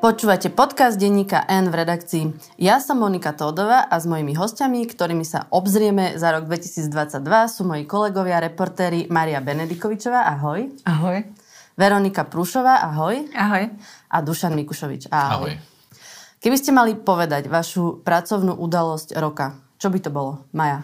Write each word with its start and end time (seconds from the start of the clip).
Počúvate 0.00 0.48
podcast 0.48 0.96
denníka 0.96 1.44
N 1.44 1.68
v 1.68 1.84
redakcii. 1.84 2.56
Ja 2.56 2.80
som 2.80 3.04
Monika 3.04 3.36
Tódová 3.36 3.84
a 3.84 4.00
s 4.00 4.08
mojimi 4.08 4.32
hostiami, 4.32 4.88
ktorými 4.88 5.28
sa 5.28 5.44
obzrieme 5.52 6.16
za 6.16 6.32
rok 6.32 6.48
2022, 6.48 7.20
sú 7.52 7.68
moji 7.68 7.84
kolegovia, 7.84 8.40
reportéri 8.40 9.12
Maria 9.12 9.44
Benedikovičová, 9.44 10.24
ahoj. 10.24 10.72
Ahoj. 10.88 11.20
Veronika 11.76 12.24
Prúšová, 12.24 12.80
ahoj. 12.80 13.28
Ahoj. 13.36 13.76
A 14.08 14.16
Dušan 14.24 14.56
Mikušovič, 14.56 15.12
ahoj. 15.12 15.52
Ahoj. 15.52 15.52
Keby 16.40 16.56
ste 16.56 16.72
mali 16.72 16.96
povedať 16.96 17.52
vašu 17.52 18.00
pracovnú 18.00 18.56
udalosť 18.56 19.20
roka, 19.20 19.52
čo 19.76 19.92
by 19.92 20.00
to 20.00 20.08
bolo? 20.08 20.48
Maja. 20.56 20.80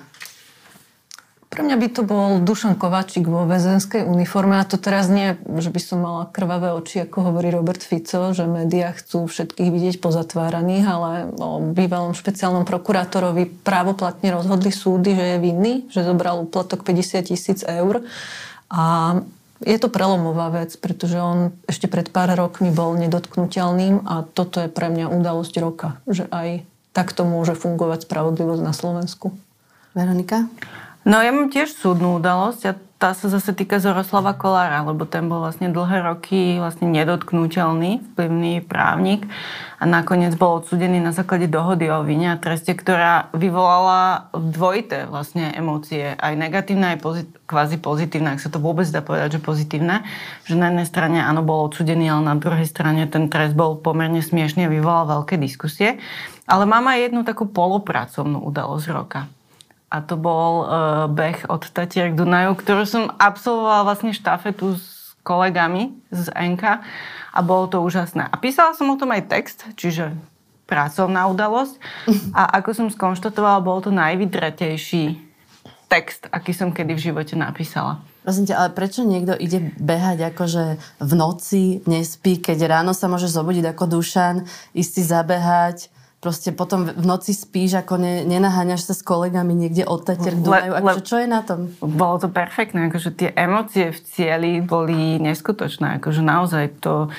Pre 1.47 1.63
mňa 1.63 1.77
by 1.79 1.89
to 1.95 2.03
bol 2.03 2.43
Dušan 2.43 2.75
Kováčik 2.75 3.31
vo 3.31 3.47
väzenskej 3.47 4.03
uniforme 4.03 4.59
a 4.59 4.67
to 4.67 4.83
teraz 4.83 5.07
nie, 5.07 5.39
že 5.63 5.71
by 5.71 5.81
som 5.81 6.03
mala 6.03 6.27
krvavé 6.29 6.75
oči, 6.75 7.07
ako 7.07 7.33
hovorí 7.33 7.55
Robert 7.55 7.81
Fico, 7.81 8.35
že 8.35 8.51
médiá 8.51 8.91
chcú 8.91 9.31
všetkých 9.31 9.71
vidieť 9.71 9.97
pozatváraných, 10.03 10.85
ale 10.85 11.11
o 11.39 11.63
bývalom 11.63 12.19
špeciálnom 12.19 12.67
prokurátorovi 12.67 13.63
právoplatne 13.63 14.35
rozhodli 14.35 14.75
súdy, 14.75 15.15
že 15.15 15.25
je 15.25 15.39
vinný, 15.39 15.75
že 15.87 16.03
zobral 16.03 16.43
úplatok 16.43 16.83
50 16.83 17.31
tisíc 17.31 17.63
eur 17.63 18.03
a 18.67 19.17
je 19.65 19.79
to 19.81 19.89
prelomová 19.89 20.53
vec, 20.53 20.77
pretože 20.77 21.17
on 21.17 21.57
ešte 21.65 21.89
pred 21.89 22.13
pár 22.13 22.29
rokmi 22.37 22.69
bol 22.69 22.93
nedotknutelným 23.01 24.05
a 24.05 24.27
toto 24.29 24.61
je 24.61 24.69
pre 24.69 24.93
mňa 24.93 25.09
udalosť 25.09 25.55
roka, 25.63 25.97
že 26.05 26.29
aj 26.29 26.67
takto 26.93 27.25
môže 27.25 27.57
fungovať 27.57 28.05
spravodlivosť 28.05 28.63
na 28.67 28.75
Slovensku. 28.77 29.33
Veronika? 29.97 30.45
No 31.07 31.23
ja 31.23 31.31
mám 31.31 31.55
tiež 31.55 31.71
súdnu 31.71 32.19
udalosť 32.19 32.63
a 32.67 32.73
tá 32.99 33.15
sa 33.15 33.31
zase 33.31 33.55
týka 33.55 33.79
Zoroslava 33.79 34.35
Kolára, 34.35 34.83
lebo 34.83 35.07
ten 35.07 35.31
bol 35.31 35.39
vlastne 35.39 35.71
dlhé 35.71 36.03
roky 36.03 36.59
vlastne 36.59 36.91
nedotknutelný, 36.91 38.03
vplyvný 38.11 38.67
právnik 38.67 39.23
a 39.79 39.87
nakoniec 39.87 40.35
bol 40.35 40.59
odsudený 40.59 40.99
na 40.99 41.15
základe 41.15 41.47
dohody 41.47 41.87
o 41.95 42.03
vine 42.03 42.35
a 42.35 42.41
treste, 42.43 42.75
ktorá 42.75 43.31
vyvolala 43.31 44.35
dvojité 44.35 45.07
vlastne 45.07 45.55
emócie, 45.55 46.19
aj 46.19 46.35
negatívne, 46.35 46.97
aj 46.97 46.99
pozit- 46.99 47.37
kvázi 47.47 47.79
pozitívne, 47.79 48.35
ak 48.35 48.43
sa 48.43 48.51
to 48.51 48.59
vôbec 48.59 48.91
dá 48.91 48.99
povedať, 48.99 49.39
že 49.39 49.47
pozitívne. 49.47 50.03
Že 50.51 50.59
na 50.59 50.75
jednej 50.75 50.91
strane 50.91 51.19
áno, 51.23 51.47
bol 51.47 51.71
odsudený, 51.71 52.11
ale 52.11 52.35
na 52.35 52.35
druhej 52.35 52.67
strane 52.67 53.07
ten 53.07 53.31
trest 53.31 53.55
bol 53.55 53.79
pomerne 53.79 54.27
smiešný 54.27 54.67
a 54.67 54.75
vyvolal 54.75 55.23
veľké 55.23 55.39
diskusie. 55.39 56.03
Ale 56.51 56.67
mám 56.67 56.91
aj 56.91 56.99
jednu 57.07 57.23
takú 57.23 57.47
polopracovnú 57.47 58.43
udalosť 58.43 58.89
roka 58.91 59.31
a 59.87 60.03
to 60.03 60.19
bol 60.19 60.67
uh, 60.67 61.07
beh 61.07 61.47
od 61.47 61.63
Tatier 61.71 62.11
k 62.11 62.19
Dunaju, 62.19 62.59
ktorú 62.59 62.83
som 62.85 63.05
absolvovala 63.17 63.87
vlastne 63.87 64.11
štafetu 64.11 64.75
s 64.75 65.15
kolegami 65.23 65.95
z 66.11 66.31
NK 66.35 66.83
a 67.35 67.39
bolo 67.43 67.71
to 67.71 67.83
úžasné. 67.83 68.27
A 68.27 68.35
písala 68.39 68.75
som 68.75 68.91
o 68.91 68.99
tom 68.99 69.15
aj 69.15 69.31
text, 69.31 69.67
čiže 69.79 70.15
pracovná 70.67 71.31
udalosť 71.31 71.79
a 72.35 72.59
ako 72.59 72.71
som 72.75 72.87
skonštatovala, 72.91 73.63
bol 73.63 73.79
to 73.79 73.95
najvydretejší 73.95 75.23
text, 75.87 76.27
aký 76.35 76.51
som 76.51 76.75
kedy 76.75 76.99
v 76.99 77.05
živote 77.11 77.39
napísala. 77.39 78.03
Prosím 78.27 78.51
ťa, 78.51 78.59
ale 78.59 78.71
prečo 78.75 79.07
niekto 79.07 79.39
ide 79.39 79.71
behať 79.79 80.35
akože 80.35 80.65
v 80.99 81.13
noci, 81.15 81.79
nespí, 81.87 82.43
keď 82.43 82.67
ráno 82.67 82.91
sa 82.91 83.07
môže 83.07 83.31
zobudiť 83.31 83.71
ako 83.71 83.85
dušan, 83.87 84.51
ísť 84.75 84.91
si 84.99 85.03
zabehať, 85.07 85.95
proste 86.21 86.51
potom 86.51 86.89
v 86.89 87.05
noci 87.05 87.37
spíš, 87.37 87.79
ako 87.85 88.01
ne, 88.01 88.25
nenaháňaš 88.25 88.89
sa 88.89 88.95
s 88.97 89.03
kolegami 89.05 89.53
niekde 89.53 89.85
od 89.85 90.03
Tatier 90.03 90.35
k 90.35 90.43
Dunaju. 90.43 90.73
Akože, 90.81 91.03
čo 91.05 91.17
je 91.21 91.29
na 91.29 91.41
tom? 91.45 91.71
Bolo 91.79 92.17
to 92.19 92.29
perfektné, 92.33 92.89
akože 92.89 93.11
tie 93.15 93.29
emócie 93.37 93.93
v 93.93 94.01
cieli 94.01 94.53
boli 94.65 95.21
neskutočné, 95.21 96.01
akože 96.01 96.23
naozaj 96.25 96.81
to, 96.81 97.13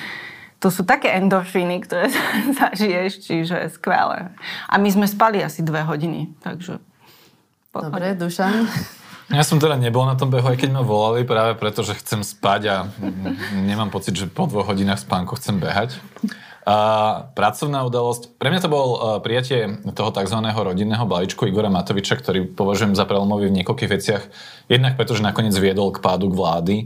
to 0.58 0.68
sú 0.68 0.82
také 0.82 1.14
endorfíny, 1.14 1.80
ktoré 1.86 2.10
zažiješ, 2.60 3.12
čiže 3.22 3.56
skvelé. 3.70 4.34
A 4.66 4.74
my 4.76 4.88
sme 4.90 5.06
spali 5.06 5.40
asi 5.40 5.62
dve 5.62 5.86
hodiny, 5.86 6.34
takže... 6.42 6.82
Dobre, 7.72 8.18
Dušan. 8.18 8.66
Ja 9.28 9.44
som 9.44 9.60
teda 9.60 9.76
nebol 9.76 10.08
na 10.08 10.16
tom 10.16 10.32
behu, 10.32 10.48
aj 10.48 10.56
keď 10.56 10.72
ma 10.72 10.80
volali, 10.80 11.20
práve 11.20 11.52
preto, 11.60 11.84
že 11.84 11.92
chcem 12.00 12.24
spať 12.24 12.60
a 12.72 12.76
nemám 13.52 13.92
pocit, 13.92 14.16
že 14.16 14.24
po 14.24 14.48
dvoch 14.48 14.72
hodinách 14.72 15.04
spánku 15.04 15.36
chcem 15.36 15.60
behať. 15.60 16.00
A 16.68 16.76
pracovná 17.32 17.80
udalosť. 17.88 18.36
Pre 18.36 18.52
mňa 18.52 18.60
to 18.60 18.68
bol 18.68 18.88
prijatie 19.24 19.80
toho 19.96 20.12
tzv. 20.12 20.36
rodinného 20.36 21.08
balíčku 21.08 21.48
Igora 21.48 21.72
Matoviča, 21.72 22.20
ktorý 22.20 22.44
považujem 22.52 22.92
za 22.92 23.08
prelomový 23.08 23.48
v 23.48 23.64
niekoľkých 23.64 23.88
veciach. 23.88 24.22
Jednak 24.68 25.00
preto, 25.00 25.16
že 25.16 25.24
nakoniec 25.24 25.56
viedol 25.56 25.96
k 25.96 26.04
pádu 26.04 26.28
k 26.28 26.36
vlády, 26.36 26.76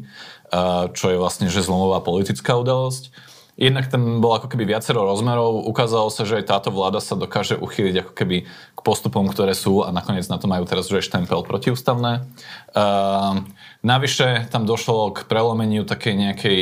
čo 0.94 1.06
je 1.10 1.18
vlastne 1.18 1.50
že 1.50 1.66
zlomová 1.66 1.98
politická 1.98 2.54
udalosť. 2.62 3.10
Jednak 3.58 3.90
ten 3.90 4.22
bol 4.22 4.38
ako 4.38 4.48
keby 4.48 4.64
viacero 4.70 5.02
rozmerov. 5.02 5.66
Ukázalo 5.66 6.08
sa, 6.14 6.24
že 6.24 6.40
aj 6.40 6.48
táto 6.48 6.70
vláda 6.72 7.02
sa 7.02 7.18
dokáže 7.18 7.58
uchyliť 7.58 8.06
ako 8.06 8.12
keby 8.16 8.36
k 8.48 8.80
postupom, 8.80 9.28
ktoré 9.28 9.52
sú 9.52 9.82
a 9.82 9.90
nakoniec 9.90 10.24
na 10.30 10.38
to 10.38 10.46
majú 10.46 10.62
teraz 10.62 10.88
už 10.88 11.02
aj 11.02 11.10
štempel 11.10 11.42
protiústavné. 11.44 12.24
Uh, 12.72 13.44
navyše 13.84 14.46
tam 14.48 14.64
došlo 14.64 15.12
k 15.12 15.28
prelomeniu 15.28 15.84
takej 15.84 16.14
nejakej 16.16 16.60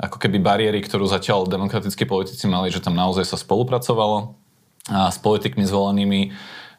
ako 0.00 0.16
keby 0.16 0.38
bariéry, 0.40 0.80
ktorú 0.80 1.04
zatiaľ 1.08 1.48
demokratickí 1.48 2.08
politici 2.08 2.48
mali, 2.48 2.72
že 2.72 2.80
tam 2.80 2.96
naozaj 2.96 3.28
sa 3.28 3.36
spolupracovalo 3.36 4.36
a 4.90 5.14
s 5.14 5.18
politikmi 5.22 5.62
zvolenými 5.62 6.20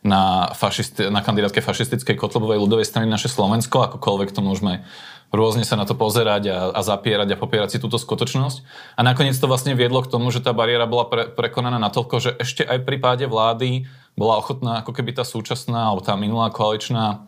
na, 0.04 0.52
fašisti- 0.52 1.08
na 1.08 1.24
kandidátke 1.24 1.64
fašistickej 1.64 2.20
Kotlebovej 2.20 2.60
ľudovej 2.60 2.84
strany 2.84 3.08
naše 3.08 3.32
Slovensko, 3.32 3.88
akokoľvek 3.88 4.36
to 4.36 4.44
môžeme 4.44 4.84
rôzne 5.34 5.66
sa 5.66 5.74
na 5.74 5.88
to 5.90 5.98
pozerať 5.98 6.44
a, 6.52 6.58
a 6.76 6.82
zapierať 6.86 7.34
a 7.34 7.40
popierať 7.42 7.70
si 7.76 7.82
túto 7.82 7.98
skutočnosť. 7.98 8.58
A 9.00 9.02
nakoniec 9.02 9.34
to 9.34 9.50
vlastne 9.50 9.74
viedlo 9.74 10.06
k 10.06 10.12
tomu, 10.14 10.30
že 10.30 10.46
tá 10.46 10.54
bariéra 10.54 10.86
bola 10.86 11.10
pre, 11.10 11.26
prekonaná 11.34 11.82
natoľko, 11.82 12.16
že 12.22 12.32
ešte 12.38 12.62
aj 12.62 12.86
pri 12.86 12.98
páde 13.02 13.26
vlády 13.26 13.90
bola 14.14 14.38
ochotná 14.38 14.86
ako 14.86 14.94
keby 14.94 15.18
tá 15.18 15.26
súčasná 15.26 15.90
alebo 15.90 16.06
tá 16.06 16.14
minulá 16.14 16.54
koaličná 16.54 17.26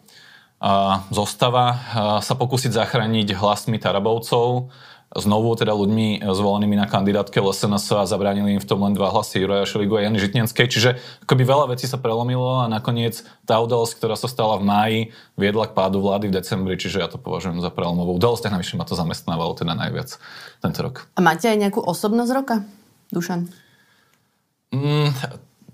a, 0.62 1.02
zostava 1.10 1.66
a, 1.66 1.76
sa 2.22 2.38
pokúsiť 2.38 2.78
zachrániť 2.78 3.34
hlasmi 3.34 3.82
Tarabovcov, 3.82 4.70
znovu 5.16 5.56
teda 5.56 5.72
ľuďmi 5.72 6.28
zvolenými 6.28 6.76
na 6.76 6.92
kandidátke 6.92 7.40
LSNS 7.40 8.04
a 8.04 8.04
zabránili 8.04 8.60
im 8.60 8.62
v 8.62 8.68
tom 8.68 8.84
len 8.84 8.92
dva 8.92 9.16
hlasy 9.16 9.40
Juraja 9.40 9.64
Šeligu 9.64 9.96
a 9.96 10.04
Jany 10.04 10.20
Žitnenskej. 10.20 10.68
Čiže 10.68 10.90
akoby 11.24 11.44
veľa 11.48 11.72
vecí 11.72 11.88
sa 11.88 11.96
prelomilo 11.96 12.62
a 12.62 12.68
nakoniec 12.68 13.24
tá 13.48 13.56
udalosť, 13.64 13.96
ktorá 13.96 14.20
sa 14.20 14.28
stala 14.28 14.60
v 14.60 14.68
máji, 14.68 15.00
viedla 15.40 15.72
k 15.72 15.76
pádu 15.76 16.04
vlády 16.04 16.28
v 16.28 16.36
decembri, 16.36 16.76
čiže 16.76 17.00
ja 17.00 17.08
to 17.08 17.16
považujem 17.16 17.64
za 17.64 17.72
prelomovú 17.72 18.20
udalosť 18.20 18.52
a 18.52 18.60
navyše 18.60 18.76
ma 18.76 18.84
to 18.84 19.00
zamestnávalo 19.00 19.56
teda 19.56 19.72
najviac 19.72 20.20
tento 20.60 20.80
rok. 20.84 21.08
A 21.16 21.24
máte 21.24 21.48
aj 21.48 21.58
nejakú 21.64 21.80
osobnosť 21.80 22.32
roka, 22.36 22.56
Dušan? 23.16 23.48
Mm, 24.76 25.16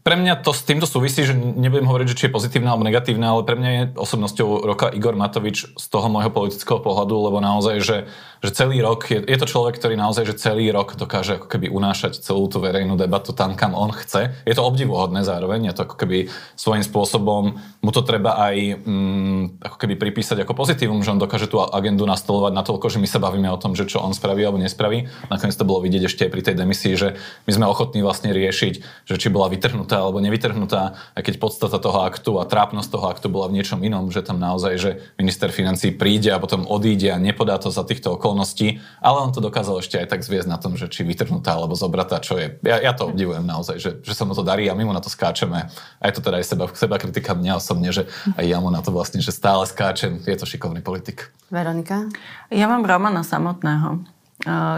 pre 0.01 0.17
mňa 0.17 0.41
to 0.41 0.49
s 0.49 0.65
týmto 0.65 0.89
súvisí, 0.89 1.21
že 1.21 1.37
nebudem 1.37 1.85
hovoriť, 1.85 2.07
že 2.09 2.17
či 2.17 2.25
je 2.25 2.33
pozitívne 2.33 2.73
alebo 2.73 2.81
negatívne, 2.81 3.21
ale 3.21 3.45
pre 3.45 3.53
mňa 3.53 3.69
je 3.69 3.83
osobnosťou 4.01 4.65
roka 4.65 4.89
Igor 4.89 5.13
Matovič 5.13 5.77
z 5.77 5.85
toho 5.93 6.09
môjho 6.09 6.33
politického 6.33 6.81
pohľadu, 6.81 7.29
lebo 7.29 7.37
naozaj, 7.37 7.85
že, 7.85 7.97
že 8.41 8.49
celý 8.49 8.81
rok, 8.81 9.05
je, 9.05 9.21
je 9.21 9.37
to 9.37 9.45
človek, 9.45 9.77
ktorý 9.77 9.93
naozaj, 9.93 10.25
že 10.25 10.41
celý 10.41 10.73
rok 10.73 10.97
dokáže 10.97 11.37
ako 11.37 11.45
keby 11.45 11.69
unášať 11.69 12.17
celú 12.17 12.49
tú 12.49 12.57
verejnú 12.57 12.97
debatu 12.97 13.29
tam, 13.37 13.53
kam 13.53 13.77
on 13.77 13.93
chce. 13.93 14.33
Je 14.41 14.57
to 14.57 14.65
obdivuhodné 14.65 15.21
zároveň, 15.21 15.69
je 15.69 15.75
to 15.77 15.85
ako 15.85 15.95
keby 16.01 16.33
svojím 16.57 16.81
spôsobom, 16.81 17.61
mu 17.61 17.91
to 17.93 18.01
treba 18.01 18.41
aj 18.41 18.81
mm, 18.81 19.61
ako 19.61 19.77
keby 19.85 20.01
pripísať 20.01 20.41
ako 20.41 20.57
pozitívum, 20.57 21.05
že 21.05 21.13
on 21.13 21.21
dokáže 21.21 21.45
tú 21.45 21.61
agendu 21.61 22.09
nastolovať 22.09 22.57
na 22.57 22.65
toľko, 22.65 22.89
že 22.89 22.97
my 22.97 23.05
sa 23.05 23.21
bavíme 23.21 23.53
o 23.53 23.61
tom, 23.61 23.77
že 23.77 23.85
čo 23.85 24.01
on 24.01 24.17
spraví 24.17 24.41
alebo 24.41 24.57
nespraví. 24.57 25.05
Nakoniec 25.29 25.53
to 25.53 25.69
bolo 25.69 25.85
vidieť 25.85 26.09
ešte 26.09 26.25
aj 26.25 26.31
pri 26.33 26.41
tej 26.41 26.55
demisii, 26.57 26.93
že 26.97 27.21
my 27.45 27.51
sme 27.53 27.65
ochotní 27.69 28.01
vlastne 28.01 28.33
riešiť, 28.33 29.05
že 29.05 29.15
či 29.21 29.29
bola 29.29 29.45
vytrhnutá 29.45 29.90
vytrhnutá 29.91 30.07
alebo 30.07 30.19
nevytrhnutá, 30.23 30.81
aj 31.15 31.21
keď 31.27 31.35
podstata 31.39 31.77
toho 31.79 31.99
aktu 32.07 32.31
a 32.39 32.47
trápnosť 32.47 32.89
toho 32.91 33.05
aktu 33.11 33.27
bola 33.27 33.51
v 33.51 33.59
niečom 33.59 33.83
inom, 33.83 34.07
že 34.07 34.23
tam 34.23 34.39
naozaj, 34.39 34.73
že 34.79 34.91
minister 35.19 35.51
financí 35.51 35.91
príde 35.91 36.31
a 36.31 36.39
potom 36.39 36.63
odíde 36.63 37.11
a 37.11 37.19
nepodá 37.19 37.59
to 37.59 37.67
za 37.67 37.83
týchto 37.83 38.15
okolností, 38.15 38.79
ale 39.03 39.17
on 39.19 39.35
to 39.35 39.43
dokázal 39.43 39.83
ešte 39.83 39.99
aj 39.99 40.07
tak 40.07 40.21
zviesť 40.23 40.47
na 40.47 40.57
tom, 40.57 40.79
že 40.79 40.87
či 40.87 41.03
vytrhnutá 41.03 41.59
alebo 41.59 41.75
zobratá, 41.75 42.23
čo 42.23 42.39
je. 42.39 42.55
Ja, 42.63 42.79
ja 42.79 42.91
to 42.95 43.11
obdivujem 43.11 43.43
naozaj, 43.43 43.75
že, 43.83 43.91
že 43.99 44.13
sa 44.15 44.23
mu 44.23 44.31
to 44.31 44.47
darí 44.47 44.71
a 44.71 44.77
my 44.77 44.87
mu 44.87 44.93
na 44.95 45.03
to 45.03 45.11
skáčeme. 45.11 45.67
A 45.99 46.03
je 46.07 46.13
to 46.15 46.23
teda 46.23 46.39
aj 46.39 46.45
seba, 46.47 46.65
seba 46.71 46.95
kritika 46.95 47.35
mňa 47.35 47.59
osobne, 47.59 47.91
že 47.91 48.07
aj 48.39 48.45
ja 48.47 48.57
mu 48.63 48.71
na 48.71 48.79
to 48.79 48.95
vlastne, 48.95 49.19
že 49.19 49.35
stále 49.35 49.67
skáčem. 49.67 50.23
Je 50.23 50.37
to 50.39 50.47
šikovný 50.47 50.79
politik. 50.79 51.33
Veronika? 51.51 52.07
Ja 52.47 52.71
mám 52.71 52.87
Romana 52.87 53.27
samotného. 53.27 54.07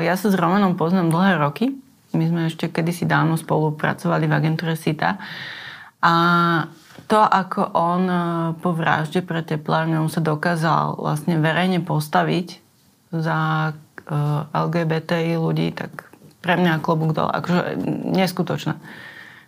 Ja 0.03 0.13
sa 0.19 0.27
s 0.27 0.35
Romanom 0.35 0.75
poznám 0.75 1.13
dlhé 1.13 1.39
roky. 1.39 1.82
My 2.13 2.25
sme 2.29 2.41
ešte 2.49 2.69
kedysi 2.69 3.09
dávno 3.09 3.35
spolupracovali 3.37 4.29
v 4.29 4.35
agentúre 4.37 4.77
SITA. 4.77 5.17
A 6.03 6.13
to, 7.09 7.19
ako 7.19 7.73
on 7.73 8.03
e, 8.05 8.17
po 8.61 8.75
vražde 8.75 9.25
pre 9.25 9.41
teplárňou 9.41 10.05
sa 10.11 10.21
dokázal 10.21 10.99
vlastne 10.99 11.41
verejne 11.41 11.81
postaviť 11.81 12.59
za 13.09 13.71
e, 13.71 13.73
LGBTI 14.53 15.33
ľudí, 15.39 15.73
tak 15.73 16.13
pre 16.43 16.59
mňa 16.59 16.83
klobúk 16.83 17.15
dole. 17.15 17.31
Akože 17.31 17.79
neskutočné. 18.13 18.77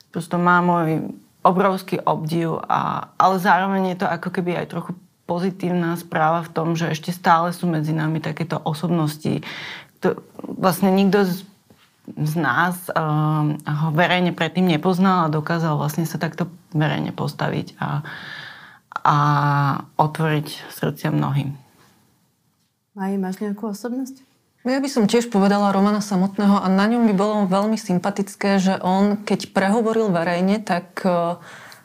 Prosto 0.10 0.40
má 0.40 0.64
môj 0.64 1.12
obrovský 1.46 2.02
obdiv, 2.02 2.58
a, 2.66 3.14
ale 3.20 3.36
zároveň 3.38 3.94
je 3.94 3.98
to 4.02 4.08
ako 4.10 4.30
keby 4.34 4.58
aj 4.58 4.72
trochu 4.72 4.92
pozitívna 5.30 5.98
správa 5.98 6.42
v 6.42 6.54
tom, 6.54 6.68
že 6.74 6.90
ešte 6.90 7.14
stále 7.14 7.54
sú 7.54 7.70
medzi 7.70 7.94
nami 7.94 8.22
takéto 8.22 8.58
osobnosti. 8.62 9.46
To, 10.02 10.22
vlastne 10.42 10.90
nikto 10.90 11.26
z 12.14 12.34
nás 12.38 12.90
uh, 12.94 13.58
ho 13.58 13.90
verejne 13.92 14.32
predtým 14.32 14.70
nepoznal 14.70 15.26
a 15.26 15.34
dokázal 15.34 15.76
vlastne 15.78 16.06
sa 16.06 16.22
takto 16.22 16.48
verejne 16.72 17.10
postaviť 17.10 17.76
a, 17.82 18.06
a 19.02 19.18
otvoriť 19.98 20.48
srdcia 20.70 21.10
mnohým. 21.10 21.58
Maj, 22.96 23.12
máš 23.20 23.42
nejakú 23.42 23.74
osobnosť? 23.74 24.22
Ja 24.66 24.82
by 24.82 24.90
som 24.90 25.06
tiež 25.06 25.30
povedala 25.30 25.70
Romana 25.70 26.02
samotného 26.02 26.58
a 26.58 26.66
na 26.72 26.90
ňom 26.90 27.06
by 27.10 27.14
bolo 27.14 27.46
veľmi 27.46 27.78
sympatické, 27.78 28.58
že 28.58 28.82
on, 28.82 29.22
keď 29.22 29.54
prehovoril 29.54 30.10
verejne, 30.10 30.58
tak 30.58 31.06
uh, 31.06 31.38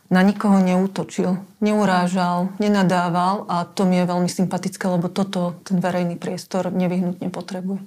na 0.08 0.24
nikoho 0.24 0.58
neútočil, 0.58 1.38
neurážal, 1.62 2.54
nenadával 2.56 3.46
a 3.46 3.68
to 3.68 3.86
mi 3.86 4.00
je 4.00 4.10
veľmi 4.10 4.30
sympatické, 4.32 4.84
lebo 4.90 5.06
toto 5.06 5.60
ten 5.62 5.78
verejný 5.78 6.18
priestor 6.18 6.72
nevyhnutne 6.72 7.28
potrebuje. 7.28 7.84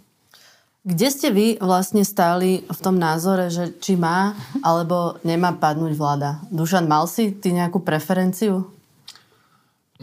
Kde 0.83 1.07
ste 1.07 1.31
vy 1.31 1.63
vlastne 1.63 2.03
stáli 2.03 2.68
v 2.68 2.80
tom 2.83 3.00
názore, 3.00 3.47
že 3.47 3.71
či 3.80 3.95
má 3.95 4.35
alebo 4.59 5.15
nemá 5.24 5.56
padnúť 5.56 5.95
vláda? 5.95 6.44
Dušan, 6.51 6.91
mal 6.91 7.07
si 7.07 7.31
ty 7.31 7.56
nejakú 7.56 7.80
preferenciu? 7.80 8.68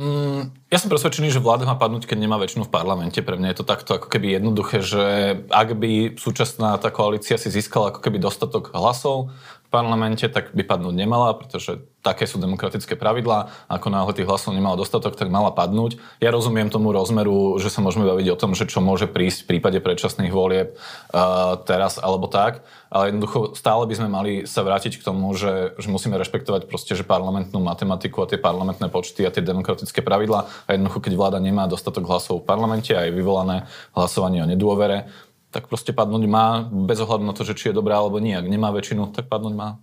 Mm, 0.01 0.49
ja 0.73 0.81
som 0.81 0.89
presvedčený, 0.89 1.29
že 1.29 1.45
vláda 1.45 1.69
má 1.69 1.77
padnúť, 1.77 2.09
keď 2.09 2.25
nemá 2.25 2.41
väčšinu 2.41 2.65
v 2.65 2.73
parlamente. 2.73 3.21
Pre 3.21 3.37
mňa 3.37 3.53
je 3.53 3.59
to 3.61 3.69
takto 3.69 4.01
ako 4.01 4.09
keby 4.09 4.41
jednoduché, 4.41 4.81
že 4.81 5.05
ak 5.53 5.77
by 5.77 6.17
súčasná 6.17 6.81
tá 6.81 6.89
koalícia 6.89 7.37
si 7.37 7.53
získala 7.53 7.93
ako 7.93 8.01
keby 8.01 8.17
dostatok 8.17 8.73
hlasov, 8.73 9.29
parlamente, 9.71 10.27
tak 10.27 10.51
by 10.51 10.67
padnúť 10.67 10.95
nemala, 10.99 11.31
pretože 11.39 11.79
také 12.03 12.27
sú 12.27 12.43
demokratické 12.43 12.99
pravidlá. 12.99 13.71
Ako 13.71 13.93
náhle 13.93 14.11
tých 14.17 14.27
hlasov 14.27 14.57
nemala 14.57 14.75
dostatok, 14.75 15.15
tak 15.15 15.31
mala 15.31 15.55
padnúť. 15.55 16.01
Ja 16.19 16.35
rozumiem 16.35 16.73
tomu 16.73 16.91
rozmeru, 16.91 17.61
že 17.63 17.71
sa 17.71 17.79
môžeme 17.79 18.09
baviť 18.09 18.27
o 18.35 18.41
tom, 18.41 18.59
že 18.59 18.67
čo 18.67 18.83
môže 18.83 19.07
prísť 19.07 19.47
v 19.47 19.49
prípade 19.57 19.79
predčasných 19.79 20.35
volieb 20.35 20.75
uh, 20.75 21.61
teraz 21.63 22.03
alebo 22.03 22.27
tak, 22.27 22.67
ale 22.91 23.15
jednoducho 23.15 23.55
stále 23.55 23.87
by 23.87 23.95
sme 23.95 24.09
mali 24.11 24.33
sa 24.49 24.67
vrátiť 24.67 24.99
k 24.99 25.07
tomu, 25.07 25.31
že, 25.39 25.79
že 25.79 25.87
musíme 25.87 26.19
rešpektovať 26.19 26.67
proste, 26.67 26.99
že 26.99 27.07
parlamentnú 27.07 27.63
matematiku 27.63 28.27
a 28.27 28.31
tie 28.33 28.41
parlamentné 28.41 28.91
počty 28.91 29.23
a 29.23 29.31
tie 29.31 29.45
demokratické 29.45 30.03
pravidlá 30.03 30.51
a 30.67 30.69
jednoducho, 30.75 30.99
keď 30.99 31.13
vláda 31.15 31.39
nemá 31.39 31.71
dostatok 31.71 32.11
hlasov 32.11 32.43
v 32.43 32.49
parlamente 32.51 32.91
a 32.91 33.07
je 33.07 33.15
vyvolané 33.15 33.71
hlasovanie 33.95 34.43
o 34.43 34.51
nedôvere, 34.51 35.07
tak 35.51 35.67
proste 35.67 35.91
padnúť 35.91 36.25
má, 36.31 36.65
bez 36.71 37.03
ohľadu 37.03 37.27
na 37.27 37.35
to, 37.35 37.43
že 37.43 37.59
či 37.59 37.71
je 37.71 37.79
dobrá 37.79 37.99
alebo 37.99 38.23
nie. 38.23 38.39
Ak 38.39 38.47
nemá 38.47 38.71
väčšinu, 38.71 39.11
tak 39.11 39.27
padnúť 39.27 39.55
má. 39.55 39.83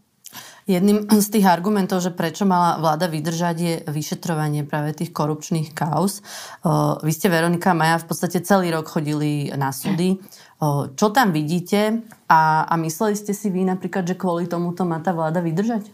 Jedným 0.67 1.07
z 1.07 1.27
tých 1.31 1.47
argumentov, 1.47 2.03
že 2.03 2.11
prečo 2.11 2.43
mala 2.43 2.75
vláda 2.83 3.07
vydržať, 3.07 3.55
je 3.55 3.75
vyšetrovanie 3.87 4.67
práve 4.67 4.91
tých 4.91 5.15
korupčných 5.15 5.71
kauz. 5.71 6.19
Vy 6.99 7.11
ste, 7.15 7.31
Veronika 7.31 7.71
Maja, 7.71 8.03
v 8.03 8.11
podstate 8.11 8.43
celý 8.43 8.75
rok 8.75 8.91
chodili 8.91 9.47
na 9.55 9.71
súdy. 9.71 10.19
Čo 10.99 11.07
tam 11.15 11.31
vidíte 11.31 12.03
a, 12.27 12.67
a 12.67 12.73
mysleli 12.83 13.15
ste 13.15 13.31
si 13.31 13.47
vy 13.47 13.63
napríklad, 13.63 14.03
že 14.03 14.19
kvôli 14.19 14.51
tomuto 14.51 14.83
má 14.83 14.99
tá 14.99 15.15
vláda 15.15 15.39
vydržať? 15.39 15.87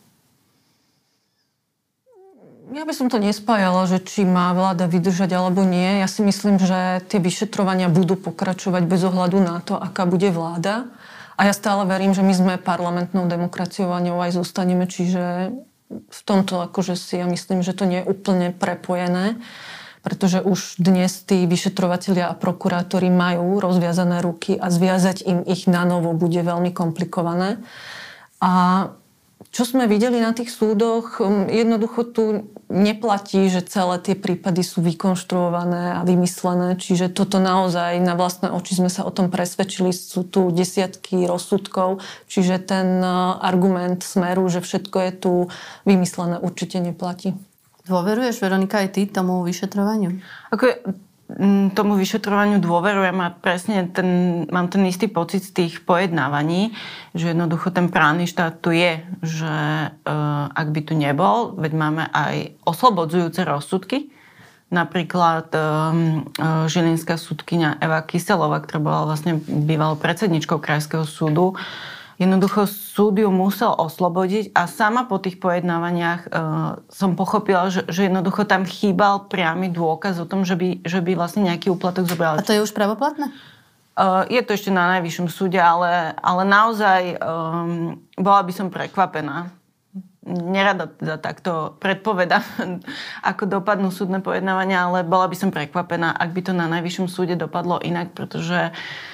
Ja 2.74 2.90
by 2.90 2.94
som 2.98 3.06
to 3.06 3.22
nespájala, 3.22 3.86
že 3.86 4.02
či 4.02 4.26
má 4.26 4.50
vláda 4.58 4.90
vydržať 4.90 5.30
alebo 5.38 5.62
nie. 5.62 6.02
Ja 6.02 6.10
si 6.10 6.26
myslím, 6.26 6.58
že 6.58 7.06
tie 7.06 7.22
vyšetrovania 7.22 7.86
budú 7.86 8.18
pokračovať 8.18 8.90
bez 8.90 9.06
ohľadu 9.06 9.38
na 9.38 9.62
to, 9.62 9.78
aká 9.78 10.10
bude 10.10 10.34
vláda. 10.34 10.90
A 11.38 11.46
ja 11.46 11.54
stále 11.54 11.86
verím, 11.86 12.18
že 12.18 12.26
my 12.26 12.34
sme 12.34 12.54
parlamentnou 12.58 13.30
demokraciou 13.30 13.94
a 13.94 14.02
ňou 14.02 14.18
aj 14.26 14.42
zostaneme, 14.42 14.90
čiže 14.90 15.54
v 15.94 16.22
tomto 16.26 16.66
akože 16.66 16.98
si 16.98 17.22
ja 17.22 17.30
myslím, 17.30 17.62
že 17.62 17.78
to 17.78 17.86
nie 17.86 18.02
je 18.02 18.10
úplne 18.10 18.50
prepojené, 18.50 19.38
pretože 20.02 20.42
už 20.42 20.82
dnes 20.82 21.14
tí 21.30 21.46
vyšetrovatelia 21.46 22.26
a 22.26 22.38
prokurátori 22.38 23.14
majú 23.14 23.62
rozviazané 23.62 24.26
ruky 24.26 24.58
a 24.58 24.74
zviazať 24.74 25.22
im 25.30 25.46
ich 25.46 25.70
na 25.70 25.86
novo 25.86 26.18
bude 26.18 26.42
veľmi 26.42 26.74
komplikované. 26.74 27.62
A 28.42 28.90
čo 29.50 29.64
sme 29.66 29.90
videli 29.90 30.22
na 30.22 30.32
tých 30.32 30.54
súdoch, 30.54 31.20
um, 31.20 31.50
jednoducho 31.50 32.08
tu 32.08 32.24
neplatí, 32.72 33.50
že 33.52 33.66
celé 33.66 34.00
tie 34.00 34.16
prípady 34.16 34.64
sú 34.64 34.80
vykonštruované 34.86 36.00
a 36.00 36.02
vymyslené, 36.08 36.80
čiže 36.80 37.12
toto 37.12 37.42
naozaj 37.42 38.00
na 38.00 38.16
vlastné 38.16 38.54
oči 38.54 38.80
sme 38.80 38.88
sa 38.88 39.04
o 39.04 39.12
tom 39.12 39.28
presvedčili, 39.34 39.92
sú 39.92 40.24
tu 40.24 40.54
desiatky 40.54 41.28
rozsudkov, 41.28 42.00
čiže 42.32 42.64
ten 42.64 43.02
uh, 43.04 43.38
argument 43.42 44.06
smeru, 44.06 44.48
že 44.48 44.64
všetko 44.64 44.98
je 45.10 45.12
tu 45.18 45.34
vymyslené, 45.84 46.40
určite 46.40 46.80
neplatí. 46.80 47.36
Dôveruješ, 47.84 48.40
Veronika, 48.40 48.80
aj 48.80 48.96
ty 48.96 49.02
tomu 49.12 49.44
vyšetrovaniu? 49.44 50.24
Ako 50.56 50.72
tomu 51.74 51.98
vyšetrovaniu 51.98 52.62
dôverujem 52.62 53.18
a 53.24 53.34
presne 53.34 53.90
ten, 53.90 54.44
mám 54.52 54.68
ten 54.70 54.86
istý 54.86 55.08
pocit 55.10 55.42
z 55.42 55.52
tých 55.52 55.74
pojednávaní, 55.82 56.76
že 57.16 57.34
jednoducho 57.34 57.72
ten 57.74 57.90
právny 57.90 58.28
štát 58.30 58.60
tu 58.62 58.76
je, 58.76 59.02
že 59.24 59.54
uh, 59.90 60.52
ak 60.52 60.68
by 60.70 60.82
tu 60.84 60.94
nebol, 60.94 61.58
veď 61.58 61.72
máme 61.74 62.04
aj 62.12 62.54
oslobodzujúce 62.68 63.42
rozsudky, 63.48 64.14
napríklad 64.70 65.50
um, 65.54 66.28
uh, 66.38 66.70
žilinská 66.70 67.18
súdkynia 67.18 67.82
Eva 67.82 68.04
Kyselová, 68.04 68.62
ktorá 68.62 68.80
bola 68.84 69.02
vlastne 69.10 69.40
bývalou 69.48 69.98
predsedničkou 69.98 70.60
Krajského 70.60 71.08
súdu, 71.08 71.54
uh, 71.54 71.58
Jednoducho 72.22 72.70
súd 72.70 73.18
ju 73.18 73.30
musel 73.34 73.74
oslobodiť 73.74 74.54
a 74.54 74.70
sama 74.70 75.10
po 75.10 75.18
tých 75.18 75.42
pojednávaniach 75.42 76.22
uh, 76.30 76.78
som 76.94 77.18
pochopila, 77.18 77.74
že, 77.74 77.90
že 77.90 78.06
jednoducho 78.06 78.46
tam 78.46 78.70
chýbal 78.70 79.26
priamy 79.26 79.74
dôkaz 79.74 80.22
o 80.22 80.30
tom, 80.30 80.46
že 80.46 80.54
by, 80.54 80.86
že 80.86 81.02
by 81.02 81.18
vlastne 81.18 81.50
nejaký 81.50 81.74
úplatok 81.74 82.06
zobral. 82.06 82.38
A 82.38 82.46
to 82.46 82.54
je 82.54 82.62
už 82.62 82.74
pravoplatné? 82.78 83.34
Uh, 83.94 84.26
je 84.30 84.42
to 84.46 84.54
ešte 84.58 84.74
na 84.74 84.90
najvyššom 84.98 85.30
súde, 85.30 85.58
ale, 85.58 86.14
ale 86.18 86.42
naozaj 86.46 87.18
um, 87.18 88.02
bola 88.18 88.42
by 88.46 88.54
som 88.54 88.70
prekvapená. 88.70 89.54
Nerada 90.24 90.88
teda 90.88 91.18
takto 91.20 91.78
predpoveda, 91.82 92.42
ako 93.34 93.50
dopadnú 93.50 93.90
súdne 93.90 94.22
pojednávania, 94.22 94.86
ale 94.86 95.06
bola 95.06 95.26
by 95.26 95.36
som 95.38 95.50
prekvapená, 95.50 96.14
ak 96.14 96.30
by 96.30 96.42
to 96.46 96.54
na 96.54 96.70
najvyššom 96.70 97.10
súde 97.10 97.38
dopadlo 97.38 97.82
inak, 97.82 98.14
pretože 98.18 98.70
uh, 98.70 99.12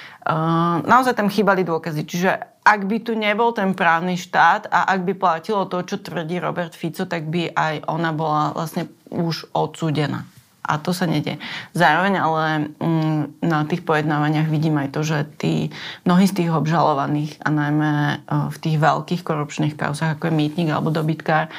naozaj 0.84 1.16
tam 1.16 1.32
chýbali 1.32 1.64
dôkazy. 1.64 2.04
Čiže 2.04 2.30
ak 2.60 2.80
by 2.84 2.96
tu 3.00 3.16
nebol 3.16 3.56
ten 3.56 3.72
právny 3.72 4.20
štát 4.20 4.68
a 4.68 4.84
ak 4.92 5.00
by 5.08 5.12
platilo 5.16 5.64
to, 5.64 5.80
čo 5.80 5.96
tvrdí 6.04 6.36
Robert 6.36 6.76
Fico, 6.76 7.08
tak 7.08 7.26
by 7.26 7.56
aj 7.56 7.88
ona 7.88 8.12
bola 8.12 8.52
vlastne 8.52 8.86
už 9.08 9.48
odsúdená. 9.56 10.28
A 10.60 10.78
to 10.78 10.92
sa 10.94 11.08
nedie. 11.08 11.40
Zároveň 11.72 12.14
ale 12.20 12.44
mm, 12.78 13.42
na 13.42 13.64
tých 13.66 13.82
pojednávaniach 13.82 14.46
vidím 14.46 14.78
aj 14.78 14.92
to, 14.92 15.00
že 15.02 15.18
tí, 15.40 15.72
mnohí 16.06 16.28
z 16.28 16.36
tých 16.36 16.50
obžalovaných 16.52 17.40
a 17.42 17.48
najmä 17.48 17.92
v 18.28 18.56
tých 18.60 18.76
veľkých 18.78 19.24
korupčných 19.24 19.74
kauzach, 19.74 20.14
ako 20.14 20.30
je 20.30 20.38
mýtnik 20.38 20.68
alebo 20.70 20.94
dobytkár, 20.94 21.50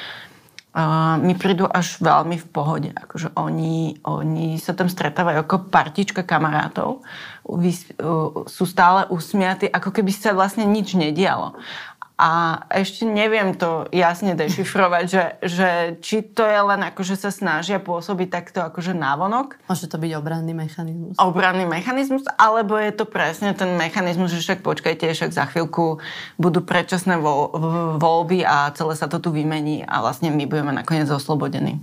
mi 1.20 1.36
prídu 1.36 1.68
až 1.68 2.00
veľmi 2.00 2.40
v 2.40 2.48
pohode. 2.48 2.90
Akože 2.96 3.36
oni, 3.36 4.00
oni 4.08 4.56
sa 4.56 4.72
tam 4.72 4.88
stretávajú 4.88 5.44
ako 5.44 5.68
partička 5.68 6.24
kamarátov, 6.24 7.04
vys, 7.60 7.92
uh, 8.00 8.48
sú 8.48 8.64
stále 8.64 9.04
usmiatí, 9.12 9.68
ako 9.68 9.92
keby 9.92 10.12
sa 10.16 10.32
vlastne 10.32 10.64
nič 10.64 10.96
nedialo. 10.96 11.60
A 12.22 12.62
ešte 12.70 13.02
neviem 13.02 13.58
to 13.58 13.90
jasne 13.90 14.38
dešifrovať, 14.38 15.06
že, 15.10 15.24
že 15.42 15.70
či 16.06 16.22
to 16.22 16.46
je 16.46 16.60
len 16.62 16.86
ako, 16.86 17.02
že 17.02 17.18
sa 17.18 17.34
snažia 17.34 17.82
pôsobiť 17.82 18.30
takto 18.30 18.62
akože 18.62 18.94
návonok. 18.94 19.58
Môže 19.66 19.90
to 19.90 19.98
byť 19.98 20.12
obranný 20.22 20.54
mechanizmus. 20.54 21.18
Obranný 21.18 21.66
mechanizmus, 21.66 22.22
alebo 22.38 22.78
je 22.78 22.94
to 22.94 23.10
presne 23.10 23.58
ten 23.58 23.74
mechanizmus, 23.74 24.30
že 24.38 24.46
však 24.46 24.62
počkajte, 24.62 25.10
však 25.10 25.34
za 25.34 25.50
chvíľku 25.50 25.98
budú 26.38 26.62
predčasné 26.62 27.18
voľby 27.98 28.46
a 28.46 28.70
celé 28.78 28.94
sa 28.94 29.10
to 29.10 29.18
tu 29.18 29.34
vymení 29.34 29.82
a 29.82 30.06
vlastne 30.06 30.30
my 30.30 30.46
budeme 30.46 30.78
nakoniec 30.78 31.10
oslobodení. 31.10 31.82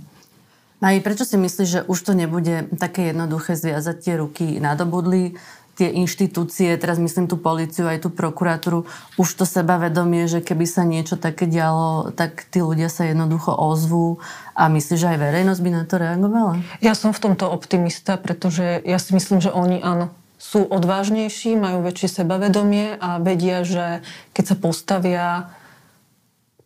A 0.79 0.95
prečo 1.03 1.27
si 1.27 1.35
myslíš, 1.35 1.67
že 1.67 1.81
už 1.91 1.99
to 2.07 2.15
nebude 2.15 2.71
také 2.79 3.11
jednoduché 3.11 3.59
zviazať 3.59 3.95
tie 3.99 4.15
ruky 4.15 4.63
nadobudli? 4.63 5.35
Tie 5.79 5.89
inštitúcie, 5.95 6.75
teraz 6.75 6.99
myslím 6.99 7.31
tú 7.31 7.39
policiu 7.39 7.87
aj 7.87 8.03
tú 8.03 8.09
prokuratúru, 8.11 8.83
už 9.15 9.29
to 9.39 9.47
sebavedomie, 9.47 10.27
že 10.27 10.43
keby 10.43 10.67
sa 10.67 10.83
niečo 10.83 11.15
také 11.15 11.47
dialo, 11.47 12.11
tak 12.11 12.43
tí 12.51 12.59
ľudia 12.59 12.91
sa 12.91 13.07
jednoducho 13.07 13.55
ozvú 13.55 14.19
a 14.51 14.67
myslíš, 14.67 14.99
že 14.99 15.11
aj 15.15 15.19
verejnosť 15.23 15.61
by 15.63 15.71
na 15.71 15.83
to 15.87 15.95
reagovala? 15.95 16.53
Ja 16.83 16.91
som 16.91 17.15
v 17.15 17.23
tomto 17.31 17.47
optimista, 17.47 18.19
pretože 18.19 18.83
ja 18.83 18.99
si 18.99 19.15
myslím, 19.15 19.39
že 19.39 19.55
oni 19.55 19.79
áno, 19.79 20.11
sú 20.39 20.67
odvážnejší, 20.67 21.55
majú 21.55 21.83
väčšie 21.83 22.23
sebavedomie 22.23 22.99
a 22.99 23.19
vedia, 23.23 23.63
že 23.63 24.03
keď 24.35 24.43
sa 24.43 24.55
postavia 24.55 25.27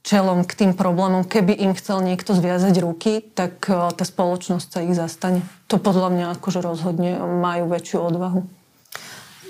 čelom 0.04 0.44
k 0.44 0.54
tým 0.54 0.72
problémom, 0.76 1.24
keby 1.24 1.56
im 1.58 1.74
chcel 1.74 2.04
niekto 2.04 2.36
zviazať 2.36 2.76
ruky, 2.84 3.24
tak 3.24 3.66
eh, 3.72 3.90
tá 3.96 4.04
spoločnosť 4.04 4.68
sa 4.68 4.80
ich 4.84 4.94
zastane. 4.94 5.42
To 5.72 5.80
podľa 5.80 6.14
mňa 6.14 6.26
akože 6.38 6.60
rozhodne 6.60 7.18
majú 7.18 7.72
väčšiu 7.72 7.98
odvahu. 8.04 8.63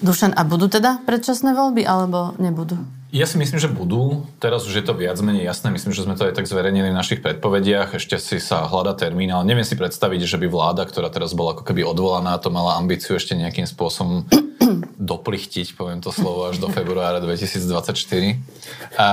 Dušan, 0.03 0.35
a 0.35 0.43
budú 0.43 0.67
teda 0.67 0.99
predčasné 1.07 1.55
voľby, 1.55 1.87
alebo 1.87 2.35
nebudú? 2.35 2.75
Ja 3.13 3.23
si 3.23 3.39
myslím, 3.39 3.61
že 3.61 3.71
budú. 3.71 4.27
Teraz 4.43 4.67
už 4.67 4.73
je 4.73 4.83
to 4.83 4.97
viac 4.97 5.15
menej 5.23 5.47
jasné. 5.47 5.71
Myslím, 5.71 5.95
že 5.95 6.03
sme 6.03 6.17
to 6.17 6.27
aj 6.27 6.33
tak 6.35 6.49
zverejnili 6.49 6.91
v 6.91 6.97
našich 6.97 7.23
predpovediach. 7.23 7.95
Ešte 7.95 8.19
si 8.19 8.41
sa 8.41 8.67
hľada 8.67 8.97
termín, 8.97 9.31
ale 9.31 9.47
neviem 9.47 9.63
si 9.63 9.79
predstaviť, 9.79 10.27
že 10.27 10.41
by 10.41 10.49
vláda, 10.49 10.83
ktorá 10.83 11.07
teraz 11.13 11.31
bola 11.37 11.55
ako 11.55 11.63
keby 11.63 11.87
odvolaná, 11.87 12.35
to 12.41 12.51
mala 12.51 12.75
ambíciu 12.75 13.15
ešte 13.15 13.37
nejakým 13.37 13.69
spôsobom 13.69 14.27
doplichtiť, 15.13 15.77
poviem 15.77 16.01
to 16.03 16.11
slovo, 16.11 16.51
až 16.51 16.59
do 16.59 16.67
februára 16.67 17.21
2024. 17.23 18.43
A 18.99 19.07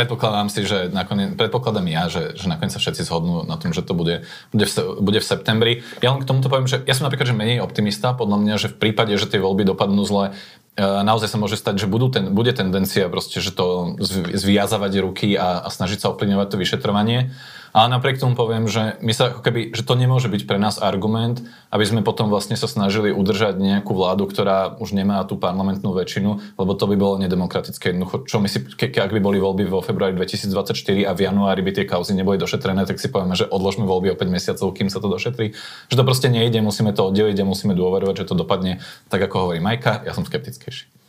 predpokladám 0.00 0.48
si, 0.48 0.64
že 0.64 0.88
nakoniec, 0.88 1.36
predpokladám 1.36 1.84
ja, 1.84 2.08
že, 2.08 2.32
že 2.32 2.48
nakoniec 2.48 2.72
sa 2.72 2.80
všetci 2.80 3.04
zhodnú 3.04 3.44
na 3.44 3.60
tom, 3.60 3.76
že 3.76 3.84
to 3.84 3.92
bude, 3.92 4.24
bude, 4.48 4.64
v, 4.64 4.72
bude 4.96 5.20
v 5.20 5.26
septembri. 5.28 5.72
Ja 6.00 6.16
len 6.16 6.24
k 6.24 6.28
tomuto 6.28 6.48
poviem, 6.48 6.64
že 6.64 6.80
ja 6.88 6.96
som 6.96 7.04
napríklad 7.04 7.28
že 7.28 7.36
menej 7.36 7.60
optimista, 7.60 8.16
podľa 8.16 8.40
mňa, 8.40 8.54
že 8.56 8.72
v 8.72 8.80
prípade, 8.80 9.12
že 9.20 9.28
tie 9.28 9.36
voľby 9.36 9.68
dopadnú 9.68 10.00
zle, 10.08 10.32
e, 10.80 10.80
naozaj 10.80 11.28
sa 11.28 11.36
môže 11.36 11.60
stať, 11.60 11.84
že 11.84 11.86
budú 11.92 12.08
ten, 12.08 12.32
bude 12.32 12.56
tendencia 12.56 13.12
proste, 13.12 13.44
že 13.44 13.52
to 13.52 14.00
zviazavať 14.32 14.92
ruky 15.04 15.36
a, 15.36 15.60
a 15.60 15.68
snažiť 15.68 16.00
sa 16.00 16.16
ovplyvňovať 16.16 16.48
to 16.48 16.56
vyšetrovanie. 16.56 17.36
Ale 17.70 17.86
napriek 17.86 18.18
tomu 18.18 18.34
poviem, 18.34 18.66
že, 18.66 18.98
my 18.98 19.12
sa 19.14 19.30
ako 19.30 19.46
keby, 19.46 19.70
že 19.70 19.86
to 19.86 19.94
nemôže 19.94 20.26
byť 20.26 20.42
pre 20.46 20.58
nás 20.58 20.82
argument, 20.82 21.38
aby 21.70 21.86
sme 21.86 22.02
potom 22.02 22.26
vlastne 22.26 22.58
sa 22.58 22.66
snažili 22.66 23.14
udržať 23.14 23.62
nejakú 23.62 23.94
vládu, 23.94 24.26
ktorá 24.26 24.74
už 24.82 24.90
nemá 24.90 25.22
tú 25.22 25.38
parlamentnú 25.38 25.94
väčšinu, 25.94 26.58
lebo 26.58 26.72
to 26.74 26.90
by 26.90 26.96
bolo 26.98 27.22
nedemokratické. 27.22 27.94
Jednoducho, 27.94 28.26
čo 28.26 28.42
my 28.42 28.48
si, 28.50 28.58
ke, 28.66 28.90
ak 28.90 29.14
by 29.14 29.22
boli 29.22 29.38
voľby 29.38 29.70
vo 29.70 29.78
februári 29.80 30.18
2024 30.18 31.06
a 31.06 31.12
v 31.14 31.20
januári 31.30 31.62
by 31.62 31.72
tie 31.78 31.86
kauzy 31.86 32.18
neboli 32.18 32.42
došetrené, 32.42 32.82
tak 32.90 32.98
si 32.98 33.06
povieme, 33.06 33.38
že 33.38 33.46
odložme 33.46 33.86
voľby 33.86 34.12
o 34.12 34.18
5 34.18 34.26
mesiacov, 34.26 34.74
kým 34.74 34.90
sa 34.90 34.98
to 34.98 35.06
došetrí. 35.06 35.54
Že 35.88 35.94
to 35.94 36.04
proste 36.04 36.28
nejde, 36.28 36.58
musíme 36.58 36.90
to 36.90 37.06
oddeliť 37.06 37.38
a 37.38 37.48
musíme 37.48 37.78
dôverovať, 37.78 38.26
že 38.26 38.28
to 38.28 38.34
dopadne 38.34 38.82
tak, 39.06 39.22
ako 39.22 39.46
hovorí 39.46 39.62
Majka. 39.62 40.02
Ja 40.02 40.12
som 40.12 40.26
skeptickejší. 40.26 40.99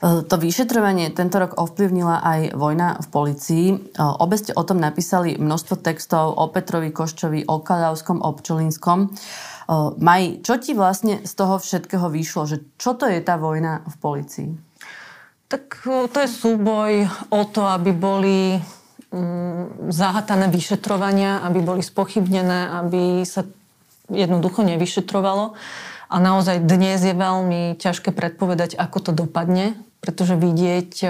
E, 0.00 0.24
to 0.24 0.34
vyšetrovanie 0.40 1.12
tento 1.12 1.36
rok 1.36 1.60
ovplyvnila 1.60 2.24
aj 2.24 2.40
vojna 2.56 2.96
v 3.04 3.06
policii. 3.12 3.66
E, 3.68 3.76
obe 4.00 4.40
ste 4.40 4.56
o 4.56 4.64
tom 4.64 4.80
napísali 4.80 5.36
množstvo 5.36 5.76
textov 5.76 6.40
o 6.40 6.48
Petrovi 6.48 6.88
Koščovi, 6.88 7.44
o 7.44 7.60
Kalavskom, 7.60 8.24
o 8.24 8.32
Pčolinskom. 8.32 8.98
E, 9.04 9.08
Maj, 10.00 10.40
čo 10.40 10.56
ti 10.56 10.72
vlastne 10.72 11.20
z 11.20 11.32
toho 11.36 11.60
všetkého 11.60 12.08
vyšlo? 12.08 12.48
Že 12.48 12.56
čo 12.80 12.96
to 12.96 13.04
je 13.12 13.20
tá 13.20 13.36
vojna 13.36 13.84
v 13.84 13.94
policii? 14.00 14.50
Tak 15.52 15.84
to 15.84 16.16
je 16.16 16.30
súboj 16.30 17.04
o 17.28 17.42
to, 17.50 17.68
aby 17.68 17.92
boli 17.92 18.56
mm, 19.12 19.92
zahatané 19.92 20.48
vyšetrovania, 20.48 21.44
aby 21.44 21.60
boli 21.60 21.82
spochybnené, 21.84 22.72
aby 22.72 23.26
sa 23.26 23.44
jednoducho 24.08 24.64
nevyšetrovalo. 24.64 25.52
A 26.10 26.16
naozaj 26.18 26.62
dnes 26.62 27.02
je 27.02 27.14
veľmi 27.14 27.78
ťažké 27.78 28.14
predpovedať, 28.14 28.78
ako 28.78 29.10
to 29.10 29.12
dopadne, 29.14 29.74
pretože 30.00 30.36
vidieť 30.36 30.92
e, 31.04 31.08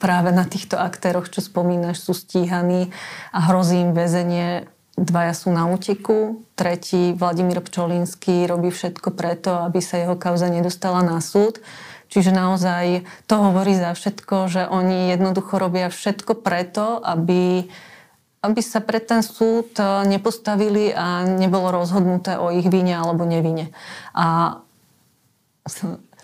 práve 0.00 0.32
na 0.32 0.48
týchto 0.48 0.80
aktéroch, 0.80 1.28
čo 1.28 1.44
spomínaš, 1.44 2.00
sú 2.00 2.12
stíhaní 2.16 2.92
a 3.30 3.52
hrozí 3.52 3.80
im 3.80 3.92
väzenie. 3.92 4.68
Dvaja 5.00 5.32
sú 5.32 5.48
na 5.52 5.64
úteku, 5.68 6.44
tretí, 6.56 7.16
Vladimír 7.16 7.64
Pčolinský, 7.64 8.44
robí 8.44 8.68
všetko 8.68 9.16
preto, 9.16 9.64
aby 9.64 9.80
sa 9.80 9.96
jeho 9.96 10.16
kauza 10.16 10.52
nedostala 10.52 11.00
na 11.00 11.24
súd. 11.24 11.60
Čiže 12.10 12.34
naozaj 12.34 13.06
to 13.30 13.34
hovorí 13.38 13.78
za 13.78 13.94
všetko, 13.94 14.50
že 14.50 14.66
oni 14.66 15.14
jednoducho 15.14 15.56
robia 15.56 15.88
všetko 15.88 16.42
preto, 16.42 16.98
aby 17.00 17.70
aby 18.40 18.60
sa 18.64 18.80
pred 18.80 19.04
ten 19.04 19.20
súd 19.20 19.76
e, 19.76 19.84
nepostavili 20.08 20.96
a 20.96 21.28
nebolo 21.28 21.76
rozhodnuté 21.76 22.40
o 22.40 22.48
ich 22.48 22.64
vine 22.72 22.96
alebo 22.96 23.28
nevine. 23.28 23.68
A 24.16 24.56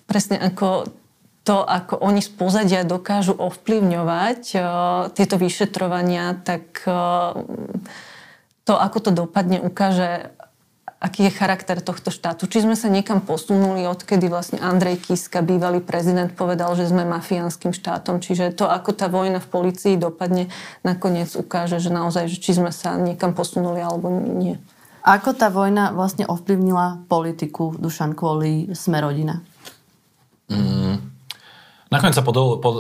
presne 0.09 0.41
ako 0.41 0.89
to, 1.47 1.63
ako 1.63 2.03
oni 2.03 2.19
z 2.19 2.31
pozadia 2.35 2.83
dokážu 2.83 3.31
ovplyvňovať 3.39 4.43
uh, 4.59 4.65
tieto 5.15 5.39
vyšetrovania, 5.39 6.35
tak 6.43 6.83
uh, 6.91 7.39
to, 8.67 8.75
ako 8.75 8.99
to 8.99 9.11
dopadne, 9.15 9.63
ukáže, 9.63 10.35
aký 10.99 11.31
je 11.31 11.39
charakter 11.39 11.79
tohto 11.79 12.11
štátu. 12.11 12.51
Či 12.51 12.67
sme 12.67 12.75
sa 12.75 12.91
niekam 12.91 13.23
posunuli, 13.23 13.87
odkedy 13.87 14.27
vlastne 14.27 14.59
Andrej 14.59 15.07
Kiska, 15.07 15.39
bývalý 15.47 15.79
prezident, 15.79 16.35
povedal, 16.35 16.75
že 16.75 16.91
sme 16.91 17.07
mafiánskym 17.07 17.71
štátom. 17.71 18.19
Čiže 18.19 18.51
to, 18.51 18.67
ako 18.67 18.91
tá 18.91 19.07
vojna 19.07 19.39
v 19.39 19.47
policii 19.47 19.95
dopadne, 19.95 20.51
nakoniec 20.83 21.31
ukáže, 21.39 21.79
že 21.79 21.95
naozaj, 21.95 22.27
že 22.27 22.43
či 22.43 22.59
sme 22.59 22.75
sa 22.75 22.99
niekam 22.99 23.39
posunuli 23.39 23.79
alebo 23.79 24.11
nie. 24.11 24.59
Ako 25.07 25.39
tá 25.39 25.47
vojna 25.55 25.95
vlastne 25.95 26.27
ovplyvnila 26.27 27.07
politiku 27.07 27.79
Dušan 27.79 28.19
kvôli 28.19 28.75
Smerodina? 28.75 29.47
Mm. 30.51 31.16
Nakoniec 31.87 32.19
sa 32.19 32.27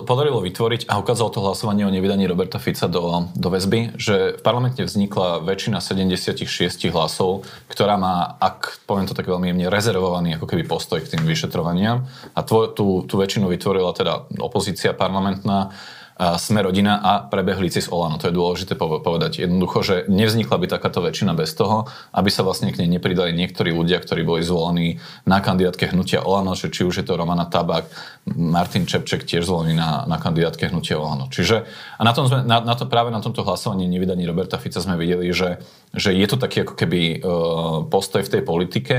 podarilo 0.02 0.42
vytvoriť 0.42 0.90
a 0.90 0.98
ukázalo 0.98 1.30
to 1.30 1.38
hlasovanie 1.38 1.86
o 1.86 1.94
nevydaní 1.94 2.26
Roberta 2.26 2.58
Fica 2.58 2.90
do, 2.90 3.30
do 3.38 3.48
väzby, 3.54 3.94
že 3.94 4.34
v 4.34 4.42
parlamente 4.42 4.82
vznikla 4.82 5.46
väčšina 5.46 5.78
76 5.78 6.42
hlasov, 6.90 7.46
ktorá 7.70 7.94
má, 7.94 8.34
ak 8.42 8.82
poviem 8.82 9.06
to 9.06 9.14
tak 9.14 9.30
veľmi 9.30 9.54
jemne, 9.54 9.70
rezervovaný 9.70 10.34
ako 10.34 10.50
keby 10.50 10.66
postoj 10.66 10.98
k 10.98 11.14
tým 11.14 11.22
vyšetrovaniam. 11.22 12.02
A 12.34 12.42
tú, 12.42 12.74
tú 13.06 13.14
väčšinu 13.14 13.46
vytvorila 13.46 13.94
teda 13.94 14.26
opozícia 14.42 14.90
parlamentná 14.90 15.70
sme 16.16 16.64
rodina 16.64 17.04
a 17.04 17.20
prebehli 17.28 17.68
cez 17.68 17.92
Olano. 17.92 18.16
To 18.16 18.32
je 18.32 18.34
dôležité 18.34 18.72
povedať. 18.80 19.44
Jednoducho, 19.44 19.78
že 19.84 19.94
nevznikla 20.08 20.56
by 20.56 20.66
takáto 20.66 21.04
väčšina 21.04 21.36
bez 21.36 21.52
toho, 21.52 21.84
aby 22.16 22.32
sa 22.32 22.40
vlastne 22.40 22.72
k 22.72 22.80
nej 22.80 22.88
nepridali 22.88 23.36
niektorí 23.36 23.68
ľudia, 23.68 24.00
ktorí 24.00 24.24
boli 24.24 24.40
zvolení 24.40 24.96
na 25.28 25.44
kandidátke 25.44 25.92
hnutia 25.92 26.24
Olano, 26.24 26.56
že 26.56 26.72
či 26.72 26.88
už 26.88 27.04
je 27.04 27.04
to 27.04 27.20
Romana 27.20 27.44
Tabak, 27.44 27.92
Martin 28.32 28.88
Čepček 28.88 29.28
tiež 29.28 29.44
zvolený 29.44 29.76
na, 29.76 30.08
na 30.08 30.16
kandidátke 30.16 30.72
hnutia 30.72 30.96
Olano. 30.96 31.28
Čiže 31.28 31.68
a 32.00 32.02
na, 32.02 32.16
tom 32.16 32.32
sme, 32.32 32.48
na, 32.48 32.64
na 32.64 32.72
to, 32.72 32.88
práve 32.88 33.12
na 33.12 33.20
tomto 33.20 33.44
hlasovaní 33.44 33.84
nevydaní 33.84 34.24
Roberta 34.24 34.56
Fica 34.56 34.80
sme 34.80 34.96
videli, 34.96 35.28
že, 35.36 35.60
že 35.92 36.16
je 36.16 36.24
to 36.24 36.40
taký 36.40 36.64
ako 36.64 36.80
keby 36.80 37.20
uh, 37.20 37.84
postoj 37.92 38.24
v 38.24 38.32
tej 38.32 38.42
politike, 38.42 38.96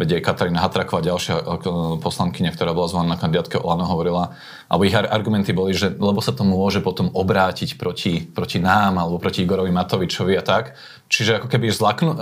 Veď 0.00 0.16
aj 0.16 0.32
Katarína 0.32 0.64
Hatraková, 0.64 1.04
ďalšia 1.04 1.36
eh, 1.36 2.00
poslankyňa, 2.00 2.56
ktorá 2.56 2.72
bola 2.72 2.88
zvolená 2.88 3.14
na 3.14 3.20
kandidátke 3.20 3.60
Olano, 3.60 3.84
hovorila, 3.84 4.32
alebo 4.72 4.88
ich 4.88 4.96
argumenty 4.96 5.52
boli, 5.52 5.76
že 5.76 5.92
lebo 5.92 6.24
sa 6.24 6.32
to 6.32 6.40
môže 6.48 6.80
potom 6.80 7.12
obrátiť 7.12 7.76
proti, 7.76 8.24
proti 8.24 8.56
nám 8.56 8.96
alebo 8.96 9.20
proti 9.20 9.44
Igorovi 9.44 9.68
Matovičovi 9.68 10.32
a 10.40 10.42
tak. 10.46 10.72
Čiže 11.10 11.42
ako 11.42 11.50
keby 11.50 11.74
zlaknú... 11.74 12.14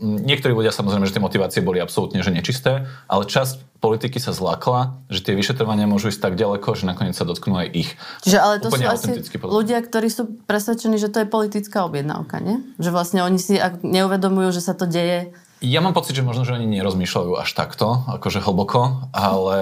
Niektorí 0.00 0.56
ľudia 0.56 0.72
samozrejme, 0.72 1.04
že 1.04 1.14
tie 1.14 1.22
motivácie 1.22 1.60
boli 1.60 1.84
absolútne 1.84 2.24
že 2.24 2.32
nečisté, 2.32 2.88
ale 3.06 3.28
časť 3.28 3.76
politiky 3.84 4.16
sa 4.16 4.32
zlakla, 4.32 5.04
že 5.12 5.20
tie 5.20 5.36
vyšetrovania 5.36 5.84
môžu 5.84 6.08
ísť 6.08 6.32
tak 6.32 6.34
ďaleko, 6.40 6.72
že 6.72 6.88
nakoniec 6.88 7.12
sa 7.12 7.28
dotknú 7.28 7.60
aj 7.60 7.68
ich. 7.76 7.90
Čiže 8.24 8.38
ale 8.40 8.54
to 8.62 8.72
Úplne 8.72 8.88
sú 8.88 8.94
asi 8.94 9.10
ľudia, 9.42 9.78
ktorí 9.84 10.08
sú 10.08 10.32
presvedčení, 10.48 10.96
že 10.96 11.12
to 11.12 11.20
je 11.22 11.28
politická 11.28 11.84
objednávka, 11.84 12.40
nie? 12.40 12.64
Že 12.80 12.90
vlastne 12.94 13.20
oni 13.20 13.36
si 13.36 13.60
neuvedomujú, 13.84 14.54
že 14.54 14.64
sa 14.64 14.72
to 14.72 14.88
deje 14.88 15.36
ja 15.62 15.80
mám 15.80 15.94
pocit, 15.94 16.18
že 16.18 16.26
možno, 16.26 16.42
že 16.42 16.58
oni 16.58 16.66
nerozmýšľajú 16.66 17.38
až 17.38 17.50
takto, 17.54 18.02
akože 18.10 18.42
hlboko, 18.42 19.08
ale 19.14 19.60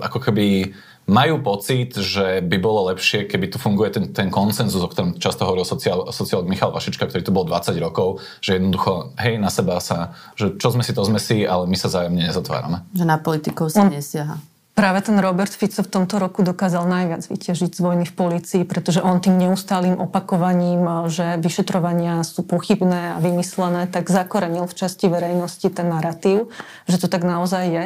ako 0.00 0.18
keby 0.24 0.72
majú 1.08 1.40
pocit, 1.40 1.96
že 1.96 2.44
by 2.44 2.56
bolo 2.60 2.92
lepšie, 2.92 3.24
keby 3.24 3.48
tu 3.48 3.56
funguje 3.56 3.88
ten, 3.92 4.04
ten 4.12 4.28
konsenzus, 4.28 4.84
o 4.84 4.92
ktorom 4.92 5.16
často 5.16 5.48
hovoril 5.48 5.64
sociál, 5.64 6.12
sociál 6.12 6.44
Michal 6.44 6.68
Vašička, 6.68 7.08
ktorý 7.08 7.24
tu 7.24 7.32
bol 7.32 7.48
20 7.48 7.72
rokov, 7.80 8.20
že 8.44 8.60
jednoducho, 8.60 9.16
hej, 9.16 9.40
na 9.40 9.48
seba 9.48 9.80
sa, 9.80 10.12
že 10.36 10.60
čo 10.60 10.68
sme 10.68 10.84
si, 10.84 10.92
to 10.92 11.00
sme 11.08 11.16
si, 11.16 11.48
ale 11.48 11.64
my 11.64 11.76
sa 11.80 11.88
zájemne 11.88 12.28
nezatvárame. 12.28 12.84
Že 12.92 13.04
na 13.08 13.16
politikov 13.16 13.72
sa 13.72 13.88
nesiaha. 13.88 14.36
Práve 14.78 15.02
ten 15.02 15.18
Robert 15.18 15.50
Fico 15.50 15.82
v 15.82 15.90
tomto 15.90 16.22
roku 16.22 16.46
dokázal 16.46 16.86
najviac 16.86 17.26
vyťažiť 17.26 17.74
z 17.74 17.80
vojny 17.82 18.06
v 18.06 18.14
policii, 18.14 18.62
pretože 18.62 19.02
on 19.02 19.18
tým 19.18 19.34
neustálým 19.34 19.98
opakovaním, 19.98 21.10
že 21.10 21.34
vyšetrovania 21.42 22.22
sú 22.22 22.46
pochybné 22.46 23.18
a 23.18 23.20
vymyslené, 23.20 23.90
tak 23.90 24.06
zakorenil 24.06 24.70
v 24.70 24.78
časti 24.78 25.10
verejnosti 25.10 25.66
ten 25.74 25.90
narratív, 25.90 26.54
že 26.86 27.02
to 27.02 27.10
tak 27.10 27.26
naozaj 27.26 27.64
je. 27.66 27.84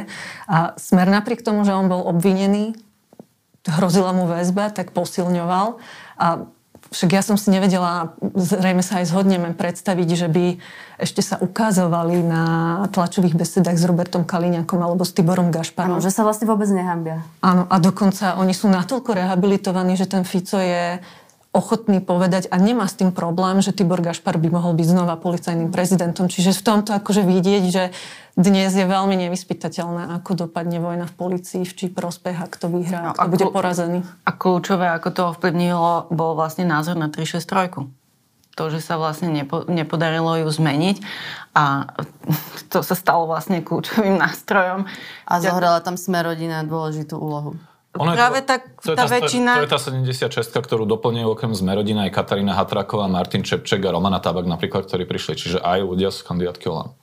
A 0.52 0.76
smer 0.76 1.08
napriek 1.08 1.40
tomu, 1.40 1.64
že 1.64 1.72
on 1.72 1.88
bol 1.88 2.04
obvinený, 2.04 2.76
hrozila 3.64 4.12
mu 4.12 4.28
väzba, 4.28 4.68
tak 4.68 4.92
posilňoval. 4.92 5.80
A 6.20 6.44
však 6.92 7.10
ja 7.10 7.22
som 7.24 7.40
si 7.40 7.48
nevedela, 7.48 8.14
zrejme 8.36 8.84
sa 8.84 9.00
aj 9.00 9.08
zhodneme, 9.08 9.56
predstaviť, 9.56 10.08
že 10.12 10.28
by 10.28 10.44
ešte 11.00 11.24
sa 11.24 11.40
ukázovali 11.40 12.20
na 12.22 12.44
tlačových 12.92 13.34
besedách 13.34 13.80
s 13.80 13.84
Robertom 13.88 14.22
Kaliňakom 14.22 14.78
alebo 14.78 15.02
s 15.02 15.16
Tiborom 15.16 15.50
Gašparom. 15.50 15.98
Áno, 15.98 16.04
že 16.04 16.12
sa 16.12 16.22
vlastne 16.22 16.46
vôbec 16.46 16.68
nehambia. 16.70 17.24
Áno, 17.42 17.66
a 17.66 17.76
dokonca 17.80 18.38
oni 18.38 18.52
sú 18.52 18.70
natoľko 18.70 19.16
rehabilitovaní, 19.16 19.96
že 19.98 20.06
ten 20.06 20.22
Fico 20.22 20.60
je 20.60 21.00
ochotný 21.52 22.00
povedať 22.00 22.48
a 22.48 22.56
nemá 22.56 22.88
s 22.88 22.96
tým 22.96 23.12
problém, 23.12 23.60
že 23.60 23.76
Tibor 23.76 24.00
Gašpar 24.00 24.40
by 24.40 24.48
mohol 24.48 24.72
byť 24.72 24.86
znova 24.88 25.20
policajným 25.20 25.68
prezidentom. 25.68 26.32
Čiže 26.32 26.56
v 26.56 26.64
tomto 26.64 26.96
akože 26.96 27.28
vidieť, 27.28 27.64
že 27.68 27.92
dnes 28.40 28.72
je 28.72 28.88
veľmi 28.88 29.12
nevyspytateľné, 29.28 30.16
ako 30.16 30.48
dopadne 30.48 30.80
vojna 30.80 31.04
v 31.04 31.14
policii, 31.14 31.68
v 31.68 31.72
či 31.76 31.86
prospech, 31.92 32.40
ak 32.40 32.56
to 32.56 32.72
vyhrá, 32.72 33.12
no, 33.12 33.20
a 33.20 33.28
bude 33.28 33.44
porazený. 33.52 34.00
A 34.24 34.32
kľúčové, 34.32 34.88
ako 34.96 35.08
to 35.12 35.22
ovplyvnilo, 35.36 36.08
bol 36.08 36.32
vlastne 36.32 36.64
názor 36.64 36.96
na 36.96 37.12
363 37.12 37.92
to, 38.52 38.68
že 38.68 38.84
sa 38.84 39.00
vlastne 39.00 39.32
nepo, 39.32 39.64
nepodarilo 39.64 40.44
ju 40.44 40.48
zmeniť 40.52 40.96
a 41.56 41.88
to 42.72 42.84
sa 42.84 42.92
stalo 42.96 43.24
vlastne 43.24 43.64
kľúčovým 43.64 44.16
nástrojom. 44.24 44.88
A 45.28 45.32
zohrala 45.40 45.80
tam 45.80 45.96
sme 45.96 46.20
rodina 46.20 46.64
dôležitú 46.64 47.16
úlohu. 47.16 47.56
Ono 47.92 48.16
Práve 48.16 48.40
to, 48.40 48.48
tá, 48.48 48.56
to, 48.80 48.90
je 48.92 48.96
tá 48.96 49.04
tá, 49.04 49.12
väčšina... 49.12 49.50
To 49.60 49.64
je 49.68 49.72
tá 49.76 49.80
76, 49.80 50.48
ktorú 50.48 50.88
doplňujú 50.88 51.28
okrem 51.28 51.52
Zmerodina 51.52 52.08
aj 52.08 52.16
Katarína 52.16 52.56
Hatraková, 52.56 53.04
Martin 53.04 53.44
Čepček 53.44 53.84
a 53.84 53.92
Romana 53.92 54.16
Tabak 54.16 54.48
napríklad, 54.48 54.88
ktorí 54.88 55.04
prišli. 55.04 55.36
Čiže 55.36 55.58
aj 55.60 55.84
ľudia 55.84 56.08
z 56.08 56.24
kandidátky 56.24 56.72
Olano. 56.72 56.96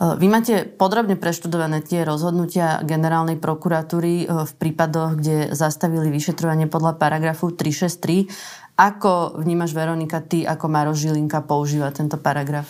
Vy 0.00 0.26
máte 0.32 0.64
podrobne 0.64 1.20
preštudované 1.20 1.84
tie 1.84 2.08
rozhodnutia 2.08 2.80
generálnej 2.80 3.36
prokuratúry 3.36 4.24
v 4.24 4.52
prípadoch, 4.56 5.20
kde 5.20 5.52
zastavili 5.52 6.08
vyšetrovanie 6.08 6.72
podľa 6.72 6.96
paragrafu 6.96 7.52
363. 7.52 8.80
Ako 8.80 9.36
vnímaš, 9.44 9.76
Veronika, 9.76 10.24
ty 10.24 10.48
ako 10.48 10.72
Maro 10.72 10.96
Žilinka 10.96 11.44
používa 11.44 11.92
tento 11.92 12.16
paragraf? 12.16 12.64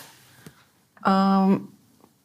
Um, 1.06 1.69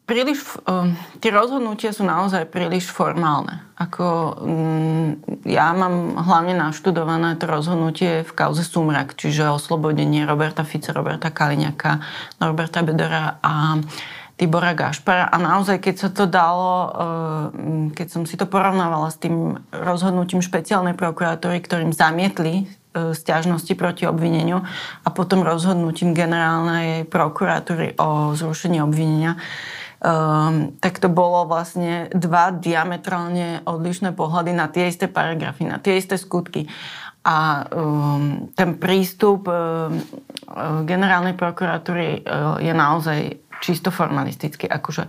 príliš, 0.06 0.46
um, 0.64 0.94
tie 1.18 1.34
rozhodnutia 1.34 1.90
sú 1.90 2.06
naozaj 2.06 2.46
príliš 2.48 2.88
formálne. 2.88 3.66
Ako, 3.76 4.06
um, 4.38 5.18
ja 5.42 5.74
mám 5.74 6.16
hlavne 6.16 6.54
naštudované 6.54 7.34
to 7.36 7.50
rozhodnutie 7.50 8.22
v 8.22 8.32
kauze 8.32 8.62
Sumrak, 8.62 9.18
čiže 9.18 9.50
oslobodenie 9.50 10.24
Roberta 10.24 10.62
Fica, 10.62 10.94
Roberta 10.94 11.34
Kaliňaka, 11.34 12.00
Norberta 12.38 12.86
Bedora 12.86 13.42
a 13.42 13.82
Tibora 14.38 14.78
Gašpara. 14.78 15.26
A 15.26 15.36
naozaj, 15.42 15.82
keď 15.82 15.94
sa 15.98 16.08
to 16.14 16.30
dalo, 16.30 16.72
um, 16.86 17.90
keď 17.90 18.06
som 18.06 18.22
si 18.24 18.38
to 18.38 18.46
porovnávala 18.46 19.10
s 19.10 19.18
tým 19.18 19.58
rozhodnutím 19.74 20.38
špeciálnej 20.38 20.94
prokuratúry, 20.94 21.58
ktorým 21.66 21.90
zamietli 21.90 22.62
uh, 22.94 23.10
stiažnosti 23.10 23.74
proti 23.74 24.06
obvineniu 24.06 24.62
a 25.02 25.08
potom 25.10 25.42
rozhodnutím 25.42 26.14
generálnej 26.14 27.10
prokuratúry 27.10 27.98
o 27.98 28.38
zrušení 28.38 28.78
obvinenia, 28.78 29.34
um, 30.02 30.76
tak 30.80 30.98
to 31.00 31.08
bolo 31.08 31.48
vlastne 31.48 32.10
dva 32.12 32.52
diametrálne 32.52 33.64
odlišné 33.64 34.12
pohľady 34.12 34.52
na 34.52 34.66
tie 34.68 34.88
isté 34.88 35.08
paragrafy, 35.08 35.64
na 35.64 35.78
tie 35.80 35.96
isté 35.96 36.16
skutky. 36.20 36.68
A 37.26 37.66
um, 37.74 38.52
ten 38.54 38.78
prístup 38.78 39.50
um, 39.50 39.98
generálnej 40.86 41.34
prokuratúry 41.34 42.22
uh, 42.22 42.56
je 42.62 42.72
naozaj 42.72 43.20
čisto 43.64 43.88
formalisticky. 43.90 44.68
Akože 44.68 45.08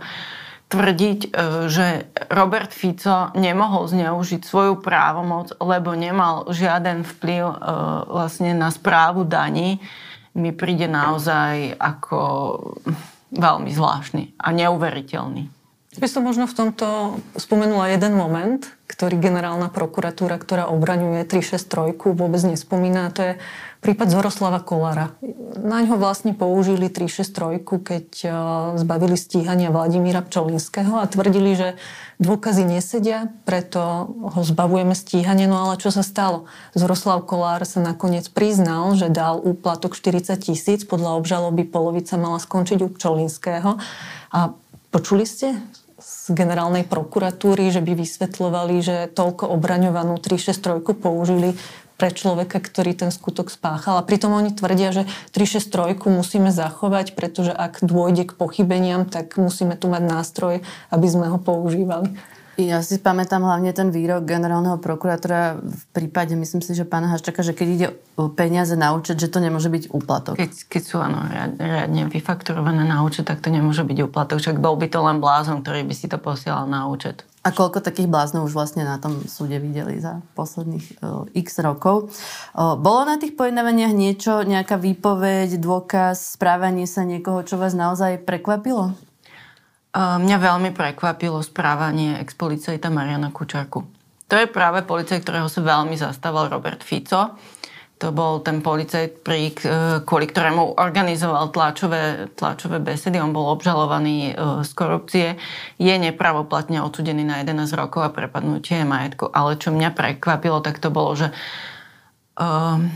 tvrdiť, 0.68 1.32
že 1.64 2.12
Robert 2.28 2.76
Fico 2.76 3.32
nemohol 3.32 3.88
zneužiť 3.88 4.44
svoju 4.44 4.84
právomoc, 4.84 5.56
lebo 5.64 5.96
nemal 5.96 6.44
žiaden 6.52 7.08
vplyv 7.08 7.44
vlastne 8.04 8.52
na 8.52 8.68
správu 8.68 9.24
daní, 9.24 9.80
mi 10.36 10.52
príde 10.52 10.84
naozaj 10.84 11.72
ako 11.80 12.20
veľmi 13.32 13.70
zvláštny 13.72 14.36
a 14.40 14.48
neuveriteľný. 14.52 15.52
By 15.98 16.06
som 16.06 16.22
možno 16.22 16.46
v 16.46 16.54
tomto 16.54 16.86
spomenula 17.34 17.90
jeden 17.90 18.14
moment, 18.14 18.62
ktorý 18.86 19.18
generálna 19.18 19.66
prokuratúra, 19.66 20.38
ktorá 20.38 20.70
obraňuje 20.70 21.26
363, 21.26 22.14
vôbec 22.14 22.38
nespomína. 22.46 23.10
To 23.18 23.20
je 23.24 23.32
prípad 23.78 24.10
Zoroslava 24.10 24.58
Kolára. 24.58 25.14
Na 25.58 25.82
ňo 25.82 25.98
vlastne 25.98 26.34
použili 26.34 26.90
363, 26.90 27.62
keď 27.62 28.06
e, 28.22 28.28
zbavili 28.82 29.14
stíhania 29.14 29.70
Vladimíra 29.70 30.22
Pčolinského 30.22 30.98
a 30.98 31.06
tvrdili, 31.06 31.54
že 31.54 31.68
dôkazy 32.18 32.66
nesedia, 32.66 33.30
preto 33.46 34.10
ho 34.10 34.40
zbavujeme 34.42 34.92
stíhania. 34.92 35.46
No 35.46 35.62
ale 35.62 35.78
čo 35.78 35.94
sa 35.94 36.02
stalo? 36.02 36.50
Zoroslav 36.74 37.22
Kolár 37.24 37.62
sa 37.62 37.78
nakoniec 37.78 38.26
priznal, 38.30 38.98
že 38.98 39.10
dal 39.10 39.38
úplatok 39.38 39.94
40 39.94 40.34
tisíc, 40.42 40.82
podľa 40.82 41.18
obžaloby 41.22 41.62
polovica 41.62 42.18
mala 42.18 42.42
skončiť 42.42 42.78
u 42.82 42.88
Pčolinského. 42.90 43.78
A 44.34 44.38
počuli 44.90 45.22
ste 45.22 45.54
z 45.98 46.30
generálnej 46.30 46.86
prokuratúry, 46.86 47.74
že 47.74 47.82
by 47.82 47.98
vysvetľovali, 47.98 48.74
že 48.78 48.96
toľko 49.10 49.50
obraňovanú 49.50 50.22
363 50.22 50.94
použili 50.94 51.58
pre 51.98 52.14
človeka, 52.14 52.62
ktorý 52.62 52.94
ten 52.94 53.10
skutok 53.10 53.50
spáchal. 53.50 53.98
A 53.98 54.06
pritom 54.06 54.30
oni 54.30 54.54
tvrdia, 54.54 54.94
že 54.94 55.02
363 55.34 55.98
musíme 56.06 56.54
zachovať, 56.54 57.18
pretože 57.18 57.50
ak 57.50 57.82
dôjde 57.82 58.30
k 58.30 58.32
pochybeniam, 58.38 59.02
tak 59.02 59.34
musíme 59.34 59.74
tu 59.74 59.90
mať 59.90 60.02
nástroj, 60.06 60.54
aby 60.94 61.06
sme 61.10 61.26
ho 61.26 61.42
používali. 61.42 62.14
Ja 62.58 62.82
si 62.82 62.98
pamätám 62.98 63.46
hlavne 63.46 63.70
ten 63.70 63.94
výrok 63.94 64.26
generálneho 64.26 64.82
prokurátora 64.82 65.62
v 65.62 65.84
prípade, 65.94 66.34
myslím 66.34 66.58
si, 66.58 66.74
že 66.74 66.82
pána 66.82 67.06
Haščaka, 67.14 67.46
že 67.46 67.54
keď 67.54 67.68
ide 67.70 67.88
o 68.18 68.26
peniaze 68.26 68.74
na 68.74 68.90
účet, 68.98 69.14
že 69.14 69.30
to 69.30 69.38
nemôže 69.38 69.70
byť 69.70 69.94
úplatok. 69.94 70.34
Keď, 70.34 70.66
keď 70.66 70.82
sú 70.82 70.98
áno, 70.98 71.22
riadne 71.30 72.10
vyfakturované 72.10 72.82
na 72.82 73.06
účet, 73.06 73.30
tak 73.30 73.38
to 73.46 73.54
nemôže 73.54 73.86
byť 73.86 74.10
úplatok. 74.10 74.42
Však 74.42 74.58
bol 74.58 74.74
by 74.74 74.90
to 74.90 74.98
len 75.06 75.22
blázon, 75.22 75.62
ktorý 75.62 75.86
by 75.86 75.94
si 75.94 76.10
to 76.10 76.18
posielal 76.18 76.66
na 76.66 76.90
účet. 76.90 77.22
A 77.48 77.56
koľko 77.56 77.80
takých 77.80 78.12
bláznov 78.12 78.44
už 78.44 78.52
vlastne 78.52 78.84
na 78.84 79.00
tom 79.00 79.24
súde 79.24 79.56
videli 79.56 79.96
za 79.96 80.20
posledných 80.36 81.00
uh, 81.00 81.24
x 81.32 81.64
rokov. 81.64 82.12
Uh, 82.52 82.76
bolo 82.76 83.08
na 83.08 83.16
tých 83.16 83.32
pojednávaniach 83.40 83.96
niečo, 83.96 84.44
nejaká 84.44 84.76
výpoveď, 84.76 85.56
dôkaz, 85.56 86.36
správanie 86.36 86.84
sa 86.84 87.08
niekoho, 87.08 87.40
čo 87.48 87.56
vás 87.56 87.72
naozaj 87.72 88.20
prekvapilo? 88.28 88.92
Mňa 89.96 90.36
veľmi 90.36 90.70
prekvapilo 90.76 91.40
správanie 91.40 92.20
ex-policajta 92.20 92.92
Mariana 92.92 93.32
Kučarku. 93.32 93.80
To 94.28 94.34
je 94.36 94.44
práve 94.44 94.84
policajt, 94.84 95.24
ktorého 95.24 95.48
sa 95.48 95.64
veľmi 95.64 95.96
zastával 95.96 96.52
Robert 96.52 96.84
Fico. 96.84 97.34
To 97.98 98.14
bol 98.14 98.38
ten 98.46 98.62
policajt, 98.62 99.26
pri, 99.26 99.50
kvôli 100.06 100.30
ktorému 100.30 100.78
organizoval 100.78 101.50
tlačové, 101.50 102.30
tlačové 102.38 102.78
besedy. 102.78 103.18
On 103.18 103.34
bol 103.34 103.50
obžalovaný 103.50 104.30
e, 104.30 104.62
z 104.62 104.70
korupcie. 104.70 105.26
Je 105.82 105.94
nepravoplatne 105.98 106.78
odsudený 106.78 107.26
na 107.26 107.42
11 107.42 107.74
rokov 107.74 108.06
a 108.06 108.14
prepadnutie 108.14 108.86
majetku. 108.86 109.26
Ale 109.34 109.58
čo 109.58 109.74
mňa 109.74 109.90
prekvapilo, 109.98 110.62
tak 110.62 110.78
to 110.78 110.94
bolo, 110.94 111.18
že 111.18 111.34
um, 112.38 112.86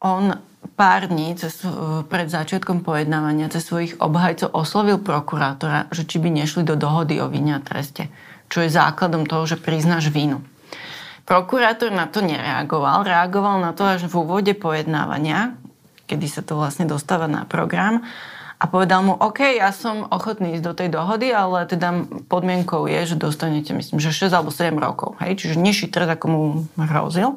on 0.00 0.40
pár 0.78 1.10
dní 1.10 1.34
cez, 1.34 1.66
pred 2.06 2.30
začiatkom 2.30 2.86
pojednávania 2.86 3.50
cez 3.50 3.66
svojich 3.66 3.98
obhajcov 3.98 4.54
oslovil 4.54 5.02
prokurátora, 5.02 5.90
že 5.90 6.06
či 6.06 6.22
by 6.22 6.30
nešli 6.30 6.62
do 6.62 6.78
dohody 6.78 7.18
o 7.18 7.26
vine 7.26 7.58
a 7.58 7.60
treste, 7.60 8.06
čo 8.46 8.62
je 8.62 8.70
základom 8.70 9.26
toho, 9.26 9.44
že 9.44 9.58
priznáš 9.58 10.14
vínu. 10.14 10.38
Prokurátor 11.28 11.92
na 11.92 12.08
to 12.08 12.24
nereagoval. 12.24 13.04
Reagoval 13.04 13.60
na 13.60 13.76
to 13.76 13.84
až 13.84 14.08
v 14.08 14.16
úvode 14.16 14.56
pojednávania, 14.56 15.60
kedy 16.08 16.24
sa 16.24 16.40
to 16.40 16.56
vlastne 16.56 16.88
dostáva 16.88 17.28
na 17.28 17.44
program 17.44 18.00
a 18.58 18.64
povedal 18.66 19.06
mu, 19.06 19.14
OK, 19.14 19.60
ja 19.60 19.70
som 19.70 20.08
ochotný 20.10 20.58
ísť 20.58 20.64
do 20.64 20.72
tej 20.74 20.88
dohody, 20.90 21.30
ale 21.30 21.68
teda 21.68 22.08
podmienkou 22.26 22.90
je, 22.90 23.14
že 23.14 23.16
dostanete, 23.20 23.70
myslím, 23.70 24.02
že 24.02 24.10
6 24.10 24.34
alebo 24.34 24.50
7 24.50 24.74
rokov. 24.74 25.14
Hej? 25.22 25.44
Čiže 25.44 25.60
nižší 25.62 25.86
trest, 25.92 26.10
ako 26.10 26.26
mu 26.26 26.42
hrozil. 26.74 27.36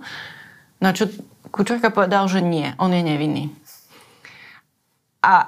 Na 0.82 0.96
čo 0.96 1.12
Kučerka 1.54 1.92
povedal, 1.92 2.26
že 2.26 2.40
nie, 2.40 2.74
on 2.80 2.96
je 2.96 3.04
nevinný. 3.06 3.52
A, 5.22 5.46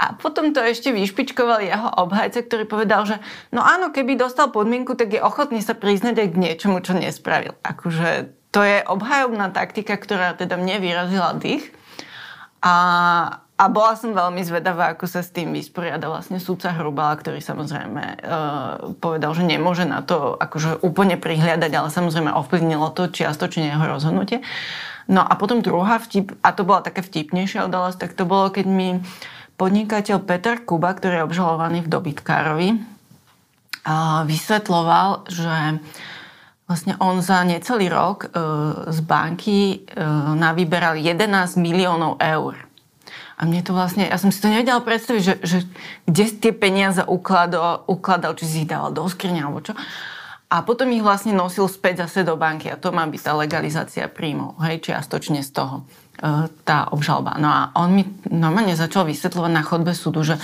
a 0.00 0.16
potom 0.16 0.56
to 0.56 0.64
ešte 0.64 0.96
vyšpičkoval 0.96 1.60
jeho 1.60 1.88
obhajca, 2.00 2.40
ktorý 2.40 2.64
povedal, 2.64 3.04
že 3.04 3.20
no 3.52 3.60
áno, 3.60 3.92
keby 3.92 4.16
dostal 4.16 4.48
podmienku, 4.48 4.96
tak 4.96 5.12
je 5.12 5.20
ochotný 5.20 5.60
sa 5.60 5.76
priznať 5.76 6.24
aj 6.24 6.28
k 6.32 6.40
niečomu, 6.40 6.80
čo 6.80 6.96
nespravil. 6.96 7.52
Akože 7.60 8.32
to 8.48 8.64
je 8.64 8.80
obhajobná 8.80 9.52
taktika, 9.52 10.00
ktorá 10.00 10.32
teda 10.32 10.56
mne 10.56 10.80
vyrazila 10.80 11.36
dých. 11.36 11.68
A, 12.64 12.76
a 13.60 13.64
bola 13.68 13.92
som 13.92 14.16
veľmi 14.16 14.40
zvedavá, 14.40 14.96
ako 14.96 15.04
sa 15.04 15.20
s 15.20 15.36
tým 15.36 15.52
vysporiada 15.52 16.08
vlastne 16.08 16.40
súdca 16.40 16.72
Hrubala, 16.72 17.20
ktorý 17.20 17.44
samozrejme 17.44 18.04
e, 18.04 18.16
povedal, 19.04 19.36
že 19.36 19.44
nemôže 19.44 19.84
na 19.84 20.00
to 20.00 20.32
akože 20.40 20.80
úplne 20.80 21.20
prihliadať, 21.20 21.72
ale 21.76 21.92
samozrejme 21.92 22.32
ovplyvnilo 22.32 22.88
to 22.96 23.12
čiastočne 23.12 23.68
jeho 23.68 23.84
rozhodnutie. 23.84 24.40
No 25.12 25.20
a 25.20 25.36
potom 25.36 25.60
druhá 25.60 26.00
vtip, 26.00 26.40
a 26.40 26.56
to 26.56 26.64
bola 26.64 26.80
taká 26.80 27.04
vtipnejšia 27.04 27.68
udalosť, 27.68 27.98
tak 28.00 28.16
to 28.16 28.24
bolo, 28.24 28.48
keď 28.48 28.64
mi 28.64 28.88
podnikateľ 29.60 30.24
Peter 30.24 30.56
Kuba, 30.64 30.96
ktorý 30.96 31.20
je 31.20 31.26
obžalovaný 31.28 31.84
v 31.84 31.92
dobytkárovi, 31.92 32.68
vysvetloval, 34.24 35.28
že 35.28 35.76
vlastne 36.64 36.96
on 36.96 37.20
za 37.20 37.44
necelý 37.44 37.92
rok 37.92 38.30
e, 38.30 38.38
z 38.94 38.98
banky 39.02 39.82
e, 39.82 39.98
navyberal 40.38 40.94
11 40.94 41.58
miliónov 41.58 42.22
eur 42.22 42.70
a 43.40 43.48
mne 43.48 43.64
to 43.64 43.72
vlastne, 43.72 44.04
ja 44.04 44.20
som 44.20 44.28
si 44.28 44.36
to 44.36 44.52
nevedela 44.52 44.84
predstaviť, 44.84 45.22
že, 45.24 45.34
že 45.40 45.58
kde 46.04 46.24
tie 46.28 46.52
peniaze 46.52 47.00
ukladal, 47.00 47.88
ukladal, 47.88 48.36
či 48.36 48.44
si 48.44 48.56
ich 48.62 48.68
dával 48.68 48.92
do 48.92 49.08
skriňa 49.08 49.48
alebo 49.48 49.64
čo. 49.64 49.72
A 50.52 50.60
potom 50.60 50.92
ich 50.92 51.00
vlastne 51.00 51.32
nosil 51.32 51.64
späť 51.64 52.04
zase 52.04 52.20
do 52.20 52.36
banky 52.36 52.68
a 52.68 52.76
to 52.76 52.92
má 52.92 53.08
byť 53.08 53.20
tá 53.24 53.32
legalizácia 53.32 54.04
príjmov, 54.12 54.60
hej, 54.60 54.84
čiastočne 54.84 55.40
z 55.40 55.56
toho, 55.56 55.88
tá 56.68 56.78
obžalba. 56.92 57.40
No 57.40 57.48
a 57.48 57.60
on 57.74 57.96
mi 57.96 58.04
normálne 58.28 58.76
začal 58.76 59.08
vysvetľovať 59.08 59.52
na 59.52 59.64
chodbe 59.64 59.92
súdu, 59.96 60.22
že 60.22 60.36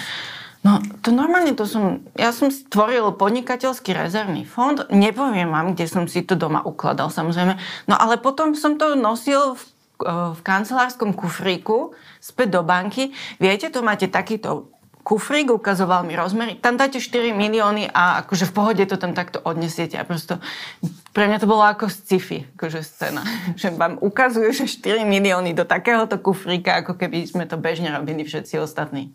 No, 0.66 0.82
to 0.98 1.14
normálne 1.14 1.54
to 1.54 1.62
som... 1.62 2.02
Ja 2.18 2.34
som 2.34 2.50
stvoril 2.50 3.14
podnikateľský 3.14 3.94
rezervný 3.94 4.42
fond. 4.42 4.82
Nepoviem 4.90 5.46
vám, 5.46 5.78
kde 5.78 5.86
som 5.86 6.10
si 6.10 6.26
to 6.26 6.34
doma 6.34 6.58
ukladal, 6.66 7.06
samozrejme. 7.06 7.54
No 7.86 7.94
ale 7.94 8.18
potom 8.18 8.50
som 8.58 8.74
to 8.74 8.98
nosil 8.98 9.54
v 9.54 9.62
v 10.04 10.40
kancelárskom 10.44 11.16
kufríku 11.16 11.96
späť 12.20 12.60
do 12.60 12.62
banky. 12.62 13.16
Viete, 13.40 13.72
to 13.72 13.80
máte 13.80 14.12
takýto 14.12 14.68
kufrík, 15.06 15.54
ukazoval 15.54 16.02
mi 16.02 16.18
rozmery, 16.18 16.58
tam 16.58 16.74
dáte 16.74 16.98
4 16.98 17.30
milióny 17.30 17.86
a 17.94 18.26
akože 18.26 18.50
v 18.50 18.52
pohode 18.58 18.82
to 18.90 18.98
tam 18.98 19.14
takto 19.14 19.38
odnesiete. 19.38 19.94
A 19.94 20.02
prosto, 20.02 20.42
pre 21.14 21.30
mňa 21.30 21.38
to 21.38 21.46
bolo 21.46 21.62
ako 21.62 21.86
sci-fi, 21.86 22.42
akože 22.58 22.82
scéna. 22.82 23.22
že 23.60 23.70
vám 23.70 24.02
ukazujú, 24.02 24.50
že 24.50 24.66
4 24.66 25.06
milióny 25.06 25.54
do 25.54 25.62
takéhoto 25.62 26.18
kufríka, 26.18 26.82
ako 26.82 26.98
keby 26.98 27.22
sme 27.22 27.46
to 27.46 27.54
bežne 27.54 27.94
robili 27.94 28.26
všetci 28.26 28.58
ostatní. 28.58 29.14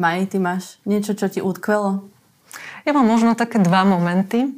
Maj, 0.00 0.32
ty 0.32 0.40
máš 0.40 0.80
niečo, 0.88 1.12
čo 1.12 1.28
ti 1.28 1.44
utkvelo? 1.44 2.08
Ja 2.88 2.96
mám 2.96 3.04
možno 3.04 3.36
také 3.36 3.60
dva 3.60 3.84
momenty. 3.84 4.48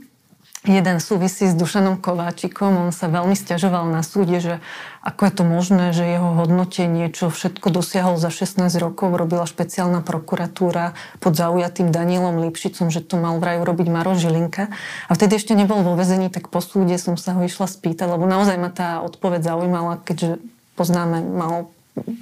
Jeden 0.62 1.02
súvisí 1.02 1.50
s 1.50 1.58
Dušanom 1.58 1.98
Kováčikom. 1.98 2.86
On 2.86 2.94
sa 2.94 3.10
veľmi 3.10 3.34
stiažoval 3.34 3.90
na 3.90 4.06
súde, 4.06 4.38
že 4.38 4.62
ako 5.02 5.26
je 5.26 5.32
to 5.34 5.42
možné, 5.42 5.84
že 5.90 6.06
jeho 6.06 6.38
hodnotenie, 6.38 7.10
čo 7.10 7.34
všetko 7.34 7.74
dosiahol 7.74 8.14
za 8.14 8.30
16 8.30 8.70
rokov, 8.78 9.10
robila 9.18 9.42
špeciálna 9.42 10.06
prokuratúra 10.06 10.94
pod 11.18 11.34
zaujatým 11.34 11.90
Danielom 11.90 12.38
Lipšicom, 12.46 12.94
že 12.94 13.02
to 13.02 13.18
mal 13.18 13.42
vraj 13.42 13.58
urobiť 13.58 13.90
Maro 13.90 14.14
Žilinka. 14.14 14.70
A 15.10 15.12
vtedy 15.18 15.34
ešte 15.34 15.58
nebol 15.58 15.82
vo 15.82 15.98
vezení, 15.98 16.30
tak 16.30 16.46
po 16.46 16.62
súde 16.62 16.94
som 16.94 17.18
sa 17.18 17.34
ho 17.34 17.42
išla 17.42 17.66
spýtať, 17.66 18.06
lebo 18.06 18.22
naozaj 18.30 18.54
ma 18.54 18.70
tá 18.70 19.02
odpoveď 19.02 19.42
zaujímala, 19.42 19.98
keďže 20.06 20.38
poznáme, 20.78 21.26
mal 21.26 21.74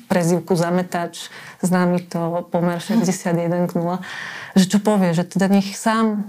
prezivku 0.09 0.57
zametač, 0.57 1.29
známy 1.61 2.09
to 2.09 2.49
pomer 2.49 2.81
61 2.81 3.69
k 3.69 3.73
0, 3.77 4.01
že 4.57 4.65
čo 4.65 4.81
povie, 4.81 5.13
že 5.13 5.29
teda 5.29 5.53
nech 5.53 5.77
sám 5.77 6.25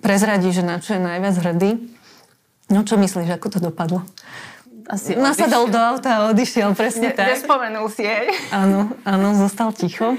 prezradí, 0.00 0.50
že 0.50 0.62
na 0.62 0.78
čo 0.78 0.96
je 0.96 1.00
najviac 1.00 1.34
hrdý. 1.38 1.70
No 2.68 2.84
čo 2.84 2.96
myslíš, 2.96 3.32
ako 3.32 3.46
to 3.48 3.58
dopadlo? 3.62 4.04
Asi 4.88 5.12
Nasadol 5.12 5.68
do 5.68 5.76
auta 5.76 6.10
a 6.16 6.20
odišiel, 6.32 6.72
presne 6.72 7.12
Ne, 7.12 7.16
tak. 7.16 7.36
nespomenul 7.36 7.92
si 7.92 8.08
jej. 8.08 8.32
Áno, 8.48 8.88
áno, 9.04 9.36
zostal 9.36 9.68
ticho. 9.76 10.16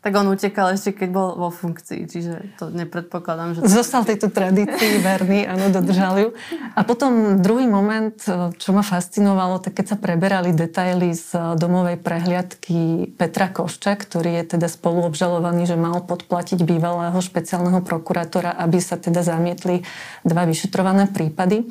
Tak 0.00 0.16
on 0.16 0.32
utekal 0.32 0.72
ešte, 0.72 0.96
keď 0.96 1.08
bol 1.12 1.28
vo 1.36 1.52
funkcii, 1.52 2.08
čiže 2.08 2.56
to 2.56 2.72
nepredpokladám, 2.72 3.60
že... 3.60 3.68
Zostal 3.68 4.08
tejto 4.08 4.32
tradícii 4.32 4.96
verný, 5.04 5.44
áno, 5.44 5.68
dodržal 5.68 6.16
ju. 6.16 6.28
A 6.72 6.80
potom 6.88 7.36
druhý 7.36 7.68
moment, 7.68 8.16
čo 8.56 8.70
ma 8.72 8.80
fascinovalo, 8.80 9.60
tak 9.60 9.76
keď 9.76 9.86
sa 9.92 9.96
preberali 10.00 10.56
detaily 10.56 11.12
z 11.12 11.52
domovej 11.60 12.00
prehliadky 12.00 13.12
Petra 13.12 13.52
Košča, 13.52 13.92
ktorý 14.00 14.40
je 14.40 14.56
teda 14.56 14.72
spoluobžalovaný, 14.72 15.68
že 15.68 15.76
mal 15.76 16.00
podplatiť 16.00 16.64
bývalého 16.64 17.20
špeciálneho 17.20 17.84
prokurátora, 17.84 18.56
aby 18.56 18.80
sa 18.80 18.96
teda 18.96 19.20
zamietli 19.20 19.84
dva 20.24 20.48
vyšetrované 20.48 21.12
prípady 21.12 21.68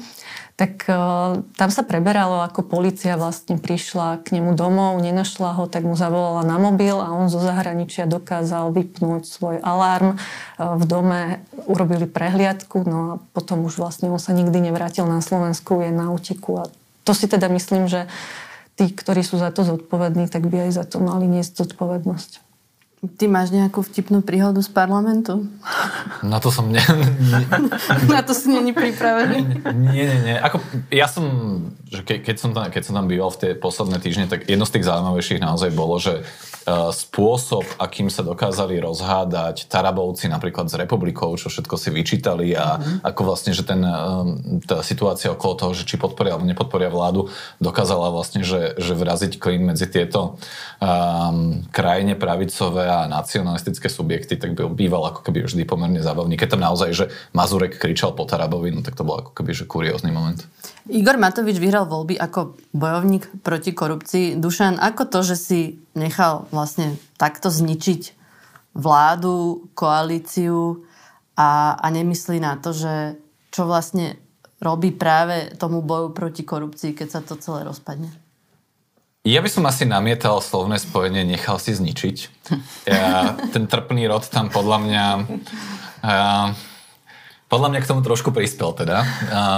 tak 0.59 0.83
uh, 0.91 1.39
tam 1.55 1.69
sa 1.71 1.87
preberalo, 1.87 2.43
ako 2.43 2.67
policia 2.67 3.15
vlastne 3.15 3.55
prišla 3.55 4.19
k 4.27 4.35
nemu 4.35 4.59
domov, 4.59 4.99
nenašla 4.99 5.55
ho, 5.55 5.71
tak 5.71 5.87
mu 5.87 5.95
zavolala 5.95 6.43
na 6.43 6.59
mobil 6.59 6.99
a 6.99 7.15
on 7.15 7.31
zo 7.31 7.39
zahraničia 7.39 8.03
dokázal 8.03 8.75
vypnúť 8.75 9.23
svoj 9.23 9.55
alarm. 9.63 10.19
Uh, 10.59 10.75
v 10.75 10.83
dome 10.83 11.21
urobili 11.63 12.03
prehliadku, 12.11 12.83
no 12.83 12.99
a 13.07 13.13
potom 13.31 13.63
už 13.63 13.79
vlastne 13.79 14.11
on 14.11 14.19
sa 14.19 14.35
nikdy 14.35 14.59
nevrátil 14.67 15.07
na 15.07 15.23
Slovensku, 15.23 15.79
je 15.79 15.95
na 15.95 16.11
úteku 16.11 16.59
a 16.59 16.67
to 17.07 17.15
si 17.15 17.31
teda 17.31 17.47
myslím, 17.47 17.87
že 17.87 18.11
tí, 18.75 18.91
ktorí 18.91 19.23
sú 19.23 19.39
za 19.39 19.55
to 19.55 19.63
zodpovední, 19.63 20.27
tak 20.27 20.43
by 20.43 20.67
aj 20.67 20.71
za 20.75 20.83
to 20.83 20.99
mali 20.99 21.23
niesť 21.23 21.63
zodpovednosť. 21.63 22.48
Ty 22.99 23.31
máš 23.31 23.55
nejakú 23.55 23.79
vtipnú 23.79 24.19
príhodu 24.19 24.59
z 24.59 24.67
parlamentu? 24.75 25.47
Na 26.19 26.43
to 26.43 26.51
som... 26.51 26.67
Ne, 26.67 26.83
Na 28.11 28.19
to 28.19 28.35
si 28.35 28.51
není 28.51 28.75
pripravený. 28.75 29.63
nie, 29.71 30.03
nie, 30.03 30.19
nie. 30.27 30.35
Ako, 30.35 30.59
ja 30.91 31.07
som, 31.07 31.23
že 31.87 32.03
ke, 32.03 32.19
keď, 32.19 32.35
som 32.35 32.51
tam, 32.51 32.67
keď 32.67 32.83
som 32.83 32.99
tam 32.99 33.07
býval 33.07 33.31
v 33.31 33.39
tie 33.39 33.51
posledné 33.55 34.03
týždne, 34.03 34.27
tak 34.27 34.51
jedno 34.51 34.67
z 34.67 34.75
tých 34.75 34.87
zaujímavejších 34.91 35.39
naozaj 35.39 35.71
bolo, 35.71 35.95
že 35.95 36.27
uh, 36.67 36.91
spôsob, 36.91 37.63
akým 37.79 38.11
sa 38.11 38.19
dokázali 38.19 38.75
rozhádať 38.83 39.71
Tarabovci 39.71 40.27
napríklad 40.27 40.67
s 40.67 40.75
republikou, 40.75 41.31
čo 41.39 41.47
všetko 41.47 41.79
si 41.79 41.95
vyčítali 41.95 42.51
a 42.51 42.75
mm-hmm. 42.75 43.07
ako 43.07 43.21
vlastne, 43.23 43.55
že 43.55 43.63
ten, 43.63 43.79
um, 43.79 44.59
tá 44.59 44.83
situácia 44.83 45.31
okolo 45.31 45.55
toho, 45.55 45.71
že 45.71 45.87
či 45.87 45.95
podporia 45.95 46.35
alebo 46.35 46.43
nepodporia 46.43 46.91
vládu, 46.91 47.31
dokázala 47.63 48.11
vlastne, 48.11 48.43
že, 48.43 48.75
že 48.75 48.91
vraziť 48.91 49.39
klin 49.39 49.71
medzi 49.71 49.87
tieto 49.87 50.35
um, 50.83 51.63
krajine 51.71 52.19
pravicové 52.19 52.88
a 52.89 53.05
nacionalistické 53.05 53.85
subjekty, 53.85 54.35
tak 54.41 54.57
by 54.57 54.65
býval 54.73 55.13
ako 55.13 55.21
keby 55.21 55.45
vždy 55.45 55.63
pomerne 55.69 56.01
zábavný. 56.01 56.33
Keď 56.33 56.57
tam 56.57 56.65
naozaj, 56.65 56.89
že 56.97 57.05
Mazurek 57.37 57.77
kričal 57.77 58.17
po 58.17 58.25
Tarabovi, 58.25 58.73
no 58.73 58.81
tak 58.81 58.97
to 58.97 59.05
bol 59.05 59.21
ako 59.21 59.31
keby 59.37 59.53
že 59.53 59.69
kuriózny 59.69 60.09
moment. 60.09 60.41
Igor 60.89 61.21
Matovič 61.21 61.61
vyhral 61.61 61.85
voľby 61.85 62.17
ako 62.17 62.57
bojovník 62.73 63.45
proti 63.45 63.71
korupcii. 63.77 64.41
Dušan, 64.41 64.81
ako 64.81 65.05
to, 65.05 65.19
že 65.21 65.35
si 65.37 65.59
nechal 65.93 66.49
vlastne 66.49 66.97
takto 67.21 67.53
zničiť 67.53 68.17
vládu, 68.73 69.69
koalíciu 69.77 70.81
a, 71.37 71.77
a 71.77 71.87
nemyslí 71.93 72.41
na 72.41 72.57
to, 72.57 72.73
že 72.73 73.21
čo 73.53 73.69
vlastne 73.69 74.17
robí 74.59 74.91
práve 74.91 75.55
tomu 75.55 75.79
boju 75.79 76.11
proti 76.11 76.43
korupcii, 76.43 76.97
keď 76.97 77.07
sa 77.07 77.21
to 77.23 77.39
celé 77.39 77.63
rozpadne? 77.63 78.11
Ja 79.27 79.43
by 79.43 79.49
som 79.51 79.67
asi 79.67 79.83
namietal 79.83 80.39
slovné 80.39 80.79
spojenie 80.79 81.27
nechal 81.27 81.59
si 81.59 81.75
zničiť. 81.75 82.17
Ja, 82.87 83.35
ten 83.51 83.67
trpný 83.67 84.07
rod 84.07 84.23
tam 84.31 84.47
podľa 84.47 84.77
mňa... 84.79 85.05
Ja, 85.99 86.55
podľa 87.49 87.69
mňa 87.73 87.79
k 87.81 87.89
tomu 87.89 88.01
trošku 88.05 88.29
prispel 88.29 88.77
teda, 88.77 89.01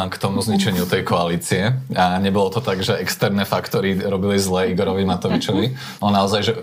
k 0.07 0.15
tomu 0.15 0.39
zničeniu 0.39 0.87
tej 0.87 1.03
koalície. 1.03 1.75
A 1.91 2.23
nebolo 2.23 2.47
to 2.47 2.63
tak, 2.63 2.79
že 2.79 2.95
externé 2.95 3.43
faktory 3.43 3.99
robili 3.99 4.39
zle 4.39 4.71
Igorovi 4.71 5.03
Matovičovi. 5.03 5.99
On 5.99 6.15
naozaj, 6.15 6.39
že 6.39 6.53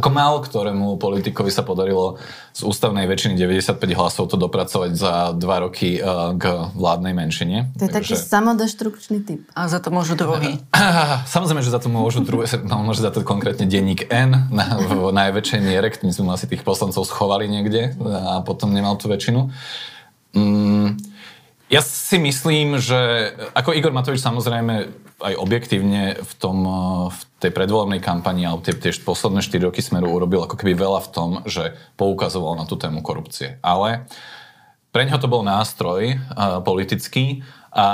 ako 0.00 0.08
málo 0.08 0.40
ktorému 0.40 0.96
politikovi 0.96 1.52
sa 1.52 1.60
podarilo 1.60 2.16
z 2.56 2.64
ústavnej 2.64 3.04
väčšiny 3.04 3.36
95 3.36 3.76
hlasov 4.00 4.32
to 4.32 4.40
dopracovať 4.40 4.90
za 4.96 5.36
dva 5.36 5.68
roky 5.68 6.00
k 6.40 6.44
vládnej 6.72 7.12
menšine. 7.12 7.68
To 7.76 7.84
je 7.84 7.92
taký 7.92 8.16
samodeštrukčný 8.16 9.18
typ. 9.28 9.44
A 9.52 9.68
za 9.68 9.84
to 9.84 9.92
môžu 9.92 10.16
druhý. 10.16 10.56
Samozrejme, 11.36 11.60
že 11.60 11.68
za 11.68 11.84
to 11.84 11.92
môžu 11.92 12.24
druhé, 12.24 12.48
no, 12.70 12.80
môže 12.80 13.04
za 13.04 13.12
to 13.12 13.20
konkrétne 13.28 13.68
denník 13.68 14.08
N 14.08 14.48
na, 14.48 14.80
v 14.80 15.12
najväčšej 15.12 15.60
miere, 15.60 15.92
ktorým 15.92 16.16
sme 16.16 16.32
asi 16.32 16.48
tých 16.48 16.64
poslancov 16.64 17.04
schovali 17.04 17.44
niekde 17.44 17.92
a 18.00 18.40
potom 18.40 18.72
nemal 18.72 18.96
tú 18.96 19.12
väčšinu. 19.12 19.52
Mm, 20.36 21.00
ja 21.68 21.84
si 21.84 22.16
myslím, 22.16 22.80
že 22.80 23.32
ako 23.52 23.76
Igor 23.76 23.92
Matovič 23.92 24.24
samozrejme 24.24 24.88
aj 25.18 25.34
objektívne 25.36 26.16
v, 26.16 26.32
tom, 26.38 26.58
v 27.12 27.20
tej 27.42 27.50
predvolebnej 27.52 28.00
kampani 28.00 28.46
alebo 28.46 28.64
tie, 28.64 28.72
tie 28.72 28.94
posledné 29.02 29.44
4 29.44 29.68
roky 29.68 29.82
Smeru 29.82 30.08
urobil 30.08 30.46
ako 30.46 30.56
keby 30.56 30.78
veľa 30.78 31.00
v 31.04 31.12
tom, 31.12 31.30
že 31.44 31.76
poukazoval 31.98 32.56
na 32.56 32.64
tú 32.64 32.78
tému 32.80 33.02
korupcie. 33.02 33.60
Ale 33.60 34.06
pre 34.94 35.04
neho 35.04 35.20
to 35.20 35.28
bol 35.28 35.44
nástroj 35.44 36.16
uh, 36.16 36.64
politický 36.64 37.44
a 37.68 37.86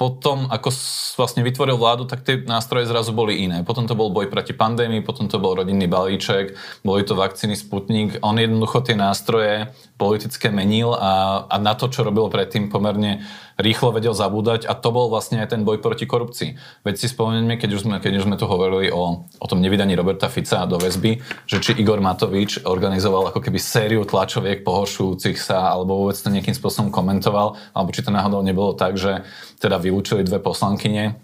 potom, 0.00 0.48
ako 0.48 0.72
vlastne 1.20 1.44
vytvoril 1.44 1.76
vládu, 1.76 2.08
tak 2.08 2.24
tie 2.24 2.40
nástroje 2.40 2.88
zrazu 2.88 3.12
boli 3.12 3.44
iné. 3.44 3.60
Potom 3.60 3.84
to 3.84 3.92
bol 3.92 4.08
boj 4.08 4.32
proti 4.32 4.56
pandémii, 4.56 5.04
potom 5.04 5.28
to 5.28 5.36
bol 5.36 5.52
rodinný 5.52 5.84
balíček, 5.84 6.56
boli 6.80 7.04
to 7.04 7.12
vakcíny 7.12 7.52
Sputnik. 7.52 8.16
On 8.24 8.32
jednoducho 8.32 8.80
tie 8.80 8.96
nástroje 8.96 9.68
politické 10.00 10.48
menil 10.48 10.96
a, 10.96 11.44
a 11.44 11.56
na 11.60 11.76
to, 11.76 11.92
čo 11.92 12.00
robil 12.00 12.32
predtým, 12.32 12.72
pomerne 12.72 13.20
rýchlo 13.60 13.92
vedel 13.92 14.16
zabúdať 14.16 14.64
a 14.64 14.72
to 14.72 14.88
bol 14.88 15.12
vlastne 15.12 15.44
aj 15.44 15.52
ten 15.52 15.60
boj 15.68 15.84
proti 15.84 16.08
korupcii. 16.08 16.56
Veď 16.80 16.94
si 16.96 17.06
spomeňme, 17.12 17.60
keď 17.60 17.70
už 17.76 17.80
sme, 17.84 17.96
keď 18.00 18.24
už 18.24 18.24
sme 18.24 18.40
tu 18.40 18.48
hovorili 18.48 18.88
o, 18.88 19.28
o 19.28 19.46
tom 19.46 19.60
nevydaní 19.60 19.92
Roberta 19.92 20.32
Fica 20.32 20.64
do 20.64 20.80
väzby, 20.80 21.20
že 21.44 21.60
či 21.60 21.76
Igor 21.76 22.00
Matovič 22.00 22.64
organizoval 22.64 23.28
ako 23.28 23.44
keby 23.44 23.60
sériu 23.60 24.08
tlačoviek 24.08 24.64
pohoršujúcich 24.64 25.36
sa 25.36 25.76
alebo 25.76 26.00
vôbec 26.00 26.16
to 26.16 26.32
nejakým 26.32 26.56
spôsobom 26.56 26.88
komentoval, 26.88 27.60
alebo 27.76 27.92
či 27.92 28.00
to 28.00 28.08
náhodou 28.08 28.40
nebolo 28.40 28.72
tak, 28.72 28.96
že 28.96 29.20
teda 29.60 29.76
vylúčili 29.76 30.24
dve 30.24 30.40
poslankyne 30.40 31.20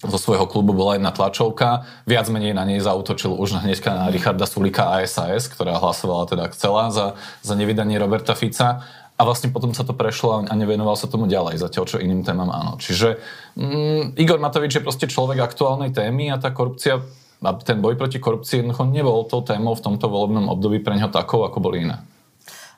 zo 0.00 0.18
svojho 0.18 0.48
klubu 0.48 0.72
bola 0.72 0.96
jedna 0.96 1.12
tlačovka, 1.12 1.84
viac 2.08 2.24
menej 2.32 2.56
na 2.56 2.64
nej 2.64 2.80
zautočil 2.80 3.36
už 3.36 3.60
hneďka 3.60 3.90
na 3.92 4.04
Richarda 4.08 4.48
Sulika 4.48 4.96
a 4.96 5.04
ktorá 5.04 5.76
hlasovala 5.76 6.24
teda 6.24 6.44
chcela 6.56 6.88
za, 6.88 7.20
za 7.44 7.52
nevydanie 7.52 8.00
Roberta 8.00 8.32
Fica 8.32 8.80
a 9.20 9.20
vlastne 9.20 9.52
potom 9.52 9.76
sa 9.76 9.84
to 9.84 9.92
prešlo 9.92 10.48
a 10.48 10.52
nevenoval 10.56 10.96
sa 10.96 11.04
tomu 11.04 11.28
ďalej, 11.28 11.60
zatiaľ 11.60 11.84
čo 11.84 12.00
iným 12.00 12.24
témam 12.24 12.48
áno. 12.48 12.80
Čiže 12.80 13.20
mm, 13.60 14.16
Igor 14.16 14.40
Matovič 14.40 14.80
je 14.80 14.84
proste 14.84 15.04
človek 15.04 15.44
aktuálnej 15.44 15.92
témy 15.92 16.32
a 16.32 16.40
tá 16.40 16.48
korupcia 16.48 17.04
a 17.40 17.50
ten 17.60 17.84
boj 17.84 18.00
proti 18.00 18.16
korupcii 18.16 18.64
jednoducho 18.64 18.88
nebol 18.88 19.28
tou 19.28 19.44
témou 19.44 19.76
v 19.76 19.84
tomto 19.84 20.08
volebnom 20.08 20.48
období 20.48 20.80
pre 20.80 20.96
ňo 20.96 21.12
takou, 21.12 21.44
ako 21.44 21.60
boli 21.60 21.84
iné. 21.84 22.00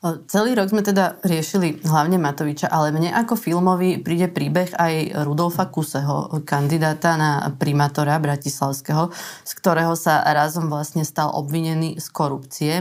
Celý 0.02 0.58
rok 0.58 0.66
sme 0.66 0.82
teda 0.82 1.22
riešili 1.22 1.78
hlavne 1.86 2.18
Matoviča, 2.18 2.66
ale 2.66 2.90
mne 2.90 3.14
ako 3.14 3.38
filmový 3.38 4.02
príde 4.02 4.26
príbeh 4.26 4.74
aj 4.74 5.22
Rudolfa 5.22 5.70
Kuseho, 5.70 6.42
kandidáta 6.42 7.14
na 7.14 7.46
primátora 7.54 8.18
Bratislavského, 8.18 9.14
z 9.46 9.52
ktorého 9.62 9.94
sa 9.94 10.26
razom 10.26 10.66
vlastne 10.66 11.06
stal 11.06 11.30
obvinený 11.30 12.02
z 12.02 12.06
korupcie. 12.10 12.74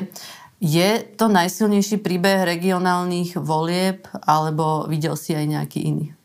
Je 0.57 1.05
to 1.13 1.29
najsilnejší 1.29 2.01
príbeh 2.01 2.41
regionálnych 2.41 3.37
volieb, 3.37 4.09
alebo 4.25 4.89
videl 4.89 5.13
si 5.13 5.37
aj 5.37 5.45
nejaký 5.45 5.93
iný? 5.93 6.17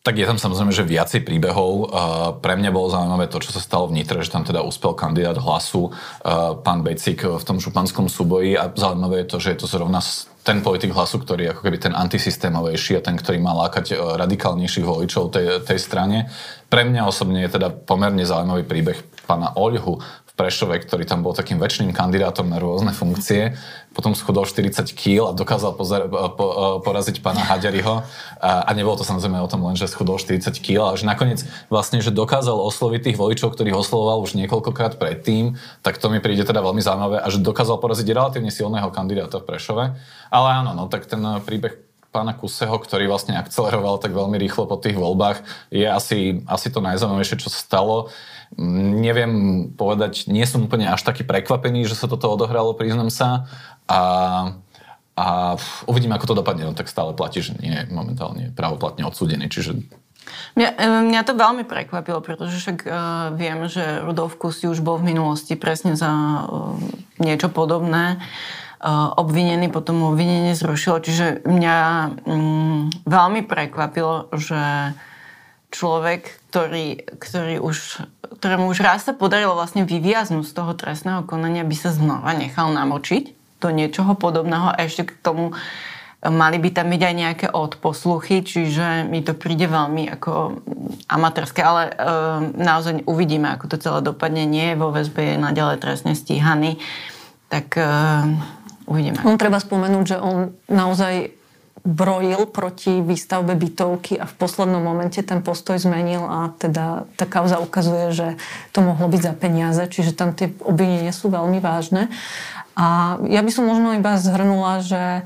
Tak 0.00 0.16
je 0.16 0.24
tam 0.24 0.40
samozrejme, 0.40 0.72
že 0.72 0.88
viacej 0.88 1.28
príbehov. 1.28 1.92
Pre 2.40 2.54
mňa 2.56 2.72
bolo 2.72 2.88
zaujímavé 2.88 3.28
to, 3.28 3.36
čo 3.36 3.52
sa 3.52 3.60
stalo 3.60 3.84
v 3.84 4.00
Nitre, 4.00 4.24
že 4.24 4.32
tam 4.32 4.48
teda 4.48 4.64
uspel 4.64 4.96
kandidát 4.96 5.36
hlasu, 5.36 5.92
pán 6.64 6.80
Becik 6.80 7.28
v 7.28 7.44
tom 7.44 7.60
županskom 7.60 8.08
súboji 8.08 8.56
a 8.56 8.72
zaujímavé 8.72 9.22
je 9.22 9.28
to, 9.28 9.36
že 9.36 9.48
je 9.52 9.58
to 9.60 9.68
zrovna 9.68 10.00
ten 10.40 10.64
politik 10.64 10.96
hlasu, 10.96 11.20
ktorý 11.20 11.40
je 11.44 11.52
ako 11.52 11.62
keby 11.68 11.78
ten 11.78 11.92
antisystémovejší 11.92 12.96
a 12.96 13.04
ten, 13.04 13.12
ktorý 13.12 13.44
má 13.44 13.52
lákať 13.52 13.92
uh, 13.92 14.16
radikálnejších 14.16 14.88
voličov 14.88 15.36
tej, 15.36 15.60
tej 15.68 15.76
strane. 15.76 16.32
Pre 16.72 16.80
mňa 16.80 17.04
osobne 17.04 17.44
je 17.44 17.60
teda 17.60 17.68
pomerne 17.68 18.24
zaujímavý 18.24 18.64
príbeh 18.64 18.96
pána 19.28 19.52
Oľhu 19.52 20.00
Prešove, 20.40 20.80
ktorý 20.80 21.04
tam 21.04 21.20
bol 21.20 21.36
takým 21.36 21.60
väčšným 21.60 21.92
kandidátom 21.92 22.48
na 22.48 22.56
rôzne 22.56 22.96
funkcie. 22.96 23.52
Potom 23.92 24.16
schudol 24.16 24.48
40 24.48 24.88
kg 24.96 25.28
a 25.28 25.32
dokázal 25.36 25.76
pozar- 25.76 26.08
po- 26.08 26.80
poraziť 26.80 27.20
pána 27.20 27.44
Haďariho. 27.44 28.00
A, 28.40 28.64
a 28.64 28.70
nebolo 28.72 28.96
to 28.96 29.04
samozrejme 29.04 29.36
o 29.36 29.50
tom 29.52 29.60
len, 29.68 29.76
že 29.76 29.84
schudol 29.84 30.16
40 30.16 30.48
kg, 30.64 30.88
ale 30.88 30.96
že 30.96 31.04
nakoniec 31.04 31.44
vlastne, 31.68 32.00
že 32.00 32.08
dokázal 32.08 32.56
osloviť 32.56 33.12
tých 33.12 33.20
voličov, 33.20 33.52
ktorých 33.52 33.76
oslovoval 33.76 34.24
už 34.24 34.40
niekoľkokrát 34.40 34.96
predtým, 34.96 35.60
tak 35.84 36.00
to 36.00 36.08
mi 36.08 36.24
príde 36.24 36.48
teda 36.48 36.64
veľmi 36.64 36.80
zaujímavé 36.80 37.20
a 37.20 37.28
že 37.28 37.44
dokázal 37.44 37.76
poraziť 37.76 38.08
relatívne 38.08 38.48
silného 38.48 38.88
kandidáta 38.88 39.44
v 39.44 39.48
Prešove. 39.52 39.84
Ale 40.32 40.48
áno, 40.56 40.72
no, 40.72 40.88
tak 40.88 41.04
ten 41.04 41.20
príbeh 41.44 41.89
pána 42.10 42.34
Kuseho, 42.34 42.74
ktorý 42.74 43.06
vlastne 43.06 43.38
akceleroval 43.38 44.02
tak 44.02 44.10
veľmi 44.10 44.34
rýchlo 44.34 44.66
po 44.66 44.76
tých 44.76 44.98
voľbách, 44.98 45.46
je 45.70 45.86
asi, 45.86 46.42
asi 46.50 46.68
to 46.68 46.82
najzaujímavejšie, 46.82 47.38
čo 47.38 47.50
stalo. 47.50 48.10
Neviem 48.98 49.66
povedať, 49.78 50.26
nie 50.26 50.42
som 50.42 50.66
úplne 50.66 50.90
až 50.90 51.06
taký 51.06 51.22
prekvapený, 51.22 51.86
že 51.86 51.94
sa 51.94 52.10
toto 52.10 52.26
odohralo, 52.34 52.74
priznam 52.74 53.14
sa. 53.14 53.46
A, 53.86 54.02
a 55.14 55.26
uvidím, 55.86 56.10
ako 56.10 56.34
to 56.34 56.38
dopadne. 56.42 56.66
No 56.66 56.74
tak 56.74 56.90
stále 56.90 57.14
platí, 57.14 57.46
že 57.46 57.54
nie 57.62 57.70
je 57.70 57.86
momentálne 57.94 58.50
pravoplatne 58.58 59.06
odsúdený. 59.06 59.46
Čiže 59.46 59.78
Mňa, 60.30 60.68
e, 60.78 60.86
mňa 61.10 61.20
to 61.26 61.32
veľmi 61.34 61.64
prekvapilo, 61.64 62.22
pretože 62.22 62.60
však 62.60 62.86
uh, 62.86 62.92
viem, 63.34 63.66
že 63.66 64.04
Rudolf 64.04 64.38
Kus 64.38 64.62
už 64.62 64.78
bol 64.78 65.00
v 65.00 65.10
minulosti 65.10 65.56
presne 65.58 65.98
za 65.98 66.06
uh, 66.06 66.76
niečo 67.18 67.50
podobné 67.50 68.20
uh, 68.20 68.60
obvinený, 69.16 69.68
potom 69.68 70.08
obvinenie 70.08 70.56
zrušilo. 70.56 71.04
Čiže 71.04 71.44
mňa 71.44 71.76
um, 72.24 72.88
veľmi 73.04 73.44
prekvapilo, 73.44 74.32
že 74.32 74.96
človek, 75.68 76.40
ktorý, 76.48 77.04
ktorý 77.20 77.60
už 77.60 77.76
ktorému 78.40 78.72
už 78.72 78.80
raz 78.80 79.04
sa 79.04 79.12
podarilo 79.12 79.52
vlastne 79.52 79.84
vyviaznúť 79.84 80.48
z 80.48 80.56
toho 80.56 80.72
trestného 80.72 81.28
konania, 81.28 81.60
by 81.60 81.76
sa 81.76 81.92
znova 81.92 82.32
nechal 82.32 82.72
namočiť 82.72 83.36
do 83.60 83.68
niečoho 83.68 84.16
podobného 84.16 84.72
a 84.72 84.80
ešte 84.80 85.12
k 85.12 85.12
tomu 85.20 85.52
e, 85.52 85.54
mali 86.32 86.56
by 86.56 86.72
tam 86.72 86.88
byť 86.88 87.02
aj 87.04 87.14
nejaké 87.14 87.46
odposluchy, 87.52 88.40
čiže 88.40 89.04
mi 89.04 89.20
to 89.20 89.36
príde 89.36 89.68
veľmi 89.68 90.08
ako 90.16 90.64
amatérske, 91.12 91.60
ale 91.60 91.92
e, 91.92 91.94
naozaj 92.56 93.04
uvidíme, 93.04 93.52
ako 93.52 93.68
to 93.68 93.76
celé 93.76 94.00
dopadne. 94.00 94.48
Nie 94.48 94.72
je 94.72 94.80
vo 94.80 94.88
väzbe, 94.88 95.36
je 95.36 95.44
naďalej 95.44 95.76
trestne 95.84 96.16
stíhaný, 96.16 96.80
tak 97.52 97.76
e, 97.76 97.84
uvidíme. 98.90 99.22
On 99.22 99.38
treba 99.38 99.62
spomenúť, 99.62 100.04
že 100.04 100.16
on 100.18 100.50
naozaj 100.66 101.30
brojil 101.80 102.44
proti 102.52 103.00
výstavbe 103.00 103.56
bytovky 103.56 104.20
a 104.20 104.28
v 104.28 104.34
poslednom 104.36 104.84
momente 104.84 105.24
ten 105.24 105.40
postoj 105.40 105.80
zmenil 105.80 106.20
a 106.20 106.52
teda 106.60 107.08
tá 107.16 107.24
kauza 107.24 107.56
ukazuje, 107.56 108.12
že 108.12 108.28
to 108.76 108.84
mohlo 108.84 109.08
byť 109.08 109.22
za 109.24 109.32
peniaze, 109.32 109.82
čiže 109.88 110.12
tam 110.12 110.36
tie 110.36 110.52
obvinenia 110.60 111.14
sú 111.14 111.32
veľmi 111.32 111.56
vážne. 111.56 112.12
A 112.76 113.16
ja 113.24 113.40
by 113.40 113.50
som 113.52 113.64
možno 113.64 113.96
iba 113.96 114.20
zhrnula, 114.20 114.84
že 114.84 115.24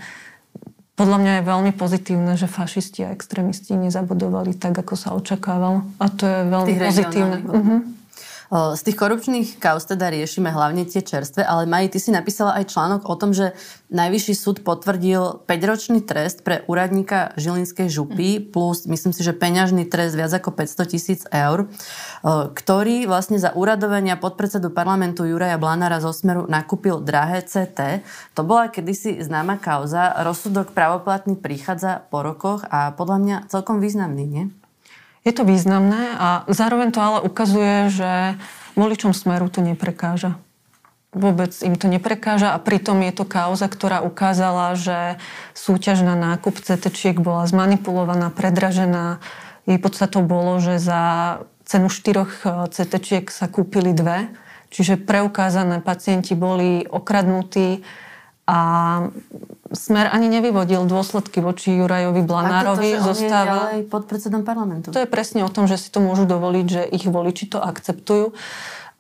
podľa 0.94 1.18
mňa 1.18 1.32
je 1.42 1.48
veľmi 1.50 1.72
pozitívne, 1.74 2.32
že 2.38 2.46
fašisti 2.46 3.02
a 3.02 3.10
extrémisti 3.10 3.74
nezabudovali 3.74 4.54
tak, 4.54 4.78
ako 4.78 4.94
sa 4.94 5.10
očakávalo. 5.18 5.82
A 5.98 6.06
to 6.06 6.22
je 6.22 6.38
veľmi 6.46 6.74
pozitívne. 6.78 7.38
Uh-huh. 7.42 7.78
Z 8.54 8.86
tých 8.86 8.94
korupčných 8.94 9.58
kauz 9.58 9.82
teda 9.82 10.14
riešime 10.14 10.46
hlavne 10.46 10.86
tie 10.86 11.02
čerstvé, 11.02 11.42
ale 11.42 11.66
Maji, 11.66 11.90
ty 11.90 11.98
si 11.98 12.14
napísala 12.14 12.54
aj 12.54 12.70
článok 12.70 13.10
o 13.10 13.18
tom, 13.18 13.34
že 13.34 13.50
Najvyšší 13.94 14.34
súd 14.34 14.56
potvrdil 14.66 15.46
5-ročný 15.46 16.02
trest 16.02 16.42
pre 16.42 16.66
úradníka 16.66 17.30
Žilinskej 17.38 17.86
župy 17.86 18.42
plus, 18.42 18.90
myslím 18.90 19.14
si, 19.14 19.22
že 19.22 19.30
peňažný 19.30 19.86
trest 19.86 20.18
viac 20.18 20.34
ako 20.34 20.50
500 20.50 20.90
tisíc 20.90 21.20
eur, 21.30 21.70
ktorý 22.26 23.06
vlastne 23.06 23.38
za 23.38 23.54
úradovania 23.54 24.18
podpredsedu 24.18 24.74
parlamentu 24.74 25.22
Juraja 25.26 25.62
Blanára 25.62 26.02
z 26.02 26.10
Osmeru 26.10 26.50
nakúpil 26.50 27.06
drahé 27.06 27.46
CT. 27.46 28.02
To 28.34 28.42
bola 28.42 28.66
kedysi 28.66 29.22
známa 29.22 29.62
kauza. 29.62 30.10
Rozsudok 30.26 30.74
pravoplatný 30.74 31.38
prichádza 31.38 32.02
po 32.10 32.26
rokoch 32.26 32.66
a 32.70 32.90
podľa 32.98 33.18
mňa 33.22 33.36
celkom 33.46 33.78
významný, 33.78 34.26
nie? 34.26 34.44
Je 35.24 35.32
to 35.32 35.48
významné 35.48 36.20
a 36.20 36.44
zároveň 36.52 36.92
to 36.92 37.00
ale 37.00 37.18
ukazuje, 37.24 37.88
že 37.88 38.36
voličom 38.76 39.16
smeru 39.16 39.48
to 39.48 39.64
neprekáža. 39.64 40.36
Vôbec 41.16 41.54
im 41.62 41.78
to 41.78 41.86
neprekáža 41.88 42.52
a 42.52 42.58
pritom 42.60 43.00
je 43.06 43.12
to 43.14 43.24
kauza, 43.24 43.70
ktorá 43.70 44.02
ukázala, 44.04 44.76
že 44.76 45.16
súťaž 45.56 46.04
na 46.04 46.18
nákup 46.18 46.60
CT 46.60 47.16
bola 47.22 47.46
zmanipulovaná, 47.46 48.34
predražená. 48.34 49.22
Jej 49.64 49.78
podstatou 49.80 50.26
bolo, 50.26 50.60
že 50.60 50.76
za 50.76 51.02
cenu 51.64 51.88
štyroch 51.88 52.32
eh, 52.44 52.50
CT 52.68 53.24
sa 53.32 53.46
kúpili 53.48 53.96
dve, 53.96 54.28
čiže 54.68 55.00
preukázané 55.00 55.80
pacienti 55.80 56.36
boli 56.36 56.84
okradnutí 56.84 57.80
a 58.44 58.60
Smer 59.74 60.06
ani 60.08 60.30
nevyvodil 60.30 60.86
dôsledky 60.86 61.42
voči 61.42 61.74
Jurajovi 61.74 62.22
Blanárovi. 62.22 62.94
A 62.94 63.02
to, 63.02 63.10
zostáva... 63.10 63.74
je 63.74 63.82
pod 63.82 64.06
predsedom 64.06 64.46
parlamentu. 64.46 64.94
To 64.94 65.02
je 65.02 65.10
presne 65.10 65.42
o 65.42 65.50
tom, 65.50 65.66
že 65.66 65.76
si 65.76 65.90
to 65.90 65.98
môžu 65.98 66.24
dovoliť, 66.30 66.66
že 66.70 66.82
ich 66.94 67.04
voliči 67.10 67.50
to 67.50 67.58
akceptujú. 67.58 68.30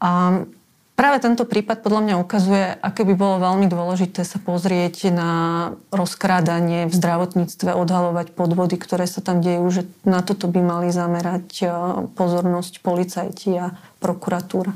A 0.02 0.42
práve 0.98 1.22
tento 1.22 1.46
prípad 1.46 1.86
podľa 1.86 2.00
mňa 2.02 2.14
ukazuje, 2.18 2.64
aké 2.74 3.06
by 3.06 3.14
bolo 3.14 3.38
veľmi 3.38 3.70
dôležité 3.70 4.26
sa 4.26 4.42
pozrieť 4.42 5.14
na 5.14 5.30
rozkrádanie 5.94 6.90
v 6.90 6.94
zdravotníctve, 6.98 7.70
odhalovať 7.70 8.34
podvody, 8.34 8.74
ktoré 8.74 9.06
sa 9.06 9.22
tam 9.22 9.38
dejú, 9.38 9.64
že 9.70 9.86
na 10.02 10.26
toto 10.26 10.50
by 10.50 10.58
mali 10.58 10.88
zamerať 10.90 11.48
e, 11.62 11.66
pozornosť 12.18 12.82
policajti 12.82 13.50
a 13.62 13.78
prokuratúra. 14.02 14.74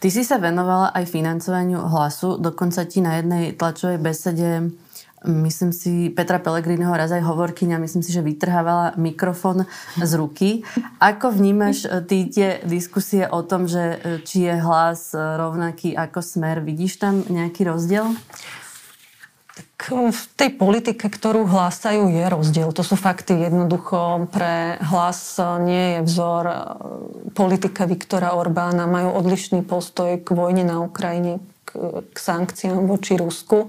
Ty 0.00 0.08
si 0.08 0.24
sa 0.24 0.40
venovala 0.40 0.96
aj 0.96 1.12
financovaniu 1.12 1.84
hlasu, 1.84 2.40
dokonca 2.40 2.88
ti 2.88 3.04
na 3.04 3.20
jednej 3.20 3.52
tlačovej 3.52 4.00
besede 4.00 4.72
Myslím 5.20 5.68
si, 5.68 6.08
Petra 6.08 6.40
Pellegriniho 6.40 6.96
raz 6.96 7.12
aj 7.12 7.20
hovorkyňa, 7.20 7.76
myslím 7.84 8.00
si, 8.00 8.08
že 8.08 8.24
vytrhávala 8.24 8.96
mikrofón 8.96 9.68
z 10.00 10.12
ruky. 10.16 10.64
Ako 10.96 11.36
vnímaš 11.36 11.84
e, 11.84 12.00
ty 12.00 12.24
tie 12.24 12.64
diskusie 12.64 13.28
o 13.28 13.44
tom, 13.44 13.68
že 13.68 14.00
e, 14.00 14.24
či 14.24 14.48
je 14.48 14.56
hlas 14.56 15.12
e, 15.12 15.20
rovnaký 15.20 15.92
ako 15.92 16.24
smer? 16.24 16.64
Vidíš 16.64 17.04
tam 17.04 17.20
nejaký 17.28 17.68
rozdiel? 17.68 18.16
Tak 19.52 19.92
v 19.92 20.22
tej 20.40 20.56
politike, 20.56 21.12
ktorú 21.12 21.44
hlásajú, 21.44 22.08
je 22.08 22.24
rozdiel. 22.24 22.72
To 22.72 22.80
sú 22.80 22.96
fakty. 22.96 23.44
Jednoducho 23.44 24.24
pre 24.32 24.80
hlas 24.88 25.36
nie 25.60 26.00
je 26.00 26.08
vzor 26.08 26.44
politika 27.36 27.84
Viktora 27.84 28.32
Orbána. 28.32 28.88
Majú 28.88 29.20
odlišný 29.20 29.68
postoj 29.68 30.16
k 30.16 30.28
vojne 30.32 30.64
na 30.64 30.80
Ukrajine, 30.80 31.44
k, 31.68 32.00
k 32.08 32.16
sankciám 32.16 32.88
voči 32.88 33.20
Rusku 33.20 33.68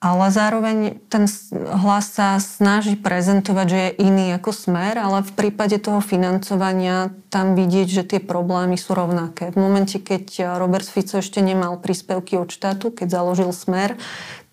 ale 0.00 0.32
zároveň 0.32 0.96
ten 1.12 1.28
hlas 1.52 2.16
sa 2.16 2.40
snaží 2.40 2.96
prezentovať, 2.96 3.66
že 3.68 3.78
je 3.84 3.96
iný 4.08 4.32
ako 4.32 4.48
smer, 4.56 4.96
ale 4.96 5.20
v 5.20 5.32
prípade 5.36 5.76
toho 5.76 6.00
financovania 6.00 7.12
tam 7.28 7.52
vidieť, 7.52 7.88
že 7.88 8.02
tie 8.08 8.20
problémy 8.24 8.80
sú 8.80 8.96
rovnaké. 8.96 9.52
V 9.52 9.60
momente, 9.60 10.00
keď 10.00 10.56
Robert 10.56 10.88
Fico 10.88 11.20
ešte 11.20 11.44
nemal 11.44 11.76
príspevky 11.76 12.40
od 12.40 12.48
štátu, 12.48 12.96
keď 12.96 13.12
založil 13.12 13.52
smer, 13.52 14.00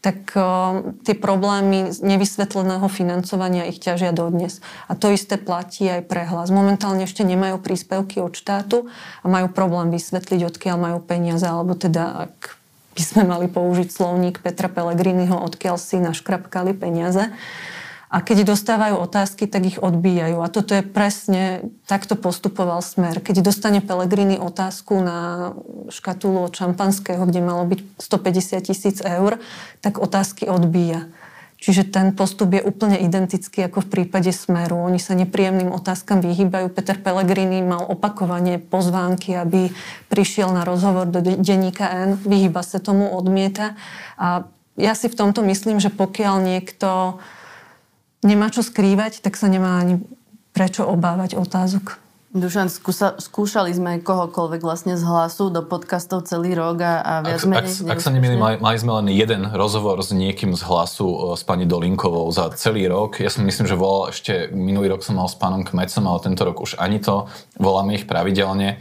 tak 0.03 0.35
uh, 0.35 0.93
tie 1.07 1.15
problémy 1.17 1.89
nevysvetleného 1.95 2.85
financovania 2.91 3.65
ich 3.65 3.81
ťažia 3.81 4.13
dodnes. 4.13 4.61
A 4.85 4.93
to 4.93 5.09
isté 5.09 5.41
platí 5.41 5.89
aj 5.89 6.05
pre 6.05 6.27
hlas. 6.27 6.53
Momentálne 6.53 7.07
ešte 7.07 7.25
nemajú 7.25 7.57
príspevky 7.57 8.21
od 8.21 8.37
štátu 8.37 8.91
a 9.23 9.25
majú 9.25 9.49
problém 9.49 9.89
vysvetliť, 9.89 10.43
odkiaľ 10.43 10.77
majú 10.77 10.99
peniaze, 11.01 11.47
alebo 11.47 11.73
teda 11.73 12.29
ak 12.29 12.56
by 12.97 13.03
sme 13.05 13.23
mali 13.29 13.45
použiť 13.45 13.93
slovník 13.93 14.41
Petra 14.41 14.65
Pellegriniho, 14.65 15.37
odkiaľ 15.37 15.77
si 15.77 16.01
naškrapkali 16.01 16.73
peniaze. 16.73 17.29
A 18.07 18.23
keď 18.23 18.47
dostávajú 18.47 19.03
otázky, 19.03 19.51
tak 19.51 19.67
ich 19.67 19.77
odbíjajú. 19.83 20.39
A 20.39 20.47
toto 20.47 20.71
je 20.71 20.81
presne, 20.81 21.67
takto 21.85 22.15
postupoval 22.15 22.79
smer. 22.79 23.19
Keď 23.19 23.43
dostane 23.43 23.83
Pelegrini 23.83 24.39
otázku 24.39 24.95
na 25.03 25.51
škatulu 25.91 26.47
od 26.47 26.55
šampanského, 26.55 27.19
kde 27.27 27.43
malo 27.43 27.67
byť 27.67 27.79
150 27.99 28.63
tisíc 28.63 28.97
eur, 29.03 29.43
tak 29.83 29.99
otázky 29.99 30.47
odbíja. 30.47 31.11
Čiže 31.57 31.89
ten 31.89 32.13
postup 32.13 32.53
je 32.53 32.61
úplne 32.61 33.01
identický 33.01 33.65
ako 33.65 33.81
v 33.81 33.89
prípade 33.89 34.29
Smeru. 34.29 34.77
Oni 34.77 35.01
sa 35.01 35.17
nepríjemným 35.17 35.73
otázkam 35.73 36.21
vyhýbajú. 36.21 36.69
Peter 36.69 37.01
Pellegrini 37.01 37.65
mal 37.65 37.81
opakovane 37.89 38.61
pozvánky, 38.61 39.33
aby 39.33 39.73
prišiel 40.05 40.53
na 40.53 40.61
rozhovor 40.61 41.09
do 41.09 41.17
denníka 41.19 41.89
N. 41.89 42.21
Vyhýba 42.21 42.61
sa 42.61 42.77
tomu, 42.77 43.09
odmieta. 43.09 43.73
A 44.21 44.45
ja 44.77 44.93
si 44.93 45.09
v 45.09 45.17
tomto 45.17 45.41
myslím, 45.41 45.81
že 45.81 45.89
pokiaľ 45.89 46.45
niekto 46.45 47.17
nemá 48.21 48.53
čo 48.53 48.61
skrývať, 48.61 49.25
tak 49.25 49.33
sa 49.33 49.49
nemá 49.49 49.81
ani 49.81 49.97
prečo 50.53 50.85
obávať 50.85 51.41
otázok. 51.41 51.97
Dušan, 52.37 52.69
skúsa, 52.69 53.17
skúšali 53.17 53.73
sme 53.73 53.97
kohokoľvek 54.05 54.61
vlastne 54.61 54.93
z 54.93 55.01
hlasu 55.01 55.49
do 55.49 55.65
podcastov 55.65 56.29
celý 56.29 56.53
rok 56.53 56.77
a, 56.85 56.93
a 57.01 57.13
viac 57.25 57.41
ak, 57.41 57.49
menej 57.49 57.73
ak, 57.81 57.97
ak 57.97 57.99
sa 57.99 58.13
nemýlim, 58.13 58.37
mali, 58.37 58.55
mali 58.61 58.77
sme 58.77 58.93
len 59.01 59.09
jeden 59.09 59.49
rozhovor 59.49 59.97
s 60.05 60.13
niekým 60.13 60.53
z 60.53 60.61
hlasu 60.61 61.33
s 61.33 61.41
pani 61.41 61.65
Dolinkovou 61.65 62.29
za 62.29 62.53
celý 62.53 62.85
rok. 62.85 63.17
Ja 63.17 63.33
si 63.33 63.41
myslím, 63.41 63.65
že 63.65 63.73
volal 63.73 64.13
ešte, 64.13 64.53
minulý 64.53 64.93
rok 64.93 65.01
som 65.01 65.17
mal 65.17 65.25
s 65.25 65.33
pánom 65.33 65.65
Kmecom, 65.65 66.05
ale 66.05 66.19
tento 66.21 66.45
rok 66.45 66.61
už 66.61 66.77
ani 66.77 67.01
to. 67.01 67.25
Voláme 67.57 67.97
ich 67.97 68.05
pravidelne. 68.05 68.77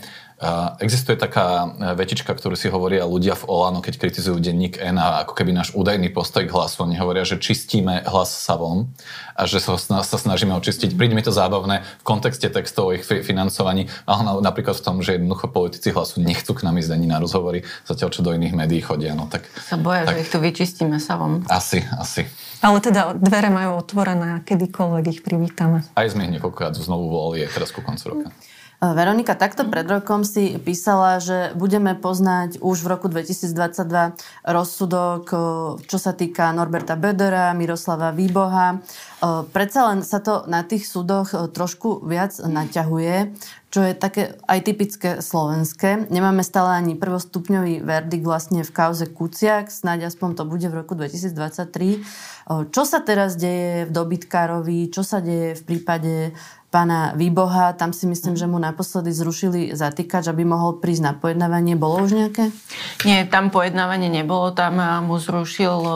Existuje 0.85 1.16
taká 1.16 1.64
e, 1.64 1.96
vetička, 1.96 2.29
ktorú 2.29 2.61
si 2.61 2.68
hovoria 2.68 3.09
ľudia 3.09 3.33
v 3.40 3.49
Olano, 3.49 3.81
keď 3.81 3.96
kritizujú 3.96 4.37
denník 4.37 4.77
N 4.77 5.01
a 5.01 5.25
ako 5.25 5.33
keby 5.33 5.57
náš 5.57 5.72
údajný 5.72 6.12
postoj 6.12 6.44
k 6.44 6.53
hlasu. 6.53 6.85
Oni 6.85 6.92
hovoria, 7.01 7.25
že 7.25 7.40
čistíme 7.40 8.05
hlas 8.05 8.37
savom 8.37 8.92
a 9.33 9.49
že 9.49 9.64
sa, 9.64 9.81
sa 9.81 10.16
snažíme 10.20 10.53
očistiť. 10.53 10.92
Príde 10.92 11.16
mi 11.16 11.25
to 11.25 11.33
zábavné 11.33 11.88
v 11.88 12.05
kontexte 12.05 12.53
textov 12.53 12.92
o 12.92 12.92
ich 12.92 13.09
financovaní, 13.09 13.88
ale 14.05 14.44
napríklad 14.44 14.77
v 14.77 14.85
tom, 14.85 15.01
že 15.01 15.16
jednoducho 15.16 15.49
politici 15.49 15.88
hlasu 15.88 16.20
nechcú 16.20 16.53
k 16.53 16.68
nám 16.68 16.85
ísť 16.85 16.92
ani 16.92 17.09
na 17.09 17.16
rozhovory, 17.16 17.64
zatiaľ 17.88 18.12
čo 18.12 18.20
do 18.20 18.37
iných 18.37 18.53
médií 18.53 18.85
chodia. 18.85 19.16
No, 19.16 19.33
tak, 19.33 19.49
sa 19.57 19.81
boja, 19.81 20.05
tak, 20.05 20.20
že 20.20 20.29
ich 20.29 20.29
tu 20.29 20.37
vyčistíme 20.37 21.01
savom. 21.01 21.49
Asi, 21.49 21.81
asi. 21.96 22.29
Ale 22.61 22.85
teda 22.85 23.16
dvere 23.16 23.49
majú 23.49 23.81
otvorené 23.81 24.37
a 24.37 24.44
kedykoľvek 24.44 25.05
ich 25.16 25.20
privítame. 25.25 25.81
Aj 25.96 26.09
sme 26.12 26.29
ich 26.29 26.37
niekoľkokrát 26.37 26.77
znovu 26.77 27.09
volali 27.09 27.49
aj 27.49 27.57
teraz 27.57 27.72
ku 27.72 27.81
koncu 27.81 28.05
roka. 28.12 28.29
Veronika, 28.92 29.35
takto 29.35 29.64
pred 29.66 29.88
rokom 29.88 30.20
si 30.20 30.61
písala, 30.61 31.16
že 31.16 31.57
budeme 31.57 31.96
poznať 31.96 32.61
už 32.61 32.85
v 32.85 32.90
roku 32.92 33.07
2022 33.09 34.14
rozsudok, 34.44 35.25
eh, 35.33 35.38
čo 35.88 35.99
sa 35.99 36.12
týka 36.12 36.53
Norberta 36.53 36.94
Bödera, 36.94 37.57
Miroslava 37.57 38.12
Výboha. 38.12 38.77
Eh, 38.77 39.42
predsa 39.51 39.88
len 39.90 40.05
sa 40.05 40.20
to 40.20 40.44
na 40.46 40.61
tých 40.62 40.85
súdoch 40.85 41.33
trošku 41.57 42.05
viac 42.05 42.37
naťahuje, 42.38 43.33
čo 43.72 43.81
je 43.83 43.92
také 43.96 44.38
aj 44.46 44.61
typické 44.62 45.11
slovenské. 45.25 46.07
Nemáme 46.12 46.46
stále 46.46 46.81
ani 46.81 46.94
prvostupňový 46.94 47.83
verdikt 47.83 48.25
vlastne 48.25 48.61
v 48.62 48.70
kauze 48.72 49.11
Kuciak, 49.11 49.72
snáď 49.72 50.12
aspoň 50.12 50.37
to 50.38 50.44
bude 50.44 50.64
v 50.68 50.75
roku 50.75 50.96
2023. 50.96 52.01
Čo 52.46 52.83
sa 52.87 53.03
teraz 53.03 53.35
deje 53.35 53.85
v 53.85 53.92
dobytkárovi, 53.92 54.88
čo 54.94 55.03
sa 55.03 55.18
deje 55.18 55.59
v 55.59 55.62
prípade 55.66 56.31
pána 56.76 57.16
Výboha, 57.16 57.72
tam 57.72 57.96
si 57.96 58.04
myslím, 58.04 58.36
že 58.36 58.44
mu 58.44 58.60
naposledy 58.60 59.08
zrušili 59.08 59.72
zatýkač, 59.72 60.28
aby 60.28 60.44
mohol 60.44 60.76
prísť 60.76 61.02
na 61.08 61.12
pojednávanie. 61.16 61.72
Bolo 61.72 62.04
už 62.04 62.12
nejaké? 62.12 62.52
Nie, 63.08 63.24
tam 63.24 63.48
pojednávanie 63.48 64.12
nebolo, 64.12 64.52
tam 64.52 64.76
mu 65.08 65.16
zrušil 65.16 65.72
e, 65.72 65.92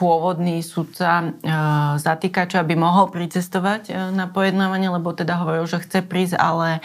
pôvodný 0.00 0.64
sudca 0.64 1.20
e, 1.20 1.26
zatýkača, 2.00 2.64
aby 2.64 2.72
mohol 2.72 3.12
pricestovať 3.12 3.92
e, 3.92 4.16
na 4.16 4.24
pojednávanie, 4.32 4.88
lebo 4.88 5.12
teda 5.12 5.44
hovoril, 5.44 5.68
že 5.68 5.84
chce 5.84 6.00
prísť, 6.00 6.40
ale 6.40 6.80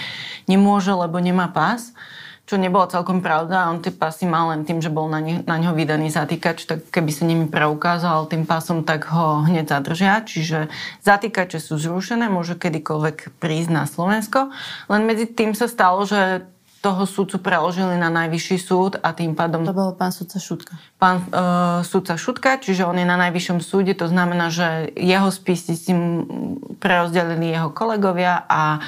nemôže, 0.51 0.91
lebo 0.91 1.15
nemá 1.23 1.47
pás 1.47 1.95
čo 2.43 2.59
nebolo 2.59 2.91
celkom 2.91 3.23
pravda. 3.23 3.71
On 3.71 3.79
tie 3.79 3.95
pasy 3.95 4.27
mal 4.27 4.51
len 4.51 4.67
tým, 4.67 4.83
že 4.83 4.91
bol 4.91 5.07
na, 5.07 5.23
ne, 5.23 5.39
na 5.47 5.55
ňo 5.55 5.71
vydaný 5.71 6.11
zatýkač, 6.11 6.67
tak 6.67 6.79
keby 6.91 7.11
sa 7.15 7.23
nimi 7.23 7.47
preukázal 7.47 8.27
tým 8.27 8.43
pasom, 8.43 8.83
tak 8.83 9.07
ho 9.07 9.47
hneď 9.47 9.71
zadržia. 9.71 10.19
Čiže 10.19 10.67
zatýkače 11.07 11.63
sú 11.63 11.79
zrušené, 11.79 12.27
môže 12.27 12.59
kedykoľvek 12.59 13.39
prísť 13.39 13.69
na 13.71 13.83
Slovensko. 13.87 14.51
Len 14.91 15.01
medzi 15.07 15.23
tým 15.23 15.55
sa 15.55 15.71
stalo, 15.71 16.03
že 16.03 16.43
toho 16.83 17.07
súdcu 17.07 17.39
preložili 17.39 17.95
na 17.95 18.11
najvyšší 18.11 18.57
súd 18.59 18.99
a 18.99 19.15
tým 19.15 19.39
pádom... 19.39 19.63
To 19.63 19.71
bol 19.71 19.95
pán 19.95 20.11
súdca 20.11 20.35
Šutka. 20.35 20.75
Pán 20.99 21.23
uh, 21.31 21.79
súdca 21.79 22.19
Šutka, 22.19 22.59
čiže 22.59 22.83
on 22.83 22.99
je 22.99 23.07
na 23.07 23.15
najvyššom 23.15 23.63
súde, 23.63 23.95
to 23.95 24.11
znamená, 24.11 24.51
že 24.51 24.91
jeho 24.99 25.31
spisy 25.31 25.79
si 25.79 25.95
prerozdelili 26.83 27.55
jeho 27.55 27.71
kolegovia 27.71 28.43
a 28.51 28.83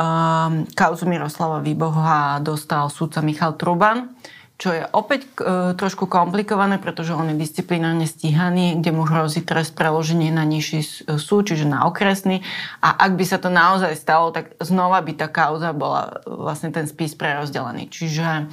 Um, 0.00 0.64
kauzu 0.72 1.04
Miroslava 1.04 1.60
Výboha 1.60 2.40
dostal 2.40 2.88
súdca 2.88 3.20
Michal 3.20 3.52
Truban, 3.60 4.16
čo 4.56 4.72
je 4.72 4.80
opäť 4.96 5.28
uh, 5.36 5.76
trošku 5.76 6.08
komplikované, 6.08 6.80
pretože 6.80 7.12
on 7.12 7.28
je 7.28 7.36
disciplinárne 7.36 8.08
stíhaný, 8.08 8.80
kde 8.80 8.96
mu 8.96 9.04
hrozí 9.04 9.44
trest 9.44 9.76
preloženie 9.76 10.32
na 10.32 10.48
nižší 10.48 11.04
súd, 11.20 11.52
čiže 11.52 11.68
na 11.68 11.84
okresný. 11.84 12.40
A 12.80 12.96
ak 12.96 13.12
by 13.12 13.24
sa 13.28 13.36
to 13.36 13.52
naozaj 13.52 13.92
stalo, 13.92 14.32
tak 14.32 14.56
znova 14.56 15.04
by 15.04 15.12
tá 15.20 15.28
kauza 15.28 15.76
bola 15.76 16.24
vlastne 16.24 16.72
ten 16.72 16.88
spis 16.88 17.12
prerozdelený. 17.12 17.92
Čiže 17.92 18.48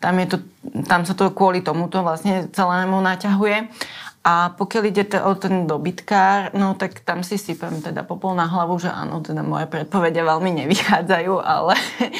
tam, 0.00 0.14
je 0.24 0.26
to, 0.30 0.36
tam 0.88 1.04
sa 1.04 1.12
to 1.12 1.34
kvôli 1.36 1.60
tomuto 1.60 2.00
vlastne 2.00 2.48
celému 2.48 2.96
naťahuje. 3.04 3.68
A 4.26 4.52
pokiaľ 4.52 4.82
ide 4.90 5.04
o 5.22 5.32
ten 5.38 5.64
dobytkár, 5.64 6.52
no 6.52 6.74
tak 6.74 7.00
tam 7.06 7.22
si 7.22 7.38
sypem 7.38 7.78
teda 7.80 8.02
popol 8.02 8.34
na 8.34 8.50
hlavu, 8.50 8.76
že 8.76 8.90
áno, 8.90 9.22
teda 9.22 9.46
moje 9.46 9.70
predpovede 9.70 10.20
veľmi 10.20 10.64
nevychádzajú, 10.64 11.34
ale, 11.38 11.74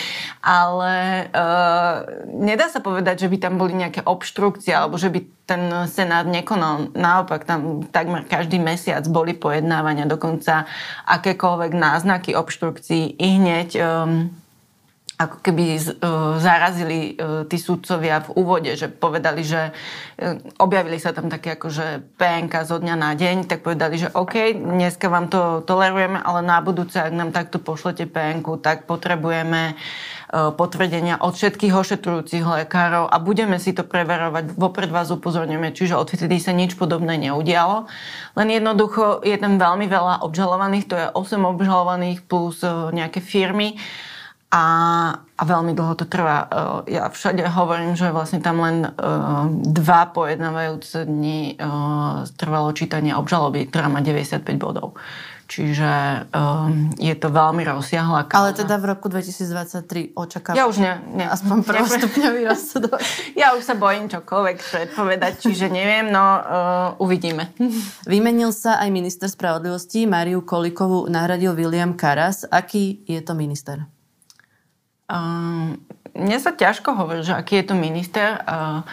ale 0.63 0.93
uh, 1.35 1.95
nedá 2.39 2.71
sa 2.71 2.79
povedať, 2.79 3.27
že 3.27 3.31
by 3.31 3.37
tam 3.43 3.55
boli 3.59 3.77
nejaké 3.77 4.07
obštrukcie, 4.07 4.71
alebo 4.73 4.97
že 4.97 5.11
by 5.11 5.21
ten 5.45 5.63
senát 5.91 6.25
nekonal. 6.29 6.93
Naopak, 6.95 7.43
tam 7.49 7.85
takmer 7.91 8.25
každý 8.25 8.63
mesiac 8.63 9.03
boli 9.11 9.35
pojednávania, 9.35 10.07
dokonca 10.07 10.71
akékoľvek 11.09 11.73
náznaky 11.75 12.37
obštrukcií 12.39 13.19
i 13.19 13.29
hneď 13.37 13.69
um, 13.81 14.33
ako 15.19 15.43
keby 15.43 15.65
uh, 15.75 15.83
zarazili 16.39 17.19
uh, 17.19 17.43
tí 17.51 17.59
sudcovia 17.59 18.23
v 18.23 18.39
úvode, 18.39 18.71
že 18.79 18.87
povedali, 18.87 19.43
že 19.43 19.75
uh, 19.75 20.39
objavili 20.63 21.03
sa 21.03 21.11
tam 21.11 21.27
také 21.27 21.59
ako, 21.59 21.75
že 21.75 22.07
PNK 22.23 22.55
zo 22.63 22.79
dňa 22.79 22.95
na 22.95 23.19
deň, 23.19 23.51
tak 23.51 23.67
povedali, 23.67 23.99
že 23.99 24.15
OK, 24.15 24.55
dneska 24.55 25.11
vám 25.11 25.27
to 25.27 25.67
tolerujeme, 25.67 26.23
ale 26.23 26.47
na 26.47 26.63
budúce, 26.63 27.03
ak 27.03 27.11
nám 27.11 27.35
takto 27.35 27.59
pošlete 27.59 28.07
PNK, 28.07 28.63
tak 28.63 28.87
potrebujeme 28.87 29.75
potvrdenia 30.29 31.17
od 31.25 31.33
všetkých 31.33 31.73
ošetrujúcich 31.73 32.45
lekárov 32.45 33.09
a 33.09 33.17
budeme 33.17 33.57
si 33.57 33.73
to 33.73 33.81
preverovať, 33.81 34.61
vopred 34.61 34.93
vás 34.93 35.09
upozorňujeme, 35.09 35.73
čiže 35.73 35.97
odvtedy 35.97 36.37
sa 36.37 36.53
nič 36.53 36.77
podobné 36.77 37.17
neudialo. 37.17 37.89
Len 38.37 38.49
jednoducho 38.53 39.25
je 39.25 39.37
tam 39.41 39.57
veľmi 39.57 39.89
veľa 39.89 40.21
obžalovaných, 40.21 40.85
to 40.85 40.95
je 41.01 41.07
8 41.17 41.49
obžalovaných 41.49 42.29
plus 42.29 42.61
nejaké 42.93 43.25
firmy, 43.25 43.81
a, 44.49 44.65
a 45.21 45.43
veľmi 45.45 45.77
dlho 45.77 45.93
to 45.93 46.09
trvá. 46.09 46.49
E, 46.87 46.97
ja 46.97 47.13
všade 47.13 47.45
hovorím, 47.53 48.01
že 48.01 48.09
vlastne 48.09 48.41
tam 48.41 48.65
len 48.65 48.89
uh, 48.89 49.45
dva 49.53 50.09
pojednávajúce 50.09 51.05
dni 51.05 51.61
uh, 51.61 52.25
trvalo 52.33 52.73
čítanie 52.73 53.13
obžaloby, 53.13 53.69
ktorá 53.69 53.93
má 53.93 54.01
95 54.01 54.41
bodov. 54.57 54.97
Čiže 55.49 55.93
um, 56.29 56.93
je 57.01 57.17
to 57.17 57.33
veľmi 57.33 57.65
rozsiahla 57.65 58.29
Ale 58.37 58.53
teda 58.53 58.77
v 58.77 58.85
roku 58.93 59.09
2023 59.09 60.13
očakávam. 60.13 60.61
Ja 60.61 60.69
už 60.69 60.77
ne, 60.77 61.01
ne. 61.17 61.25
Aspoň 61.25 61.65
prvostupňový 61.73 62.45
rozsudok. 62.53 63.01
ja 63.41 63.57
už 63.57 63.65
sa 63.65 63.73
bojím 63.73 64.13
čokoľvek 64.13 64.57
predpovedať, 64.61 65.41
čiže 65.41 65.73
neviem, 65.73 66.13
no 66.13 66.21
uh, 66.21 66.41
uvidíme. 67.01 67.49
Vymenil 68.13 68.53
sa 68.53 68.77
aj 68.77 68.93
minister 68.93 69.29
spravodlivosti, 69.33 70.05
Mariu 70.05 70.45
Kolikovú 70.45 71.09
nahradil 71.09 71.57
William 71.57 71.97
Karas. 71.97 72.45
Aký 72.53 73.01
je 73.09 73.21
to 73.25 73.33
minister? 73.33 73.98
Uh, 75.09 75.81
mne 76.13 76.39
sa 76.39 76.53
ťažko 76.53 76.93
hovorí, 76.93 77.25
že 77.25 77.33
aký 77.33 77.65
je 77.65 77.73
to 77.73 77.75
minister. 77.75 78.45
Uh, 78.45 78.85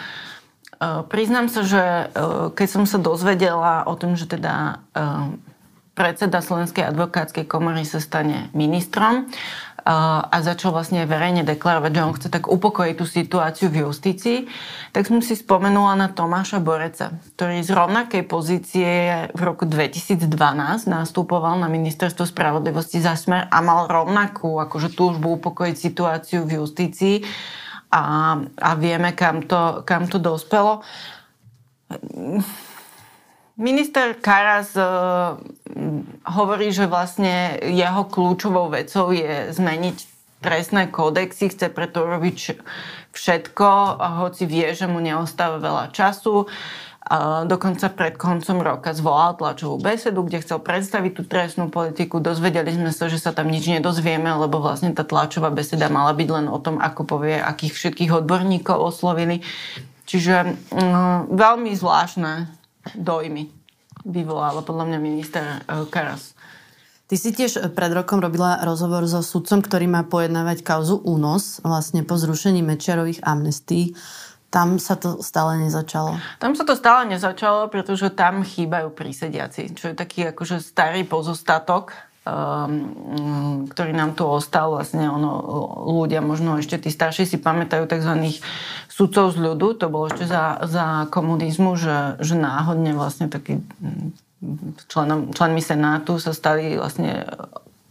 uh, 0.80 1.04
priznám 1.04 1.52
sa, 1.52 1.60
že 1.62 1.84
uh, 2.08 2.48
keď 2.56 2.68
som 2.68 2.84
sa 2.88 2.96
dozvedela 2.96 3.84
o 3.84 3.94
tom, 4.00 4.16
že 4.16 4.24
teda 4.24 4.80
uh, 4.96 5.32
predseda 5.96 6.44
Slovenskej 6.44 6.88
advokátskej 6.88 7.48
komory 7.48 7.84
sa 7.88 8.00
stane 8.04 8.52
ministrom, 8.52 9.28
a 9.86 10.36
začal 10.42 10.74
vlastne 10.74 11.06
verejne 11.06 11.46
deklarovať, 11.46 11.92
že 11.94 12.02
on 12.02 12.16
chce 12.18 12.28
tak 12.28 12.50
upokojiť 12.50 12.94
tú 12.98 13.06
situáciu 13.06 13.70
v 13.70 13.86
justícii, 13.86 14.50
tak 14.90 15.06
som 15.06 15.22
si 15.22 15.38
spomenula 15.38 15.94
na 15.94 16.10
Tomáša 16.10 16.58
Boreca, 16.58 17.14
ktorý 17.38 17.62
z 17.62 17.70
rovnakej 17.70 18.26
pozície 18.26 18.90
v 19.30 19.40
roku 19.46 19.62
2012 19.62 20.26
nastupoval 20.90 21.62
na 21.62 21.70
ministerstvo 21.70 22.26
spravodlivosti 22.26 22.98
za 22.98 23.14
smer 23.14 23.46
a 23.46 23.62
mal 23.62 23.86
rovnakú 23.86 24.58
akože 24.58 24.90
túžbu 24.90 25.38
upokojiť 25.38 25.76
situáciu 25.78 26.42
v 26.42 26.58
justícii 26.58 27.22
a, 27.94 28.02
a 28.42 28.70
vieme, 28.74 29.14
kam 29.14 29.46
to, 29.46 29.86
kam 29.86 30.10
to 30.10 30.18
dospelo. 30.18 30.82
Minister 33.56 34.12
Karas 34.20 34.76
uh, 34.76 35.40
hovorí, 36.28 36.68
že 36.76 36.84
vlastne 36.84 37.56
jeho 37.64 38.04
kľúčovou 38.04 38.68
vecou 38.68 39.08
je 39.16 39.48
zmeniť 39.48 39.96
trestné 40.44 40.92
kódexy, 40.92 41.48
chce 41.48 41.72
preto 41.72 42.04
robiť 42.04 42.60
všetko, 43.16 43.68
hoci 44.28 44.44
vie, 44.44 44.68
že 44.76 44.84
mu 44.84 45.00
neostáva 45.00 45.56
veľa 45.56 45.88
času. 45.88 46.44
Uh, 47.06 47.48
dokonca 47.48 47.88
pred 47.96 48.20
koncom 48.20 48.60
roka 48.60 48.92
zvolal 48.92 49.40
tlačovú 49.40 49.80
besedu, 49.80 50.20
kde 50.28 50.44
chcel 50.44 50.60
predstaviť 50.60 51.12
tú 51.16 51.22
trestnú 51.24 51.72
politiku. 51.72 52.20
Dozvedeli 52.20 52.76
sme 52.76 52.92
sa, 52.92 53.08
že 53.08 53.16
sa 53.16 53.32
tam 53.32 53.48
nič 53.48 53.72
nedozvieme, 53.72 54.36
lebo 54.36 54.60
vlastne 54.60 54.92
tá 54.92 55.00
tlačová 55.00 55.48
beseda 55.48 55.88
mala 55.88 56.12
byť 56.12 56.28
len 56.28 56.46
o 56.52 56.60
tom, 56.60 56.76
ako 56.76 57.08
povie, 57.08 57.40
akých 57.40 57.72
všetkých 57.72 58.12
odborníkov 58.20 58.76
oslovili. 58.76 59.40
Čiže 60.04 60.34
uh, 60.44 61.24
veľmi 61.32 61.72
zvláštne 61.72 62.52
dojmy 62.94 63.55
vyvolala 64.06 64.62
podľa 64.62 64.94
mňa 64.94 64.98
minister 65.02 65.44
Karas. 65.90 66.38
Ty 67.06 67.14
si 67.18 67.30
tiež 67.30 67.70
pred 67.74 67.90
rokom 67.94 68.18
robila 68.18 68.58
rozhovor 68.66 69.06
so 69.06 69.22
sudcom, 69.22 69.62
ktorý 69.62 69.86
má 69.86 70.02
pojednávať 70.06 70.66
kauzu 70.66 71.02
únos 71.06 71.62
vlastne 71.62 72.02
po 72.02 72.18
zrušení 72.18 72.66
Mečiarových 72.66 73.22
amnestí. 73.22 73.94
Tam 74.50 74.78
sa 74.82 74.98
to 74.98 75.22
stále 75.22 75.58
nezačalo. 75.58 76.18
Tam 76.42 76.58
sa 76.58 76.66
to 76.66 76.74
stále 76.74 77.06
nezačalo, 77.06 77.70
pretože 77.70 78.10
tam 78.10 78.42
chýbajú 78.42 78.90
prísediaci, 78.90 79.78
čo 79.78 79.90
je 79.90 79.94
taký 79.94 80.34
akože 80.34 80.58
starý 80.58 81.06
pozostatok, 81.06 81.94
um, 82.26 83.64
ktorý 83.70 83.94
nám 83.94 84.18
tu 84.18 84.26
ostal. 84.26 84.74
Vlastne 84.74 85.06
ono, 85.06 85.38
ľudia, 85.86 86.18
možno 86.18 86.58
ešte 86.58 86.82
tí 86.82 86.90
starší 86.90 87.24
si 87.24 87.38
pamätajú 87.38 87.86
tzv. 87.86 88.12
sudcov 88.90 89.32
z 89.32 89.38
ľudu. 89.38 89.78
To 89.78 89.86
bolo 89.86 90.10
ešte 90.10 90.26
za, 90.26 90.58
za 90.66 91.06
komunizmu, 91.14 91.78
že, 91.78 92.18
že 92.18 92.34
náhodne 92.34 92.92
vlastne 92.98 93.30
taký 93.30 93.62
členom, 94.90 95.32
členmi 95.32 95.62
Senátu 95.62 96.18
sa 96.20 96.36
stali 96.36 96.76
vlastne 96.76 97.24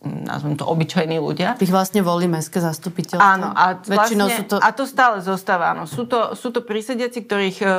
nazvem 0.06 0.54
to, 0.54 0.70
obyčajní 0.70 1.18
ľudia. 1.18 1.58
Tých 1.58 1.74
vlastne 1.74 2.06
volí 2.06 2.30
mestské 2.30 2.62
zastupiteľstvo. 2.62 3.26
Áno, 3.26 3.50
a, 3.50 3.74
vlastne, 3.82 4.30
sú 4.30 4.46
to... 4.46 4.56
a 4.62 4.70
to 4.70 4.86
stále 4.86 5.18
zostáva. 5.26 5.74
Áno. 5.74 5.90
Sú, 5.90 6.06
to, 6.06 6.38
sú 6.38 6.54
to 6.54 6.62
prísediaci, 6.62 7.26
ktorých 7.26 7.58
uh, 7.66 7.70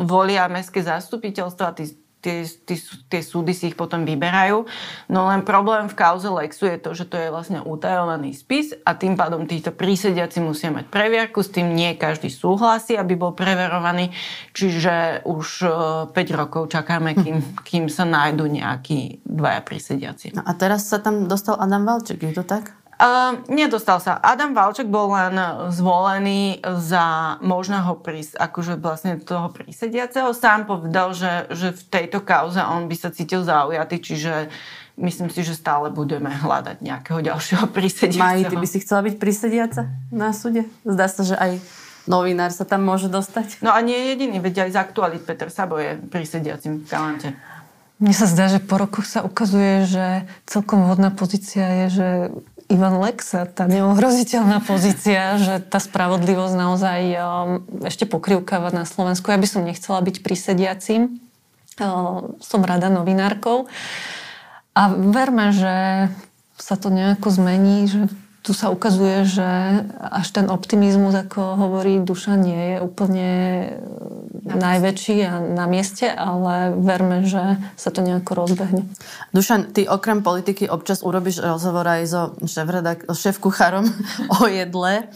volia 0.00 0.48
mestské 0.48 0.80
zastupiteľstvo 0.80 1.64
a 1.68 1.76
tí 1.76 1.92
tie, 2.24 2.48
tie, 2.48 2.78
tie 3.12 3.20
súdy 3.20 3.52
si 3.52 3.68
ich 3.68 3.76
potom 3.76 4.08
vyberajú. 4.08 4.64
No 5.12 5.28
len 5.28 5.44
problém 5.44 5.92
v 5.92 5.98
kauze 5.98 6.32
Lexu 6.32 6.64
je 6.64 6.80
to, 6.80 6.96
že 6.96 7.04
to 7.04 7.20
je 7.20 7.28
vlastne 7.28 7.60
utajovaný 7.60 8.32
spis 8.32 8.72
a 8.88 8.96
tým 8.96 9.20
pádom 9.20 9.44
títo 9.44 9.68
prísediaci 9.68 10.40
musia 10.40 10.72
mať 10.72 10.88
previerku, 10.88 11.44
s 11.44 11.52
tým 11.52 11.76
nie 11.76 11.92
každý 12.00 12.32
súhlasí, 12.32 12.96
aby 12.96 13.12
bol 13.20 13.36
preverovaný. 13.36 14.16
Čiže 14.56 15.26
už 15.28 15.68
5 16.10 16.16
e, 16.16 16.32
rokov 16.32 16.72
čakáme, 16.72 17.12
kým, 17.12 17.60
kým 17.60 17.84
sa 17.92 18.08
nájdu 18.08 18.48
nejakí 18.48 19.20
dvaja 19.28 19.60
prísediaci. 19.60 20.32
No 20.32 20.42
a 20.46 20.52
teraz 20.56 20.88
sa 20.88 20.96
tam 21.02 21.28
dostal 21.28 21.60
Adam 21.60 21.84
Valček, 21.84 22.24
je 22.24 22.32
to 22.32 22.46
tak? 22.46 22.83
Uh, 22.94 23.42
nedostal 23.50 23.98
sa. 23.98 24.22
Adam 24.22 24.54
Valček 24.54 24.86
bol 24.86 25.10
len 25.10 25.34
zvolený 25.74 26.62
za 26.62 27.36
možného 27.42 27.98
prís, 27.98 28.38
akože 28.38 28.78
vlastne 28.78 29.18
toho 29.18 29.50
prísediaceho. 29.50 30.30
Sám 30.30 30.70
povedal, 30.70 31.10
že, 31.10 31.50
že 31.50 31.74
v 31.74 31.82
tejto 31.90 32.22
kauze 32.22 32.62
on 32.62 32.86
by 32.86 32.94
sa 32.94 33.10
cítil 33.10 33.42
zaujatý, 33.42 33.98
čiže 33.98 34.52
myslím 34.94 35.26
si, 35.26 35.42
že 35.42 35.58
stále 35.58 35.90
budeme 35.90 36.30
hľadať 36.30 36.86
nejakého 36.86 37.18
ďalšieho 37.18 37.66
prísediaceho. 37.76 38.22
Mají, 38.22 38.42
ty 38.46 38.56
by 38.56 38.68
si 38.70 38.78
chcela 38.78 39.02
byť 39.02 39.14
prísediaca 39.18 39.90
na 40.14 40.30
súde? 40.30 40.70
Zdá 40.86 41.10
sa, 41.10 41.26
že 41.26 41.34
aj 41.34 41.58
novinár 42.06 42.54
sa 42.54 42.62
tam 42.62 42.86
môže 42.86 43.10
dostať. 43.10 43.58
No 43.64 43.74
a 43.74 43.82
nie 43.82 43.96
je 43.96 44.06
jediný, 44.14 44.38
veď 44.38 44.68
aj 44.68 44.70
z 44.70 44.76
aktualit 44.78 45.22
Peter 45.26 45.50
Sabo 45.50 45.80
je 45.82 45.98
prísediacim 45.98 46.84
v 46.84 46.86
Kalante. 46.86 47.34
Mne 48.02 48.10
sa 48.10 48.26
zdá, 48.26 48.50
že 48.50 48.58
po 48.58 48.74
rokoch 48.74 49.06
sa 49.06 49.22
ukazuje, 49.22 49.86
že 49.86 50.26
celkom 50.50 50.82
vhodná 50.82 51.14
pozícia 51.14 51.86
je, 51.86 51.86
že 51.88 52.08
Ivan 52.72 52.96
Lexa, 53.04 53.44
tá 53.44 53.68
neohroziteľná 53.68 54.64
pozícia, 54.64 55.36
že 55.36 55.60
tá 55.60 55.76
spravodlivosť 55.76 56.54
naozaj 56.56 57.00
um, 57.12 57.20
ešte 57.84 58.08
pokrivkáva 58.08 58.72
na 58.72 58.88
Slovensku. 58.88 59.28
Ja 59.28 59.36
by 59.36 59.48
som 59.48 59.68
nechcela 59.68 60.00
byť 60.00 60.24
prisediacím. 60.24 61.20
Uh, 61.76 62.38
som 62.40 62.64
rada 62.64 62.88
novinárkou. 62.88 63.68
A 64.72 64.82
verme, 64.90 65.52
že 65.52 66.08
sa 66.56 66.74
to 66.80 66.88
nejako 66.88 67.28
zmení, 67.34 67.86
že 67.90 68.08
tu 68.44 68.52
sa 68.52 68.68
ukazuje, 68.68 69.24
že 69.24 69.48
až 69.96 70.28
ten 70.28 70.52
optimizmus, 70.52 71.16
ako 71.16 71.56
hovorí 71.56 71.96
Duša, 72.04 72.36
nie 72.36 72.76
je 72.76 72.84
úplne 72.84 73.28
najväčší 74.44 75.16
a 75.24 75.40
na 75.40 75.64
mieste, 75.64 76.04
ale 76.12 76.76
verme, 76.76 77.24
že 77.24 77.56
sa 77.80 77.88
to 77.88 78.04
nejako 78.04 78.44
rozbehne. 78.44 78.84
Dušan, 79.32 79.72
ty 79.72 79.88
okrem 79.88 80.20
politiky 80.20 80.68
občas 80.68 81.00
urobíš 81.00 81.40
rozhovor 81.40 81.88
aj 81.88 82.02
so 82.04 82.22
šéf-kuchárom 83.16 83.88
o 84.36 84.44
jedle. 84.44 85.08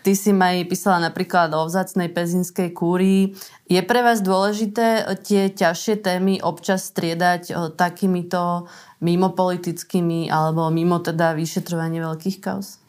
Ty 0.00 0.12
si 0.16 0.32
ma 0.32 0.56
písala 0.64 1.12
napríklad 1.12 1.52
o 1.52 1.68
vzácnej 1.68 2.08
pezinskej 2.08 2.72
kúrii. 2.72 3.36
Je 3.66 3.82
pre 3.82 3.98
vás 3.98 4.22
dôležité 4.22 5.02
tie 5.26 5.50
ťažšie 5.50 5.98
témy 5.98 6.38
občas 6.38 6.86
striedať 6.86 7.74
takýmito 7.74 8.70
mimopolitickými 9.02 10.30
alebo 10.30 10.70
mimo 10.70 11.02
teda 11.02 11.34
vyšetrovanie 11.34 11.98
veľkých 11.98 12.38
kauz? 12.38 12.85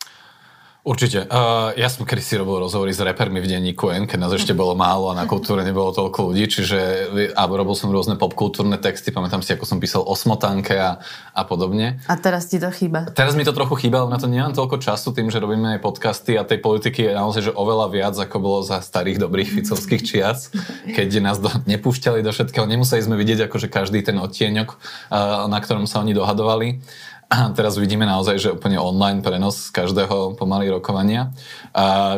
Určite. 0.88 1.28
Uh, 1.28 1.76
ja 1.76 1.92
som 1.92 2.08
kedy 2.08 2.24
si 2.24 2.40
robil 2.40 2.64
rozhovory 2.64 2.96
s 2.96 3.04
repermi 3.04 3.44
v 3.44 3.52
denníku 3.52 3.92
N, 3.92 4.08
keď 4.08 4.24
nás 4.24 4.32
ešte 4.32 4.56
bolo 4.56 4.72
málo 4.72 5.12
a 5.12 5.20
na 5.20 5.28
kultúre 5.28 5.68
nebolo 5.68 5.92
toľko 5.92 6.32
ľudí, 6.32 6.48
čiže 6.48 7.12
a 7.36 7.44
robil 7.44 7.76
som 7.76 7.92
rôzne 7.92 8.16
popkultúrne 8.16 8.80
texty, 8.80 9.12
pamätám 9.12 9.44
si, 9.44 9.52
ako 9.52 9.68
som 9.68 9.84
písal 9.84 10.08
o 10.08 10.16
smotanke 10.16 10.80
a, 10.80 11.04
a 11.36 11.42
podobne. 11.44 12.00
A 12.08 12.16
teraz 12.16 12.48
ti 12.48 12.56
to 12.56 12.72
chýba? 12.72 13.12
Teraz 13.12 13.36
mi 13.36 13.44
to 13.44 13.52
trochu 13.52 13.76
chýba, 13.84 14.08
ale 14.08 14.16
na 14.16 14.20
to 14.22 14.32
nemám 14.32 14.56
toľko 14.56 14.80
času 14.80 15.12
tým, 15.12 15.28
že 15.28 15.44
robíme 15.44 15.76
aj 15.76 15.84
podcasty 15.84 16.40
a 16.40 16.48
tej 16.48 16.64
politiky 16.64 17.12
je 17.12 17.20
naozaj 17.20 17.52
že 17.52 17.52
oveľa 17.52 17.92
viac, 17.92 18.16
ako 18.16 18.40
bolo 18.40 18.60
za 18.64 18.80
starých 18.80 19.20
dobrých 19.20 19.60
ficovských 19.60 20.02
čias, 20.08 20.56
keď 20.96 21.20
nás 21.20 21.44
do, 21.44 21.52
nepúšťali 21.68 22.24
do 22.24 22.32
všetkého. 22.32 22.64
Nemuseli 22.64 23.04
sme 23.04 23.20
vidieť 23.20 23.52
akože 23.52 23.68
každý 23.68 24.08
ten 24.08 24.16
odtieňok, 24.16 24.70
uh, 24.72 25.52
na 25.52 25.60
ktorom 25.60 25.84
sa 25.84 26.00
oni 26.00 26.16
dohadovali. 26.16 26.80
A 27.28 27.51
teraz 27.57 27.75
vidíme 27.75 28.07
naozaj, 28.07 28.36
že 28.39 28.55
úplne 28.55 28.80
online 28.80 29.19
prenos 29.19 29.67
z 29.67 29.75
každého 29.75 30.39
pomaly 30.39 30.71
rokovania. 30.71 31.36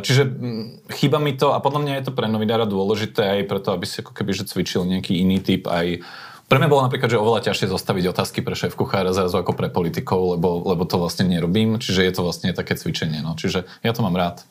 Čiže 0.05 0.29
chýba 0.93 1.17
mi 1.17 1.33
to 1.33 1.53
a 1.53 1.61
podľa 1.61 1.81
mňa 1.85 1.93
je 1.99 2.03
to 2.09 2.15
pre 2.15 2.29
novinára 2.29 2.69
dôležité 2.69 3.41
aj 3.41 3.49
preto, 3.49 3.73
aby 3.73 3.85
si 3.89 4.01
ako 4.05 4.13
keby 4.13 4.31
že 4.33 4.49
cvičil 4.49 4.85
nejaký 4.85 5.17
iný 5.17 5.41
typ 5.41 5.65
aj 5.65 6.01
pre 6.49 6.57
mňa 6.57 6.65
bolo 6.65 6.81
napríklad, 6.81 7.13
že 7.13 7.21
oveľa 7.21 7.45
ťažšie 7.45 7.69
zostaviť 7.69 8.09
otázky 8.09 8.41
pre 8.41 8.57
šéf 8.57 8.73
kuchára 8.73 9.13
zrazu 9.13 9.37
ako 9.37 9.53
pre 9.53 9.69
politikov, 9.69 10.33
lebo, 10.33 10.65
lebo 10.65 10.81
to 10.81 10.97
vlastne 10.97 11.29
nerobím, 11.29 11.77
čiže 11.77 12.01
je 12.01 12.13
to 12.17 12.25
vlastne 12.25 12.49
také 12.57 12.73
cvičenie. 12.73 13.21
No. 13.21 13.37
Čiže 13.37 13.69
ja 13.85 13.91
to 13.93 14.01
mám 14.01 14.17
rád. 14.17 14.41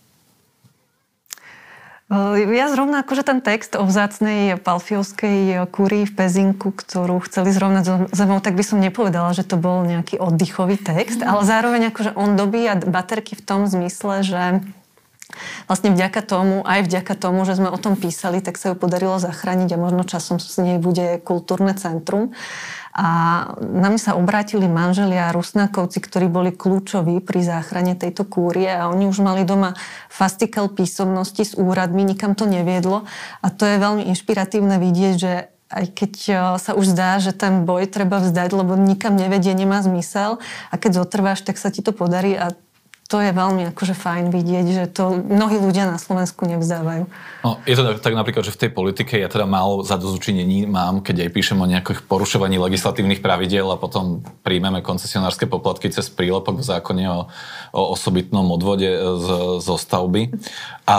Ja 2.09 2.72
zrovna 2.72 3.04
akože 3.04 3.20
ten 3.20 3.44
text 3.44 3.76
o 3.76 3.84
vzácnej 3.84 4.56
palfiovskej 4.56 5.68
kúrii 5.68 6.09
v 6.09 6.16
Pezinku, 6.16 6.72
ktorú 6.72 7.20
chceli 7.28 7.52
zrovnať 7.52 7.84
so 7.84 7.94
zemou, 8.16 8.40
tak 8.40 8.56
by 8.56 8.64
som 8.64 8.80
nepovedala, 8.80 9.36
že 9.36 9.44
to 9.44 9.61
bol 9.61 9.84
nejaký 9.84 10.16
oddychový 10.16 10.80
text, 10.80 11.20
ale 11.20 11.44
zároveň 11.44 11.92
akože 11.92 12.16
on 12.16 12.32
dobíja 12.32 12.80
baterky 12.80 13.36
v 13.36 13.44
tom 13.44 13.68
zmysle, 13.68 14.24
že 14.24 14.64
Vlastne 15.68 15.92
vďaka 15.92 16.24
tomu, 16.24 16.64
aj 16.64 16.88
vďaka 16.88 17.14
tomu, 17.14 17.44
že 17.44 17.61
sme 17.61 17.68
o 17.68 17.78
tom 17.78 17.94
písali, 18.00 18.40
tak 18.40 18.56
sa 18.56 18.72
ju 18.72 18.74
podarilo 18.74 19.20
zachrániť 19.20 19.76
a 19.76 19.78
možno 19.78 20.02
časom 20.02 20.40
z 20.40 20.56
nej 20.64 20.76
bude 20.80 21.20
kultúrne 21.20 21.76
centrum. 21.76 22.32
A 22.99 23.09
nami 23.62 23.94
sa 23.94 24.18
obrátili 24.18 24.66
manželia 24.66 25.30
Rusnákovci, 25.30 26.03
ktorí 26.03 26.26
boli 26.26 26.51
kľúčoví 26.51 27.22
pri 27.22 27.46
záchrane 27.46 27.94
tejto 27.94 28.26
kúrie 28.26 28.66
a 28.66 28.90
oni 28.90 29.07
už 29.07 29.22
mali 29.22 29.46
doma 29.46 29.78
fastikel 30.11 30.66
písomnosti 30.66 31.46
s 31.46 31.55
úradmi, 31.55 32.03
nikam 32.03 32.34
to 32.34 32.42
neviedlo. 32.42 33.07
A 33.38 33.55
to 33.55 33.70
je 33.70 33.78
veľmi 33.78 34.03
inšpiratívne 34.11 34.82
vidieť, 34.82 35.14
že 35.14 35.32
aj 35.68 35.84
keď 35.94 36.12
e, 36.26 36.32
sa 36.59 36.72
už 36.74 36.96
zdá, 36.96 37.20
že 37.20 37.36
ten 37.36 37.68
boj 37.68 37.86
treba 37.86 38.18
vzdať, 38.18 38.51
lebo 38.57 38.74
nikam 38.74 39.14
nevedie, 39.14 39.53
nemá 39.53 39.84
zmysel 39.84 40.40
a 40.72 40.74
keď 40.74 41.05
zotrváš, 41.05 41.44
tak 41.44 41.61
sa 41.61 41.68
ti 41.68 41.84
to 41.84 41.92
podarí 41.92 42.34
a 42.34 42.57
to 43.09 43.24
je 43.24 43.32
veľmi 43.32 43.72
akože 43.72 43.96
fajn 43.96 44.28
vidieť, 44.28 44.66
že 44.68 44.84
to 44.92 45.16
mnohí 45.16 45.56
ľudia 45.56 45.88
na 45.88 45.96
Slovensku 45.96 46.44
nevzdávajú. 46.44 47.09
No, 47.40 47.56
je 47.64 47.72
to 47.72 47.96
tak, 47.96 48.12
napríklad, 48.12 48.44
že 48.44 48.52
v 48.52 48.68
tej 48.68 48.70
politike 48.76 49.16
ja 49.16 49.32
teda 49.32 49.48
málo 49.48 49.80
zadozučinení 49.80 50.68
mám, 50.68 51.00
keď 51.00 51.24
aj 51.24 51.30
píšem 51.32 51.56
o 51.56 51.64
nejakých 51.64 52.04
porušovaní 52.04 52.61
legislatívnych 52.61 53.24
pravidiel 53.24 53.64
a 53.72 53.80
potom 53.80 54.20
príjmeme 54.44 54.84
koncesionárske 54.84 55.48
poplatky 55.48 55.88
cez 55.88 56.12
prílepok 56.12 56.61
v 56.61 56.68
zákone 56.68 57.04
o, 57.09 57.20
o 57.72 57.82
osobitnom 57.96 58.44
odvode 58.52 58.92
z, 58.92 59.26
zo 59.64 59.74
stavby. 59.80 60.28
A 60.84 60.98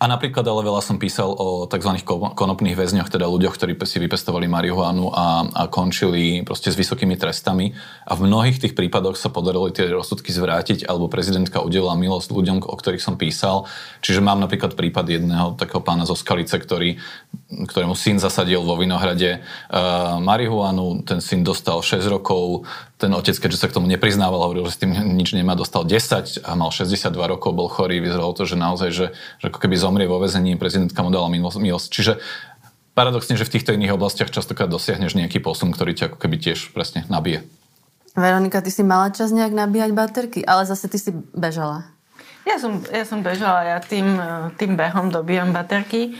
a 0.00 0.08
napríklad 0.08 0.40
ale 0.48 0.64
veľa 0.64 0.80
som 0.80 0.96
písal 0.96 1.28
o 1.28 1.68
tzv. 1.68 2.00
konopných 2.32 2.72
väzňoch, 2.72 3.12
teda 3.12 3.28
ľuďoch, 3.28 3.52
ktorí 3.52 3.76
si 3.84 4.00
vypestovali 4.00 4.48
marihuanu 4.48 5.12
a, 5.12 5.44
a 5.52 5.62
končili 5.68 6.40
proste 6.40 6.72
s 6.72 6.80
vysokými 6.80 7.20
trestami. 7.20 7.76
A 8.08 8.16
v 8.16 8.24
mnohých 8.24 8.64
tých 8.64 8.72
prípadoch 8.72 9.20
sa 9.20 9.28
podarilo 9.28 9.68
tie 9.68 9.92
rozsudky 9.92 10.32
zvrátiť, 10.32 10.88
alebo 10.88 11.12
prezidentka 11.12 11.60
udelila 11.60 12.00
milosť 12.00 12.32
ľuďom, 12.32 12.64
o 12.64 12.76
ktorých 12.80 13.04
som 13.04 13.20
písal. 13.20 13.68
Čiže 14.00 14.24
mám 14.24 14.40
napríklad 14.40 14.72
prípad 14.72 15.04
jedného 15.04 15.60
takého 15.60 15.84
pána 15.84 16.08
zo 16.08 16.16
Skalice, 16.16 16.56
ktorý, 16.56 16.96
ktorému 17.50 17.98
syn 17.98 18.22
zasadil 18.22 18.62
vo 18.62 18.78
Vinohrade 18.78 19.42
uh, 19.42 20.22
marihuanu, 20.22 21.02
ten 21.02 21.18
syn 21.18 21.42
dostal 21.42 21.82
6 21.82 22.06
rokov, 22.06 22.64
ten 22.94 23.10
otec, 23.10 23.34
keďže 23.34 23.58
sa 23.58 23.66
k 23.66 23.74
tomu 23.74 23.90
nepriznával, 23.90 24.46
hovoril, 24.46 24.70
že 24.70 24.78
s 24.78 24.80
tým 24.86 24.94
nič 24.94 25.34
nemá, 25.34 25.58
dostal 25.58 25.82
10 25.82 26.46
a 26.46 26.50
mal 26.54 26.70
62 26.70 27.10
rokov, 27.10 27.50
bol 27.50 27.66
chorý, 27.66 27.98
vyzeralo 27.98 28.30
to, 28.32 28.46
že 28.46 28.54
naozaj, 28.54 28.90
že, 28.94 29.06
že 29.42 29.44
ako 29.50 29.58
keby 29.58 29.74
zomrie 29.74 30.06
vo 30.06 30.22
väzení, 30.22 30.54
prezidentka 30.54 31.02
mu 31.02 31.10
dala 31.10 31.26
milosť. 31.32 31.88
Čiže 31.90 32.12
paradoxne, 32.94 33.34
že 33.34 33.46
v 33.46 33.54
týchto 33.58 33.74
iných 33.74 33.98
oblastiach 33.98 34.30
častokrát 34.30 34.70
dosiahneš 34.70 35.18
nejaký 35.18 35.42
posun, 35.42 35.74
ktorý 35.74 35.98
ťa 35.98 36.14
ako 36.14 36.18
keby 36.22 36.36
tiež 36.38 36.70
presne 36.70 37.02
nabije. 37.10 37.42
Veronika, 38.14 38.62
ty 38.62 38.70
si 38.74 38.82
mala 38.82 39.10
čas 39.14 39.30
nejak 39.30 39.54
nabíjať 39.54 39.90
baterky, 39.94 40.40
ale 40.42 40.66
zase 40.66 40.90
ty 40.90 40.98
si 40.98 41.10
bežala. 41.34 41.86
Ja 42.48 42.56
som, 42.58 42.82
ja 42.88 43.04
som 43.06 43.20
bežala, 43.22 43.62
ja 43.62 43.78
tým, 43.78 44.18
tým 44.56 44.74
behom 44.74 45.12
dobíjam 45.12 45.54
baterky. 45.54 46.16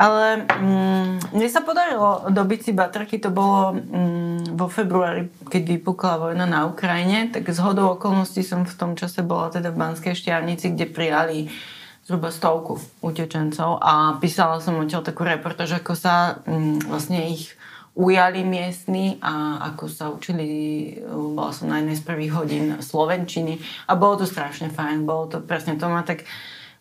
Ale 0.00 0.48
mm, 0.48 1.36
mne 1.36 1.48
sa 1.52 1.60
podarilo 1.60 2.32
dobiť 2.32 2.60
si 2.64 2.72
baterky, 2.72 3.20
to 3.20 3.28
bolo 3.28 3.76
mm, 3.76 4.56
vo 4.56 4.64
februári 4.72 5.28
keď 5.52 5.76
vypukla 5.76 6.16
vojna 6.16 6.48
na 6.48 6.64
Ukrajine, 6.64 7.28
tak 7.28 7.44
z 7.52 7.60
hodou 7.60 8.00
okolností 8.00 8.40
som 8.40 8.64
v 8.64 8.72
tom 8.80 8.96
čase 8.96 9.20
bola 9.20 9.52
teda 9.52 9.68
v 9.68 9.76
Banskej 9.76 10.16
Štiavnici, 10.16 10.72
kde 10.72 10.88
prijali 10.88 11.38
zhruba 12.08 12.32
stovku 12.32 12.80
utečencov 13.04 13.76
a 13.76 14.16
písala 14.16 14.64
som 14.64 14.80
odtiaľ 14.80 15.04
takú 15.04 15.28
reportáž, 15.28 15.84
ako 15.84 15.92
sa 15.92 16.40
mm, 16.48 16.88
vlastne 16.88 17.20
ich 17.28 17.52
ujali 17.92 18.40
miestni 18.40 19.20
a 19.20 19.60
ako 19.74 19.84
sa 19.90 20.08
učili, 20.08 20.48
bola 21.12 21.52
som 21.52 21.68
na 21.68 21.82
jednej 21.82 21.98
z 21.98 22.06
prvých 22.06 22.32
hodín 22.32 22.66
slovenčiny 22.80 23.60
a 23.84 23.98
bolo 23.98 24.24
to 24.24 24.26
strašne 24.30 24.72
fajn, 24.72 25.04
bolo 25.04 25.28
to 25.28 25.44
presne 25.44 25.76
to 25.76 25.90
ma 25.90 26.06
tak 26.06 26.24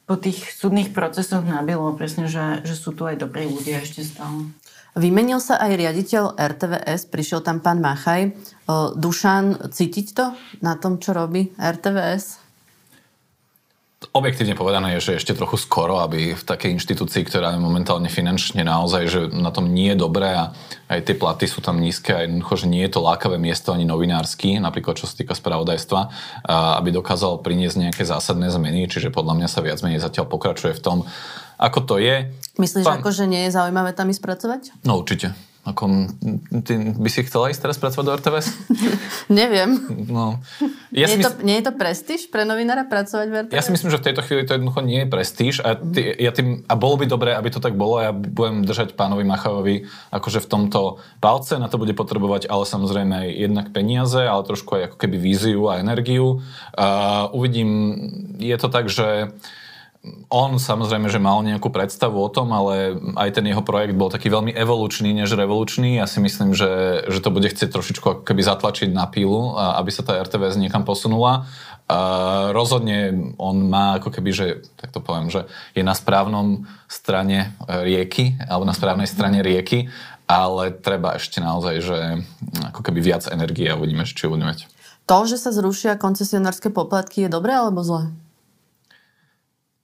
po 0.10 0.18
tých 0.18 0.42
súdnych 0.58 0.90
procesoch 0.90 1.46
nabilo 1.46 1.94
presne, 1.94 2.26
že, 2.26 2.66
že 2.66 2.74
sú 2.74 2.98
tu 2.98 3.06
aj 3.06 3.22
dobrí 3.22 3.46
ľudia 3.46 3.86
ešte 3.86 4.02
stále. 4.02 4.50
Vymenil 4.98 5.38
sa 5.38 5.62
aj 5.62 5.78
riaditeľ 5.78 6.34
RTVS, 6.34 7.14
prišiel 7.14 7.46
tam 7.46 7.62
pán 7.62 7.78
Machaj. 7.78 8.34
Dušan, 8.98 9.70
cítiť 9.70 10.08
to 10.18 10.34
na 10.66 10.82
tom, 10.82 10.98
čo 10.98 11.14
robí 11.14 11.54
RTVS? 11.62 12.39
Objektívne 14.00 14.56
povedané 14.56 14.96
je, 14.96 15.12
že 15.12 15.20
ešte 15.20 15.36
trochu 15.36 15.60
skoro, 15.60 16.00
aby 16.00 16.32
v 16.32 16.44
takej 16.48 16.72
inštitúcii, 16.80 17.20
ktorá 17.28 17.52
je 17.52 17.60
momentálne 17.60 18.08
finančne 18.08 18.64
naozaj, 18.64 19.04
že 19.12 19.20
na 19.28 19.52
tom 19.52 19.76
nie 19.76 19.92
je 19.92 20.00
dobré 20.00 20.40
a 20.40 20.56
aj 20.88 21.04
tie 21.04 21.20
platy 21.20 21.52
sú 21.52 21.60
tam 21.60 21.84
nízke 21.84 22.16
a 22.16 22.24
jednoducho, 22.24 22.64
že 22.64 22.72
nie 22.72 22.88
je 22.88 22.96
to 22.96 23.04
lákavé 23.04 23.36
miesto 23.36 23.76
ani 23.76 23.84
novinársky, 23.84 24.56
napríklad 24.56 24.96
čo 24.96 25.04
sa 25.04 25.20
týka 25.20 25.36
spravodajstva, 25.36 26.00
aby 26.80 26.96
dokázal 26.96 27.44
priniesť 27.44 27.92
nejaké 27.92 28.08
zásadné 28.08 28.48
zmeny, 28.48 28.88
čiže 28.88 29.12
podľa 29.12 29.36
mňa 29.36 29.48
sa 29.52 29.60
viac 29.60 29.84
menej 29.84 30.00
zatiaľ 30.00 30.32
pokračuje 30.32 30.80
v 30.80 30.82
tom, 30.82 30.98
ako 31.60 31.80
to 31.84 31.96
je. 32.00 32.32
Myslíš, 32.56 32.88
Pán... 32.88 33.04
ako, 33.04 33.12
že 33.12 33.28
nie 33.28 33.52
je 33.52 33.52
zaujímavé 33.52 33.92
tam 33.92 34.08
ísť 34.08 34.24
pracovať? 34.24 34.62
No 34.88 34.96
určite. 34.96 35.36
Ako, 35.68 36.08
ty 36.64 36.74
by 36.96 37.10
si 37.12 37.28
chcela 37.28 37.52
ísť 37.52 37.68
teraz 37.68 37.78
pracovať 37.78 38.06
do 38.08 38.16
RTVS? 38.16 38.48
Neviem. 39.28 39.76
No. 40.08 40.40
Ja 40.90 41.12
nie, 41.12 41.20
je 41.20 41.28
to, 41.28 41.32
nie 41.44 41.60
je 41.60 41.66
to 41.68 41.74
prestíž 41.76 42.32
pre 42.32 42.48
novinára 42.48 42.88
pracovať 42.88 43.28
v 43.28 43.36
RTVS? 43.46 43.58
Ja 43.60 43.66
si 43.68 43.76
myslím, 43.76 43.92
že 43.92 44.00
v 44.00 44.06
tejto 44.08 44.24
chvíli 44.24 44.48
to 44.48 44.56
jednoducho 44.56 44.82
nie 44.82 45.04
je 45.04 45.08
prestíž 45.12 45.56
a, 45.60 45.76
ty, 45.76 46.16
ja 46.16 46.32
tým, 46.32 46.64
a 46.64 46.74
bolo 46.80 47.04
by 47.04 47.06
dobré, 47.12 47.36
aby 47.36 47.52
to 47.52 47.60
tak 47.60 47.76
bolo 47.76 48.00
a 48.00 48.10
ja 48.10 48.14
budem 48.16 48.64
držať 48.64 48.96
pánovi 48.96 49.28
Machavovi 49.28 49.76
akože 50.16 50.40
v 50.40 50.48
tomto 50.48 51.04
palce, 51.20 51.60
na 51.60 51.68
to 51.68 51.76
bude 51.76 51.92
potrebovať 51.92 52.48
ale 52.48 52.64
samozrejme 52.64 53.14
aj 53.14 53.30
jednak 53.30 53.68
peniaze, 53.76 54.20
ale 54.20 54.48
trošku 54.48 54.80
aj 54.80 54.84
ako 54.94 54.98
keby 54.98 55.18
víziu 55.20 55.68
a 55.68 55.84
energiu. 55.84 56.40
Uh, 56.74 57.28
uvidím, 57.36 57.70
je 58.40 58.58
to 58.58 58.72
tak, 58.72 58.88
že 58.88 59.36
on 60.32 60.56
samozrejme, 60.56 61.12
že 61.12 61.20
mal 61.20 61.44
nejakú 61.44 61.68
predstavu 61.68 62.16
o 62.16 62.32
tom, 62.32 62.56
ale 62.56 62.96
aj 63.20 63.36
ten 63.36 63.46
jeho 63.52 63.60
projekt 63.60 64.00
bol 64.00 64.08
taký 64.08 64.32
veľmi 64.32 64.56
evolučný, 64.56 65.12
než 65.12 65.36
revolučný. 65.36 66.00
Ja 66.00 66.08
si 66.08 66.24
myslím, 66.24 66.56
že, 66.56 67.04
že 67.12 67.20
to 67.20 67.36
bude 67.36 67.52
chcieť 67.52 67.68
trošičku 67.68 68.24
keby 68.24 68.40
zatlačiť 68.40 68.96
na 68.96 69.12
pílu, 69.12 69.60
aby 69.60 69.92
sa 69.92 70.08
tá 70.08 70.16
RTVS 70.24 70.56
niekam 70.56 70.88
posunula. 70.88 71.52
A 71.90 72.00
rozhodne 72.56 73.34
on 73.36 73.68
má 73.68 74.00
ako 74.00 74.14
keby, 74.14 74.32
že, 74.32 74.48
tak 74.80 74.96
to 74.96 75.04
poviem, 75.04 75.28
že 75.28 75.50
je 75.76 75.84
na 75.84 75.98
správnom 75.98 76.64
strane 76.88 77.52
rieky, 77.68 78.40
alebo 78.48 78.64
na 78.64 78.78
správnej 78.78 79.10
strane 79.10 79.44
rieky, 79.44 79.92
ale 80.30 80.70
treba 80.70 81.18
ešte 81.18 81.42
naozaj, 81.42 81.76
že 81.82 82.00
ako 82.72 82.86
keby 82.86 83.02
viac 83.02 83.28
energie 83.28 83.68
a 83.68 83.76
uvidíme, 83.76 84.06
či 84.06 84.30
budeme 84.30 84.54
mať. 84.54 84.70
To, 85.10 85.26
že 85.26 85.42
sa 85.42 85.50
zrušia 85.50 85.98
koncesionárske 85.98 86.70
poplatky, 86.70 87.26
je 87.26 87.34
dobré 87.34 87.58
alebo 87.58 87.82
zlé? 87.82 88.14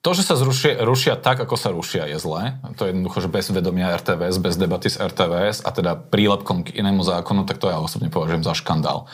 To, 0.06 0.14
že 0.14 0.22
sa 0.22 0.38
zrušia, 0.38 0.86
rušia 0.86 1.18
tak, 1.18 1.42
ako 1.42 1.58
sa 1.58 1.74
rušia, 1.74 2.06
je 2.06 2.22
zlé. 2.22 2.62
To 2.78 2.86
je 2.86 2.94
jednoducho, 2.94 3.26
že 3.26 3.30
bez 3.34 3.50
vedomia 3.50 3.90
RTVS, 3.98 4.38
bez 4.38 4.54
debaty 4.54 4.86
s 4.86 5.02
RTVS 5.02 5.66
a 5.66 5.74
teda 5.74 5.98
prílepkom 5.98 6.62
k 6.62 6.78
inému 6.78 7.02
zákonu, 7.02 7.42
tak 7.50 7.58
to 7.58 7.74
ja 7.74 7.82
osobne 7.82 8.14
považujem 8.14 8.46
za 8.46 8.54
škandál. 8.54 9.10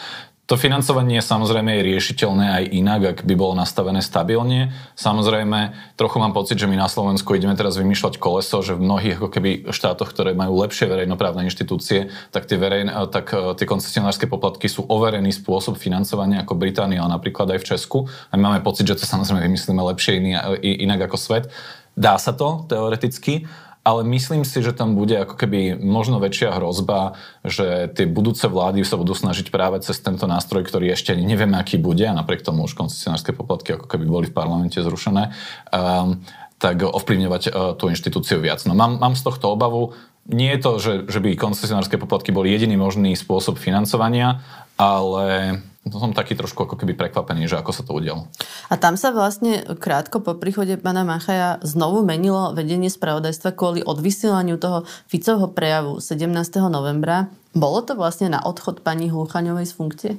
To 0.51 0.59
financovanie 0.59 1.23
samozrejme 1.23 1.79
je 1.79 1.95
riešiteľné 1.95 2.45
aj 2.51 2.63
inak, 2.75 3.01
ak 3.07 3.17
by 3.23 3.39
bolo 3.39 3.55
nastavené 3.55 4.03
stabilne. 4.03 4.75
Samozrejme, 4.99 5.71
trochu 5.95 6.19
mám 6.19 6.35
pocit, 6.35 6.59
že 6.59 6.67
my 6.67 6.75
na 6.75 6.91
Slovensku 6.91 7.31
ideme 7.39 7.55
teraz 7.55 7.79
vymýšľať 7.79 8.19
koleso, 8.19 8.59
že 8.59 8.75
v 8.75 8.83
mnohých 8.83 9.15
ako 9.15 9.31
keby 9.31 9.71
štátoch, 9.71 10.11
ktoré 10.11 10.35
majú 10.35 10.59
lepšie 10.59 10.91
verejnoprávne 10.91 11.47
inštitúcie, 11.47 12.11
tak 12.35 12.51
tie, 12.51 12.59
verejn, 12.59 12.91
tak 13.15 13.31
e, 13.31 13.55
tie 13.55 13.63
koncesionárske 13.63 14.27
poplatky 14.27 14.67
sú 14.67 14.83
overený 14.91 15.31
spôsob 15.31 15.79
financovania 15.79 16.43
ako 16.43 16.59
Británia, 16.59 16.99
ale 16.99 17.15
napríklad 17.15 17.47
aj 17.55 17.59
v 17.63 17.67
Česku. 17.71 17.97
A 18.27 18.35
my 18.35 18.51
máme 18.51 18.59
pocit, 18.59 18.83
že 18.83 18.99
to 18.99 19.07
samozrejme 19.07 19.47
vymyslíme 19.47 19.79
lepšie 19.79 20.19
iný, 20.19 20.35
inak 20.59 21.07
ako 21.07 21.15
svet. 21.15 21.47
Dá 21.95 22.19
sa 22.19 22.35
to 22.35 22.67
teoreticky, 22.67 23.47
ale 23.81 24.05
myslím 24.13 24.45
si, 24.45 24.61
že 24.61 24.77
tam 24.77 24.93
bude 24.93 25.17
ako 25.17 25.33
keby 25.33 25.73
možno 25.73 26.21
väčšia 26.21 26.53
hrozba, 26.61 27.17
že 27.41 27.89
tie 27.97 28.05
budúce 28.05 28.45
vlády 28.45 28.85
sa 28.85 28.93
budú 28.93 29.17
snažiť 29.17 29.49
práve 29.49 29.81
cez 29.81 29.97
tento 29.97 30.29
nástroj, 30.29 30.69
ktorý 30.69 30.93
ešte 30.93 31.17
nevieme, 31.17 31.57
aký 31.57 31.81
bude, 31.81 32.05
a 32.05 32.13
napriek 32.13 32.45
tomu 32.45 32.69
už 32.69 32.77
koncesionárske 32.77 33.33
poplatky 33.33 33.73
ako 33.73 33.89
keby 33.89 34.05
boli 34.05 34.25
v 34.29 34.37
parlamente 34.37 34.77
zrušené, 34.77 35.33
um, 35.73 36.21
tak 36.61 36.85
ovplyvňovať 36.85 37.43
uh, 37.49 37.73
tú 37.73 37.89
inštitúciu 37.89 38.37
viac. 38.37 38.61
No 38.69 38.77
mám, 38.77 39.01
mám 39.01 39.17
z 39.17 39.25
tohto 39.25 39.49
obavu. 39.49 39.97
Nie 40.29 40.53
je 40.53 40.61
to, 40.61 40.71
že, 40.77 40.93
že 41.09 41.17
by 41.17 41.33
koncesionárske 41.33 41.97
poplatky 41.97 42.29
boli 42.29 42.53
jediný 42.53 42.77
možný 42.77 43.17
spôsob 43.17 43.57
financovania, 43.57 44.45
ale 44.77 45.57
to 45.81 45.97
som 45.97 46.13
taký 46.13 46.37
trošku 46.37 46.69
ako 46.69 46.77
keby 46.77 46.93
prekvapený, 46.93 47.49
že 47.49 47.57
ako 47.57 47.71
sa 47.73 47.81
to 47.81 47.97
udialo. 47.97 48.29
A 48.69 48.77
tam 48.77 48.93
sa 49.01 49.09
vlastne 49.09 49.65
krátko 49.65 50.21
po 50.21 50.37
príchode 50.37 50.77
pána 50.77 51.01
Machaja 51.01 51.57
znovu 51.65 52.05
menilo 52.05 52.53
vedenie 52.53 52.93
spravodajstva 52.93 53.49
kvôli 53.57 53.81
odvysielaniu 53.81 54.61
toho 54.61 54.85
Ficovho 55.09 55.49
prejavu 55.49 55.97
17. 55.97 56.29
novembra. 56.69 57.33
Bolo 57.57 57.81
to 57.81 57.97
vlastne 57.97 58.29
na 58.29 58.39
odchod 58.45 58.85
pani 58.85 59.09
Hluchaňovej 59.09 59.65
z 59.65 59.73
funkcie? 59.73 60.11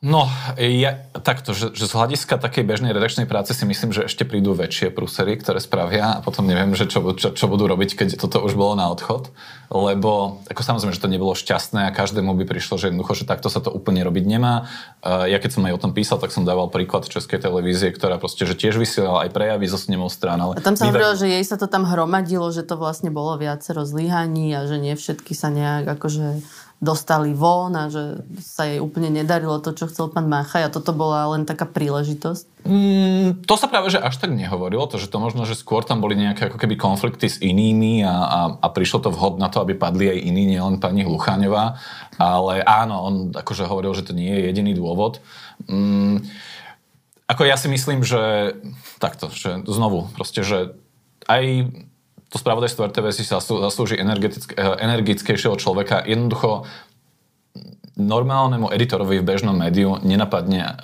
No, 0.00 0.24
ja 0.56 0.96
takto, 1.12 1.52
že, 1.52 1.76
že 1.76 1.84
z 1.84 1.92
hľadiska 1.92 2.40
takej 2.40 2.64
bežnej 2.64 2.96
redakčnej 2.96 3.28
práce 3.28 3.52
si 3.52 3.68
myslím, 3.68 3.92
že 3.92 4.08
ešte 4.08 4.24
prídu 4.24 4.56
väčšie 4.56 4.88
prúsery, 4.96 5.36
ktoré 5.36 5.60
spravia 5.60 6.16
a 6.16 6.24
potom 6.24 6.48
neviem, 6.48 6.72
že 6.72 6.88
čo, 6.88 7.04
čo, 7.12 7.36
čo 7.36 7.44
budú 7.52 7.68
robiť, 7.68 8.00
keď 8.00 8.08
toto 8.16 8.40
už 8.40 8.56
bolo 8.56 8.80
na 8.80 8.88
odchod. 8.88 9.28
Lebo, 9.68 10.40
ako 10.48 10.60
samozrejme, 10.64 10.96
že 10.96 11.04
to 11.04 11.12
nebolo 11.12 11.36
šťastné 11.36 11.84
a 11.84 11.92
každému 11.92 12.32
by 12.32 12.48
prišlo, 12.48 12.80
že 12.80 12.88
jednoducho, 12.88 13.12
že 13.12 13.28
takto 13.28 13.52
sa 13.52 13.60
to 13.60 13.68
úplne 13.68 14.00
robiť 14.00 14.24
nemá. 14.24 14.72
Ja 15.04 15.36
keď 15.36 15.60
som 15.60 15.68
aj 15.68 15.76
o 15.76 15.82
tom 15.84 15.92
písal, 15.92 16.16
tak 16.16 16.32
som 16.32 16.48
dával 16.48 16.72
príklad 16.72 17.04
Českej 17.04 17.36
televízie, 17.36 17.92
ktorá 17.92 18.16
proste, 18.16 18.48
že 18.48 18.56
tiež 18.56 18.80
vysielala 18.80 19.28
aj 19.28 19.36
prejavy 19.36 19.68
zo 19.68 19.76
snemov 19.76 20.16
strán. 20.16 20.40
Ale 20.40 20.56
a 20.56 20.64
tam 20.64 20.80
sa 20.80 20.88
hovorilo, 20.88 21.12
že 21.12 21.28
jej 21.28 21.44
sa 21.44 21.60
to 21.60 21.68
tam 21.68 21.84
hromadilo, 21.84 22.48
že 22.56 22.64
to 22.64 22.80
vlastne 22.80 23.12
bolo 23.12 23.36
viacero 23.36 23.84
zlyhaní 23.84 24.48
a 24.56 24.64
že 24.64 24.80
nie 24.80 24.96
všetky 24.96 25.36
sa 25.36 25.52
nejak 25.52 25.84
akože 25.92 26.40
dostali 26.80 27.36
von 27.36 27.76
a 27.76 27.92
že 27.92 28.24
sa 28.40 28.64
jej 28.64 28.80
úplne 28.80 29.12
nedarilo 29.12 29.60
to, 29.60 29.76
čo 29.76 29.84
chcel 29.84 30.08
pán 30.08 30.32
Máchaj 30.32 30.64
a 30.64 30.72
toto 30.72 30.96
bola 30.96 31.28
len 31.36 31.44
taká 31.44 31.68
príležitosť? 31.68 32.64
Mm, 32.64 33.44
to 33.44 33.54
sa 33.60 33.68
práve 33.68 33.92
že 33.92 34.00
až 34.00 34.16
tak 34.16 34.32
nehovorilo, 34.32 34.88
to, 34.88 34.96
že 34.96 35.12
to 35.12 35.20
možno, 35.20 35.44
že 35.44 35.60
skôr 35.60 35.84
tam 35.84 36.00
boli 36.00 36.16
nejaké 36.16 36.48
ako 36.48 36.56
keby 36.56 36.80
konflikty 36.80 37.28
s 37.28 37.36
inými 37.36 38.00
a, 38.00 38.16
a, 38.16 38.40
a 38.64 38.66
prišlo 38.72 39.04
to 39.04 39.12
vhod 39.12 39.36
na 39.36 39.52
to, 39.52 39.60
aby 39.60 39.76
padli 39.76 40.08
aj 40.08 40.24
iní, 40.24 40.56
nielen 40.56 40.80
pani 40.80 41.04
Hlucháňová, 41.04 41.76
ale 42.16 42.64
áno, 42.64 42.96
on 43.04 43.14
akože 43.36 43.68
hovoril, 43.68 43.92
že 43.92 44.08
to 44.08 44.16
nie 44.16 44.32
je 44.32 44.48
jediný 44.48 44.72
dôvod. 44.72 45.20
Mm, 45.68 46.24
ako 47.28 47.44
ja 47.44 47.60
si 47.60 47.68
myslím, 47.68 48.08
že 48.08 48.56
takto, 48.96 49.28
že 49.28 49.68
znovu, 49.68 50.08
proste, 50.16 50.40
že 50.40 50.72
aj 51.28 51.68
to 52.30 52.38
spravodajstvo 52.38 52.86
RTV 52.94 53.06
si 53.10 53.26
zaslúži 53.26 53.98
eh, 53.98 54.06
energickejšieho 54.78 55.58
človeka. 55.58 56.06
Jednoducho 56.06 56.64
normálnemu 58.00 58.72
editorovi 58.72 59.20
v 59.20 59.28
bežnom 59.28 59.52
médiu 59.52 59.98
nenapadne, 60.00 60.62
eh, 60.62 60.74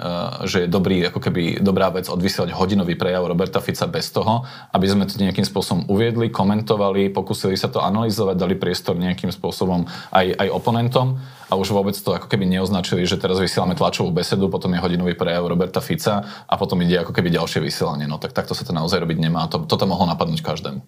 že 0.45 0.67
je 0.67 0.69
dobrý, 0.69 1.07
ako 1.07 1.23
keby 1.23 1.63
dobrá 1.63 1.89
vec 1.95 2.11
odvysielať 2.11 2.51
hodinový 2.51 2.99
prejav 2.99 3.31
Roberta 3.31 3.63
Fica 3.63 3.87
bez 3.87 4.11
toho, 4.11 4.43
aby 4.75 4.87
sme 4.91 5.07
to 5.07 5.23
nejakým 5.23 5.47
spôsobom 5.47 5.87
uviedli, 5.87 6.35
komentovali, 6.35 7.15
pokúsili 7.15 7.55
sa 7.55 7.71
to 7.71 7.79
analyzovať, 7.79 8.35
dali 8.37 8.59
priestor 8.59 8.99
nejakým 8.99 9.31
spôsobom 9.31 9.87
aj, 10.13 10.27
aj 10.35 10.49
oponentom 10.51 11.23
a 11.47 11.55
už 11.55 11.71
vôbec 11.71 11.95
to 11.95 12.11
ako 12.11 12.27
keby 12.27 12.43
neoznačili, 12.47 13.07
že 13.07 13.21
teraz 13.21 13.39
vysielame 13.39 13.79
tlačovú 13.79 14.11
besedu, 14.11 14.51
potom 14.51 14.75
je 14.75 14.83
hodinový 14.83 15.15
prejav 15.15 15.47
Roberta 15.47 15.79
Fica 15.79 16.27
a 16.47 16.55
potom 16.59 16.83
ide 16.83 17.07
ako 17.07 17.15
keby 17.15 17.31
ďalšie 17.31 17.63
vysielanie. 17.63 18.11
No 18.11 18.19
tak 18.19 18.35
takto 18.35 18.53
sa 18.53 18.67
to 18.67 18.75
naozaj 18.75 18.99
robiť 18.99 19.19
nemá. 19.23 19.47
To, 19.55 19.63
toto 19.63 19.87
mohlo 19.87 20.11
napadnúť 20.11 20.43
každému. 20.43 20.83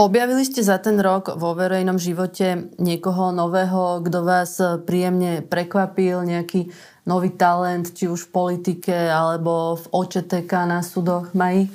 Objavili 0.00 0.48
ste 0.48 0.64
za 0.64 0.80
ten 0.80 0.96
rok 0.96 1.36
vo 1.36 1.52
verejnom 1.52 2.00
živote 2.00 2.72
niekoho 2.80 3.36
nového, 3.36 4.00
kto 4.00 4.18
vás 4.24 4.56
príjemne 4.88 5.44
prekvapil, 5.44 6.24
nejaký 6.24 6.72
nový 7.04 7.36
talent, 7.36 7.92
či 7.92 8.08
už 8.08 8.28
v 8.28 8.32
politike, 8.32 8.96
alebo 8.96 9.76
v 9.76 9.84
OČTK 9.92 10.52
na 10.64 10.80
súdoch, 10.80 11.36
Mají? 11.36 11.68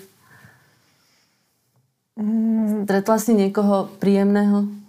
Mm. 2.17 2.87
Stretla 2.89 3.17
si 3.19 3.37
niekoho 3.37 3.91
príjemného? 4.01 4.84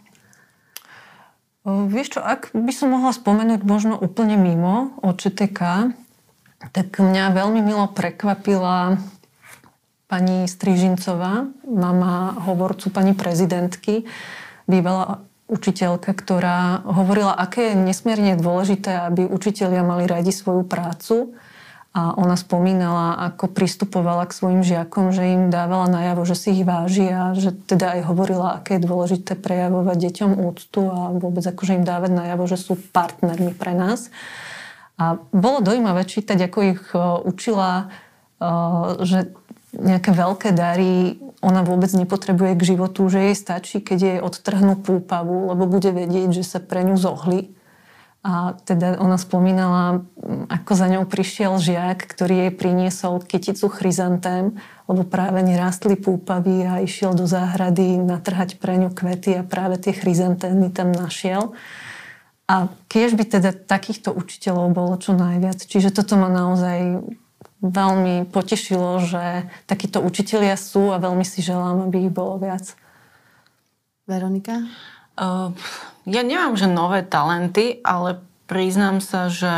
Vieš 1.66 2.14
čo, 2.14 2.20
ak 2.22 2.54
by 2.54 2.70
som 2.70 2.94
mohla 2.94 3.10
spomenúť 3.10 3.66
možno 3.66 3.98
úplne 3.98 4.38
mimo 4.38 4.94
OČTK, 5.02 5.90
tak 6.70 6.88
mňa 7.02 7.34
veľmi 7.34 7.58
milo 7.58 7.90
prekvapila 7.90 9.02
pani 10.06 10.46
Strižincová, 10.46 11.50
mama 11.66 12.38
hovorcu 12.46 12.94
pani 12.94 13.18
prezidentky, 13.18 14.06
bývala 14.70 15.26
učiteľka, 15.50 16.14
ktorá 16.14 16.86
hovorila, 16.86 17.34
aké 17.34 17.74
je 17.74 17.82
nesmierne 17.82 18.38
dôležité, 18.38 19.10
aby 19.10 19.26
učitelia 19.26 19.82
mali 19.82 20.06
radi 20.06 20.30
svoju 20.30 20.62
prácu. 20.62 21.34
A 21.96 22.12
ona 22.12 22.36
spomínala, 22.36 23.16
ako 23.32 23.48
pristupovala 23.48 24.28
k 24.28 24.36
svojim 24.36 24.60
žiakom, 24.60 25.16
že 25.16 25.32
im 25.32 25.48
dávala 25.48 25.88
najavo, 25.88 26.28
že 26.28 26.36
si 26.36 26.52
ich 26.52 26.68
váži 26.68 27.08
a 27.08 27.32
že 27.32 27.56
teda 27.56 27.96
aj 27.96 28.12
hovorila, 28.12 28.60
aké 28.60 28.76
je 28.76 28.84
dôležité 28.84 29.32
prejavovať 29.32 29.96
deťom 30.04 30.30
úctu 30.44 30.92
a 30.92 31.16
vôbec 31.16 31.40
akože 31.40 31.80
im 31.80 31.88
dávať 31.88 32.12
najavo, 32.12 32.44
že 32.44 32.60
sú 32.60 32.76
partnermi 32.92 33.56
pre 33.56 33.72
nás. 33.72 34.12
A 35.00 35.16
bolo 35.32 35.64
dojímavé 35.64 36.04
čítať, 36.04 36.36
ako 36.52 36.58
ich 36.68 36.84
e, 36.92 37.00
učila, 37.24 37.72
e, 37.80 37.84
že 39.00 39.32
nejaké 39.72 40.12
veľké 40.12 40.52
dary 40.52 41.16
ona 41.44 41.64
vôbec 41.64 41.92
nepotrebuje 41.92 42.60
k 42.60 42.66
životu, 42.76 43.08
že 43.08 43.32
jej 43.32 43.36
stačí, 43.36 43.76
keď 43.80 43.98
jej 44.00 44.18
odtrhnú 44.20 44.80
púpavu, 44.80 45.52
lebo 45.52 45.68
bude 45.68 45.92
vedieť, 45.92 46.32
že 46.32 46.44
sa 46.44 46.58
pre 46.60 46.84
ňu 46.84 46.96
zohli. 46.96 47.55
A 48.26 48.58
teda 48.66 48.98
ona 48.98 49.14
spomínala, 49.22 50.02
ako 50.50 50.72
za 50.74 50.90
ňou 50.90 51.06
prišiel 51.06 51.62
žiak, 51.62 52.10
ktorý 52.10 52.50
jej 52.50 52.52
priniesol 52.58 53.22
kyticu 53.22 53.70
chryzantém, 53.70 54.58
lebo 54.90 55.06
práve 55.06 55.46
nerástli 55.46 55.94
púpavy 55.94 56.66
a 56.66 56.82
išiel 56.82 57.14
do 57.14 57.30
záhrady 57.30 58.02
natrhať 58.02 58.58
pre 58.58 58.82
ňu 58.82 58.90
kvety 58.90 59.38
a 59.38 59.46
práve 59.46 59.78
tie 59.78 59.94
chryzantémy 59.94 60.74
tam 60.74 60.90
našiel. 60.90 61.54
A 62.50 62.66
keď 62.90 63.10
by 63.14 63.24
teda 63.38 63.50
takýchto 63.54 64.10
učiteľov 64.10 64.74
bolo 64.74 64.98
čo 64.98 65.14
najviac. 65.14 65.62
Čiže 65.62 65.94
toto 65.94 66.18
ma 66.18 66.26
naozaj 66.26 67.06
veľmi 67.62 68.26
potešilo, 68.34 69.06
že 69.06 69.46
takíto 69.70 70.02
učitelia 70.02 70.58
sú 70.58 70.90
a 70.90 70.98
veľmi 70.98 71.22
si 71.22 71.46
želám, 71.46 71.86
aby 71.86 72.10
ich 72.10 72.14
bolo 72.14 72.42
viac. 72.42 72.74
Veronika? 74.06 74.66
Uh, 75.16 75.52
ja 76.06 76.22
nemám, 76.22 76.54
že 76.54 76.68
nové 76.68 77.02
talenty, 77.02 77.80
ale 77.82 78.22
priznám 78.46 79.02
sa, 79.02 79.26
že 79.32 79.52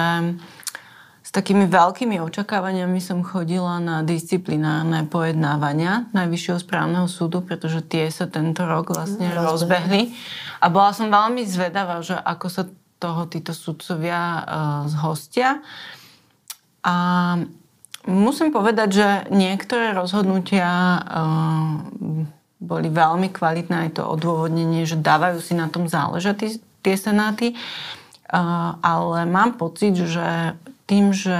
s 1.20 1.30
takými 1.34 1.68
veľkými 1.68 2.16
očakávaniami 2.24 3.04
som 3.04 3.20
chodila 3.20 3.76
na 3.84 4.00
disciplinárne 4.00 5.04
pojednávania 5.04 6.08
Najvyššieho 6.16 6.56
správneho 6.56 7.04
súdu, 7.04 7.44
pretože 7.44 7.84
tie 7.84 8.08
sa 8.08 8.24
tento 8.24 8.64
rok 8.64 8.96
vlastne 8.96 9.28
no, 9.28 9.52
rozbehli. 9.52 10.16
A 10.64 10.72
bola 10.72 10.96
som 10.96 11.12
veľmi 11.12 11.44
zvedavá, 11.44 12.00
že 12.00 12.16
ako 12.16 12.46
sa 12.48 12.62
toho 12.96 13.28
títo 13.28 13.52
sudcovia 13.52 14.22
uh, 14.22 14.42
zhostia. 14.88 15.60
A 16.80 16.94
Musím 18.08 18.48
povedať, 18.56 18.88
že 18.88 19.08
niektoré 19.28 19.92
rozhodnutia 19.92 20.64
uh, 20.96 22.24
boli 22.58 22.90
veľmi 22.90 23.30
kvalitné, 23.30 23.88
aj 23.88 23.90
to 23.98 24.02
odôvodnenie, 24.02 24.82
že 24.82 24.98
dávajú 24.98 25.38
si 25.38 25.54
na 25.54 25.70
tom 25.70 25.86
záležať 25.86 26.58
tie 26.82 26.94
senáty, 26.98 27.54
ale 28.82 29.24
mám 29.24 29.56
pocit, 29.56 29.94
že 29.94 30.58
tým, 30.88 31.12
že 31.12 31.36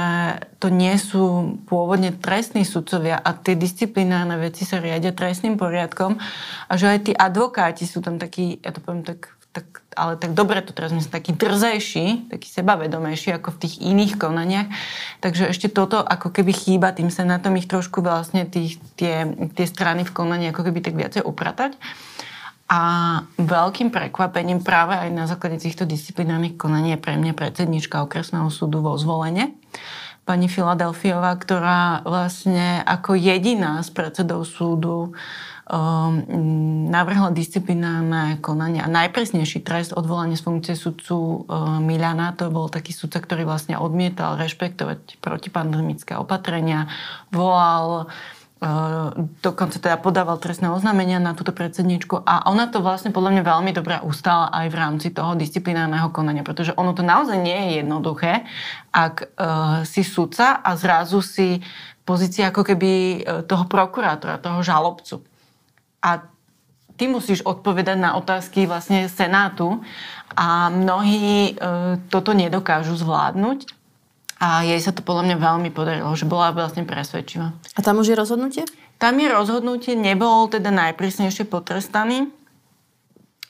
to 0.61 0.69
nie 0.69 0.93
sú 1.01 1.57
pôvodne 1.65 2.13
trestní 2.13 2.69
sudcovia 2.69 3.17
a 3.17 3.33
tie 3.33 3.57
disciplinárne 3.57 4.37
veci 4.37 4.69
sa 4.69 4.77
riadia 4.77 5.17
trestným 5.17 5.57
poriadkom 5.57 6.21
a 6.69 6.73
že 6.77 6.87
aj 6.93 6.99
tí 7.09 7.13
advokáti 7.17 7.89
sú 7.89 8.05
tam 8.05 8.21
takí, 8.21 8.61
ja 8.61 8.77
to 8.77 8.85
poviem 8.85 9.09
tak 9.09 9.38
tak, 9.53 9.83
ale 9.97 10.21
tak 10.21 10.37
dobre 10.37 10.61
to 10.61 10.77
teraz 10.77 10.93
myslím, 10.93 11.11
taký 11.11 11.33
drzejší, 11.35 12.31
taký 12.31 12.49
sebavedomejší 12.53 13.35
ako 13.35 13.57
v 13.57 13.61
tých 13.65 13.75
iných 13.81 14.21
konaniach. 14.21 14.69
Takže 15.25 15.49
ešte 15.51 15.73
toto 15.73 15.99
ako 15.99 16.31
keby 16.31 16.53
chýba, 16.53 16.93
tým 16.93 17.09
sa 17.09 17.25
na 17.25 17.41
tom 17.41 17.57
ich 17.57 17.67
trošku 17.67 18.05
vlastne 18.05 18.45
tých, 18.45 18.79
tie, 18.95 19.27
tie 19.57 19.67
strany 19.67 20.05
v 20.05 20.15
konaní 20.15 20.53
ako 20.53 20.69
keby 20.69 20.79
tak 20.85 20.95
viacej 20.95 21.23
upratať. 21.25 21.75
A 22.69 22.81
veľkým 23.41 23.89
prekvapením 23.89 24.61
práve 24.61 24.93
aj 24.93 25.09
na 25.09 25.25
základe 25.25 25.57
týchto 25.57 25.89
disciplinárnych 25.89 26.61
konaní 26.61 26.95
je 26.95 27.01
pre 27.01 27.17
mňa 27.17 27.33
predsednička 27.33 28.05
okresného 28.05 28.53
súdu 28.53 28.85
vo 28.85 28.93
zvolenie 29.01 29.57
pani 30.29 30.45
Filadelfiová, 30.45 31.33
ktorá 31.41 32.05
vlastne 32.05 32.85
ako 32.85 33.17
jediná 33.17 33.81
z 33.81 33.89
predsedov 33.97 34.45
súdu 34.45 35.17
navrhla 36.89 37.29
disciplinárne 37.29 38.41
konanie. 38.41 38.81
A 38.81 38.89
najpresnejší 38.89 39.61
trest 39.61 39.93
odvolanie 39.93 40.33
z 40.41 40.45
funkcie 40.45 40.73
sudcu 40.73 41.45
ehm, 41.45 41.85
Milana. 41.85 42.33
To 42.41 42.49
bol 42.49 42.73
taký 42.73 42.97
sudca, 42.97 43.21
ktorý 43.21 43.45
vlastne 43.45 43.77
odmietal 43.77 44.41
rešpektovať 44.41 45.21
protipandemické 45.21 46.17
opatrenia, 46.17 46.89
volal 47.29 48.09
ehm, 48.65 49.29
dokonca 49.45 49.77
teda 49.77 50.01
podával 50.01 50.41
trestné 50.41 50.73
oznámenia 50.73 51.21
na 51.21 51.37
túto 51.37 51.53
predsedničku. 51.53 52.25
A 52.25 52.49
ona 52.49 52.73
to 52.73 52.81
vlastne 52.81 53.13
podľa 53.13 53.37
mňa 53.37 53.43
veľmi 53.45 53.73
dobre 53.77 54.01
ustala 54.01 54.49
aj 54.49 54.73
v 54.73 54.79
rámci 54.81 55.09
toho 55.13 55.37
disciplinárneho 55.37 56.09
konania, 56.17 56.49
pretože 56.49 56.73
ono 56.81 56.97
to 56.97 57.05
naozaj 57.05 57.37
nie 57.37 57.57
je 57.77 57.85
jednoduché, 57.85 58.49
ak 58.89 59.15
uh, 59.21 59.85
si 59.85 60.01
sudca 60.01 60.65
a 60.65 60.73
zrazu 60.81 61.21
si 61.21 61.61
pozícia 62.09 62.49
ako 62.49 62.65
keby 62.65 63.21
toho 63.45 63.69
prokurátora, 63.69 64.41
toho 64.41 64.65
žalobcu 64.65 65.21
a 66.03 66.27
ty 66.99 67.07
musíš 67.07 67.47
odpovedať 67.47 67.97
na 67.97 68.19
otázky 68.19 68.67
vlastne 68.67 69.07
Senátu 69.07 69.79
a 70.35 70.69
mnohí 70.69 71.55
e, 71.55 71.63
toto 72.11 72.35
nedokážu 72.35 72.99
zvládnuť. 72.99 73.71
A 74.39 74.63
jej 74.63 74.79
sa 74.79 74.95
to 74.95 75.03
podľa 75.03 75.31
mňa 75.31 75.37
veľmi 75.39 75.71
podarilo, 75.75 76.15
že 76.15 76.27
bola 76.27 76.55
vlastne 76.55 76.87
presvedčivá. 76.87 77.55
A 77.75 77.81
tam 77.83 77.99
už 77.99 78.15
je 78.15 78.17
rozhodnutie? 78.19 78.63
Tam 78.99 79.15
je 79.19 79.27
rozhodnutie, 79.31 79.99
nebol 79.99 80.47
teda 80.47 80.71
najprísnejšie 80.71 81.47
potrestaný. 81.47 82.31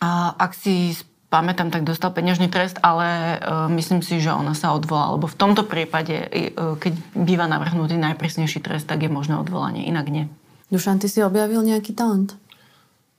A 0.00 0.32
ak 0.32 0.56
si 0.56 0.96
pamätám, 1.28 1.68
tak 1.68 1.84
dostal 1.84 2.08
peňažný 2.12 2.48
trest, 2.48 2.80
ale 2.80 3.36
uh, 3.36 3.68
myslím 3.68 4.00
si, 4.00 4.16
že 4.16 4.32
ona 4.32 4.56
sa 4.56 4.72
odvolá, 4.72 5.12
lebo 5.12 5.28
v 5.28 5.36
tomto 5.36 5.68
prípade, 5.68 6.24
uh, 6.24 6.76
keď 6.80 6.96
býva 7.12 7.44
navrhnutý 7.44 8.00
najprísnejší 8.00 8.64
trest, 8.64 8.88
tak 8.88 9.04
je 9.04 9.12
možné 9.12 9.36
odvolanie, 9.36 9.84
inak 9.84 10.08
nie. 10.08 10.24
Dušan, 10.68 11.00
ty 11.00 11.08
si 11.08 11.24
objavil 11.24 11.64
nejaký 11.64 11.96
talent? 11.96 12.36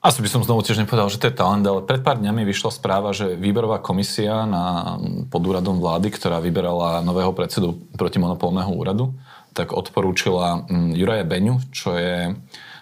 Asi 0.00 0.24
by 0.24 0.32
som 0.32 0.40
znovu 0.40 0.64
tiež 0.64 0.80
nepovedal, 0.80 1.12
že 1.12 1.20
to 1.20 1.28
je 1.28 1.36
talent, 1.36 1.60
ale 1.60 1.84
pred 1.84 2.00
pár 2.00 2.16
dňami 2.16 2.48
vyšla 2.48 2.72
správa, 2.72 3.12
že 3.12 3.36
výberová 3.36 3.84
komisia 3.84 4.48
na, 4.48 4.96
pod 5.28 5.44
úradom 5.44 5.76
vlády, 5.76 6.08
ktorá 6.08 6.40
vyberala 6.40 7.04
nového 7.04 7.36
predsedu 7.36 7.76
protimonopolného 8.00 8.72
úradu, 8.72 9.12
tak 9.52 9.76
odporúčila 9.76 10.64
mm, 10.64 10.96
Juraja 10.96 11.24
Beňu, 11.28 11.60
čo 11.68 11.92
je 12.00 12.32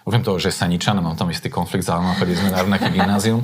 okrem 0.05 0.23
toho, 0.23 0.39
že 0.39 0.53
Saničan, 0.53 0.99
mám 0.99 1.15
tam 1.19 1.31
istý 1.31 1.51
konflikt 1.51 1.87
záujmov, 1.87 2.19
chodili 2.19 2.39
sme 2.39 2.53
na 2.53 2.63
rovnaké 2.63 2.87
gymnázium, 2.91 3.43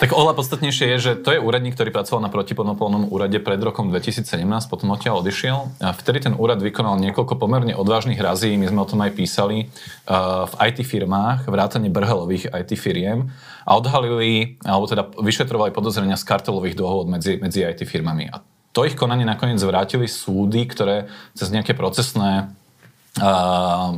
tak 0.00 0.12
oveľa 0.12 0.36
podstatnejšie 0.36 0.86
je, 0.94 0.98
že 1.00 1.12
to 1.20 1.32
je 1.32 1.40
úradník, 1.40 1.76
ktorý 1.78 1.94
pracoval 1.94 2.24
na 2.24 2.30
protiponopolnom 2.32 3.08
úrade 3.08 3.38
pred 3.40 3.60
rokom 3.60 3.88
2017, 3.88 4.44
potom 4.68 4.92
odtiaľ 4.92 5.24
odišiel. 5.24 5.80
A 5.80 5.94
vtedy 5.96 6.28
ten 6.28 6.34
úrad 6.36 6.60
vykonal 6.60 7.00
niekoľko 7.00 7.40
pomerne 7.40 7.72
odvážnych 7.72 8.18
razí, 8.20 8.52
my 8.56 8.68
sme 8.68 8.80
o 8.84 8.88
tom 8.88 9.00
aj 9.00 9.12
písali, 9.16 9.68
uh, 10.08 10.44
v 10.50 10.54
IT 10.72 10.84
firmách, 10.84 11.48
vrátane 11.48 11.88
brhelových 11.88 12.52
IT 12.52 12.76
firiem 12.76 13.32
a 13.64 13.76
odhalili, 13.78 14.60
alebo 14.64 14.84
teda 14.84 15.08
vyšetrovali 15.16 15.72
podozrenia 15.72 16.20
z 16.20 16.24
kartelových 16.28 16.76
dohôd 16.76 17.08
medzi, 17.08 17.40
medzi 17.40 17.64
IT 17.64 17.86
firmami. 17.88 18.28
A 18.28 18.44
to 18.74 18.82
ich 18.82 18.98
konanie 18.98 19.22
nakoniec 19.22 19.62
vrátili 19.62 20.10
súdy, 20.10 20.66
ktoré 20.66 21.06
cez 21.32 21.48
nejaké 21.54 21.78
procesné 21.78 22.50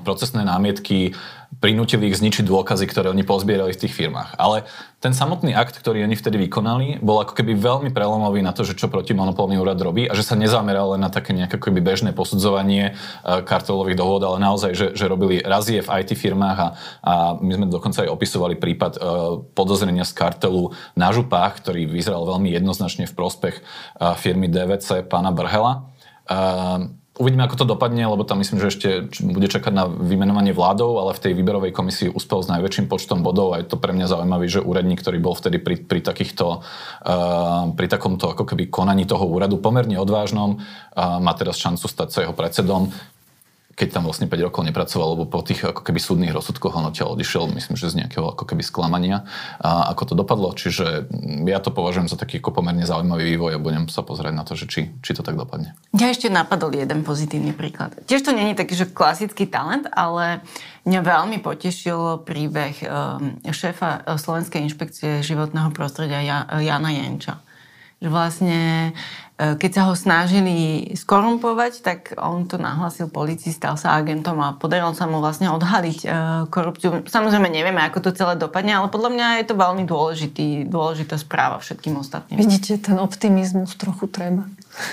procesné 0.04 0.44
námietky 0.44 1.16
prinútili 1.58 2.12
ich 2.12 2.18
zničiť 2.20 2.44
dôkazy, 2.44 2.84
ktoré 2.84 3.08
oni 3.08 3.24
pozbierali 3.24 3.72
v 3.72 3.80
tých 3.86 3.96
firmách. 3.96 4.36
Ale 4.36 4.68
ten 5.00 5.12
samotný 5.16 5.56
akt, 5.56 5.76
ktorý 5.76 6.04
oni 6.04 6.16
vtedy 6.16 6.36
vykonali, 6.48 7.00
bol 7.00 7.20
ako 7.20 7.36
keby 7.36 7.56
veľmi 7.56 7.90
prelomový 7.92 8.44
na 8.44 8.52
to, 8.52 8.64
že 8.64 8.76
čo 8.76 8.92
protimonopolný 8.92 9.56
úrad 9.60 9.80
robí 9.80 10.08
a 10.08 10.16
že 10.16 10.24
sa 10.24 10.36
nezameral 10.36 10.96
len 10.96 11.04
na 11.04 11.12
také 11.12 11.32
nejaké 11.36 11.56
keby 11.56 11.80
bežné 11.80 12.10
posudzovanie 12.16 12.96
kartelových 13.24 13.96
dohod, 13.96 14.22
ale 14.24 14.36
naozaj, 14.40 14.72
že, 14.76 14.86
že 14.92 15.04
robili 15.08 15.40
razie 15.40 15.80
v 15.80 15.92
IT 16.00 16.16
firmách 16.16 16.58
a, 16.58 16.68
a 17.04 17.12
my 17.40 17.52
sme 17.56 17.66
dokonca 17.68 18.04
aj 18.04 18.12
opisovali 18.12 18.54
prípad 18.56 18.92
uh, 18.96 19.00
podozrenia 19.52 20.04
z 20.04 20.12
kartelu 20.16 20.72
na 20.96 21.12
župách, 21.12 21.60
ktorý 21.60 21.88
vyzeral 21.88 22.24
veľmi 22.24 22.52
jednoznačne 22.52 23.08
v 23.08 23.16
prospech 23.16 23.62
uh, 23.62 24.16
firmy 24.18 24.48
DVC 24.48 25.04
pána 25.08 25.32
Brhela. 25.32 25.88
Uh, 26.26 26.90
Uvidíme, 27.16 27.48
ako 27.48 27.64
to 27.64 27.72
dopadne, 27.72 28.04
lebo 28.04 28.28
tam 28.28 28.44
myslím, 28.44 28.60
že 28.60 28.68
ešte 28.68 28.88
bude 29.24 29.48
čakať 29.48 29.72
na 29.72 29.88
vymenovanie 29.88 30.52
vládou, 30.52 31.00
ale 31.00 31.16
v 31.16 31.22
tej 31.24 31.32
výberovej 31.32 31.72
komisii 31.72 32.12
uspel 32.12 32.44
s 32.44 32.52
najväčším 32.52 32.92
počtom 32.92 33.24
bodov 33.24 33.56
a 33.56 33.64
je 33.64 33.72
to 33.72 33.80
pre 33.80 33.96
mňa 33.96 34.04
zaujímavý, 34.04 34.52
že 34.52 34.60
úradník, 34.60 35.00
ktorý 35.00 35.16
bol 35.16 35.32
vtedy 35.32 35.56
pri, 35.56 35.80
pri 35.80 36.04
takýchto, 36.04 36.60
uh, 36.60 37.72
pri 37.72 37.86
takomto 37.88 38.36
ako 38.36 38.44
keby 38.44 38.68
konaní 38.68 39.08
toho 39.08 39.24
úradu 39.24 39.56
pomerne 39.56 39.96
odvážnom, 39.96 40.60
uh, 40.60 41.16
má 41.16 41.32
teraz 41.32 41.56
šancu 41.56 41.88
stať 41.88 42.08
sa 42.12 42.18
jeho 42.28 42.36
predsedom. 42.36 42.92
Keď 43.76 44.00
tam 44.00 44.08
vlastne 44.08 44.24
5 44.24 44.48
rokov 44.48 44.64
nepracoval, 44.64 45.12
lebo 45.12 45.28
po 45.28 45.44
tých 45.44 45.68
ako 45.68 45.84
keby 45.84 46.00
súdnych 46.00 46.32
rozsudkoch 46.32 46.72
on 46.72 46.88
odtiaľ 46.88 47.12
odišiel, 47.12 47.52
myslím, 47.52 47.76
že 47.76 47.92
z 47.92 48.00
nejakého 48.00 48.32
ako 48.32 48.48
keby 48.48 48.64
sklamania. 48.64 49.28
A 49.60 49.92
ako 49.92 50.02
to 50.08 50.14
dopadlo, 50.16 50.56
čiže 50.56 51.04
ja 51.44 51.60
to 51.60 51.68
považujem 51.68 52.08
za 52.08 52.16
taký 52.16 52.40
ako 52.40 52.56
pomerne 52.56 52.88
zaujímavý 52.88 53.36
vývoj 53.36 53.60
a 53.60 53.60
budem 53.60 53.84
sa 53.92 54.00
pozrieť 54.00 54.32
na 54.32 54.48
to, 54.48 54.56
že 54.56 54.64
či, 54.64 54.80
či 55.04 55.12
to 55.12 55.20
tak 55.20 55.36
dopadne. 55.36 55.76
Ja 55.92 56.08
ešte 56.08 56.32
napadol 56.32 56.72
jeden 56.72 57.04
pozitívny 57.04 57.52
príklad. 57.52 57.92
Tiež 58.08 58.24
to 58.24 58.32
není 58.32 58.56
taký, 58.56 58.72
že 58.72 58.88
klasický 58.88 59.44
talent, 59.44 59.84
ale 59.92 60.40
mňa 60.88 61.00
veľmi 61.04 61.38
potešil 61.44 62.24
príbeh 62.24 62.80
um, 62.80 63.36
šéfa 63.44 64.08
uh, 64.08 64.16
Slovenskej 64.16 64.64
inšpekcie 64.64 65.20
životného 65.20 65.68
prostredia 65.76 66.24
Jana 66.48 66.96
Jenča. 66.96 67.44
Že 68.00 68.08
vlastne 68.08 68.60
E, 69.25 69.25
keď 69.36 69.70
sa 69.70 69.82
ho 69.88 69.94
snažili 69.94 70.88
skorumpovať, 70.96 71.84
tak 71.84 71.98
on 72.16 72.48
to 72.48 72.56
nahlasil 72.56 73.12
policii, 73.12 73.52
stal 73.52 73.76
sa 73.76 73.92
agentom 73.92 74.40
a 74.40 74.56
podarilo 74.56 74.96
sa 74.96 75.04
mu 75.04 75.20
vlastne 75.20 75.52
odhaliť 75.52 75.98
e, 76.00 76.08
korupciu. 76.48 77.04
Samozrejme 77.04 77.52
nevieme, 77.52 77.84
ako 77.84 78.00
to 78.00 78.16
celé 78.16 78.40
dopadne, 78.40 78.72
ale 78.72 78.88
podľa 78.88 79.10
mňa 79.12 79.26
je 79.44 79.44
to 79.52 79.54
veľmi 79.60 79.84
dôležitý, 79.84 80.46
dôležitá 80.72 81.20
správa 81.20 81.60
všetkým 81.60 82.00
ostatným. 82.00 82.40
Vidíte, 82.40 82.80
ten 82.80 82.96
optimizmus 82.96 83.76
trochu 83.76 84.08
treba. 84.08 84.48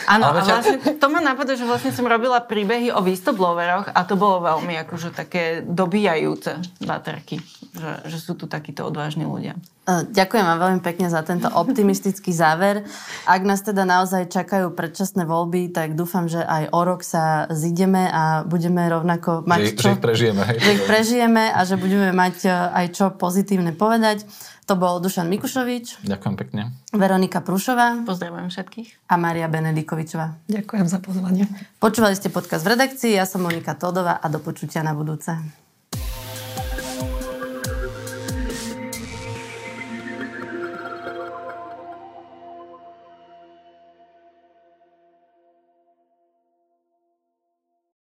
Áno, 0.07 0.31
a 0.31 0.39
vlastne 0.39 0.79
to 0.79 1.07
ma 1.11 1.19
napadá, 1.19 1.59
že 1.59 1.67
vlastne 1.67 1.91
som 1.91 2.07
robila 2.07 2.39
príbehy 2.39 2.91
o 2.95 3.03
whistlebloweroch 3.03 3.91
a 3.91 3.99
to 4.07 4.15
bolo 4.15 4.39
veľmi 4.39 4.79
akože 4.87 5.11
také 5.11 5.59
dobíjajúce 5.63 6.59
baterky, 6.87 7.43
že, 7.75 7.91
že 8.07 8.17
sú 8.19 8.39
tu 8.39 8.47
takíto 8.47 8.87
odvážni 8.87 9.27
ľudia. 9.27 9.59
E, 9.83 10.07
ďakujem 10.07 10.45
vám 10.47 10.59
veľmi 10.63 10.81
pekne 10.83 11.11
za 11.11 11.19
tento 11.27 11.51
optimistický 11.51 12.31
záver. 12.31 12.87
Ak 13.27 13.43
nás 13.43 13.59
teda 13.59 13.83
naozaj 13.83 14.31
čakajú 14.31 14.71
predčasné 14.71 15.27
voľby, 15.27 15.75
tak 15.75 15.99
dúfam, 15.99 16.31
že 16.31 16.39
aj 16.39 16.71
o 16.71 16.81
rok 16.87 17.03
sa 17.03 17.51
zideme 17.51 18.07
a 18.07 18.47
budeme 18.47 18.87
rovnako 18.87 19.43
mať 19.43 19.59
že, 19.59 19.71
čo... 19.75 19.87
Že 19.91 19.91
ich 19.91 20.03
prežijeme. 20.03 20.41
Hej. 20.47 20.57
Že 20.63 20.71
ich 20.71 20.83
prežijeme 20.87 21.43
a 21.51 21.59
že 21.67 21.75
budeme 21.75 22.09
mať 22.15 22.35
e, 22.47 22.49
aj 22.51 22.85
čo 22.95 23.05
pozitívne 23.11 23.75
povedať. 23.75 24.23
To 24.63 24.79
bol 24.79 25.03
Dušan 25.03 25.27
Mikušovič. 25.27 26.07
Ďakujem 26.07 26.35
pekne. 26.39 26.71
Veronika 26.95 27.43
Prušová. 27.43 28.07
Pozdravujem 28.07 28.47
všetkých. 28.47 29.11
A 29.11 29.19
Maria 29.19 29.51
Benedikovičová. 29.51 30.39
Ďakujem 30.47 30.87
za 30.87 30.99
pozvanie. 31.03 31.43
Počúvali 31.83 32.15
ste 32.15 32.31
podcast 32.31 32.63
v 32.63 32.79
redakcii, 32.79 33.19
ja 33.19 33.27
som 33.27 33.43
Monika 33.43 33.75
Todová 33.75 34.19
a 34.23 34.27
do 34.31 34.39
počutia 34.39 34.79
na 34.79 34.95
budúce. 34.95 35.62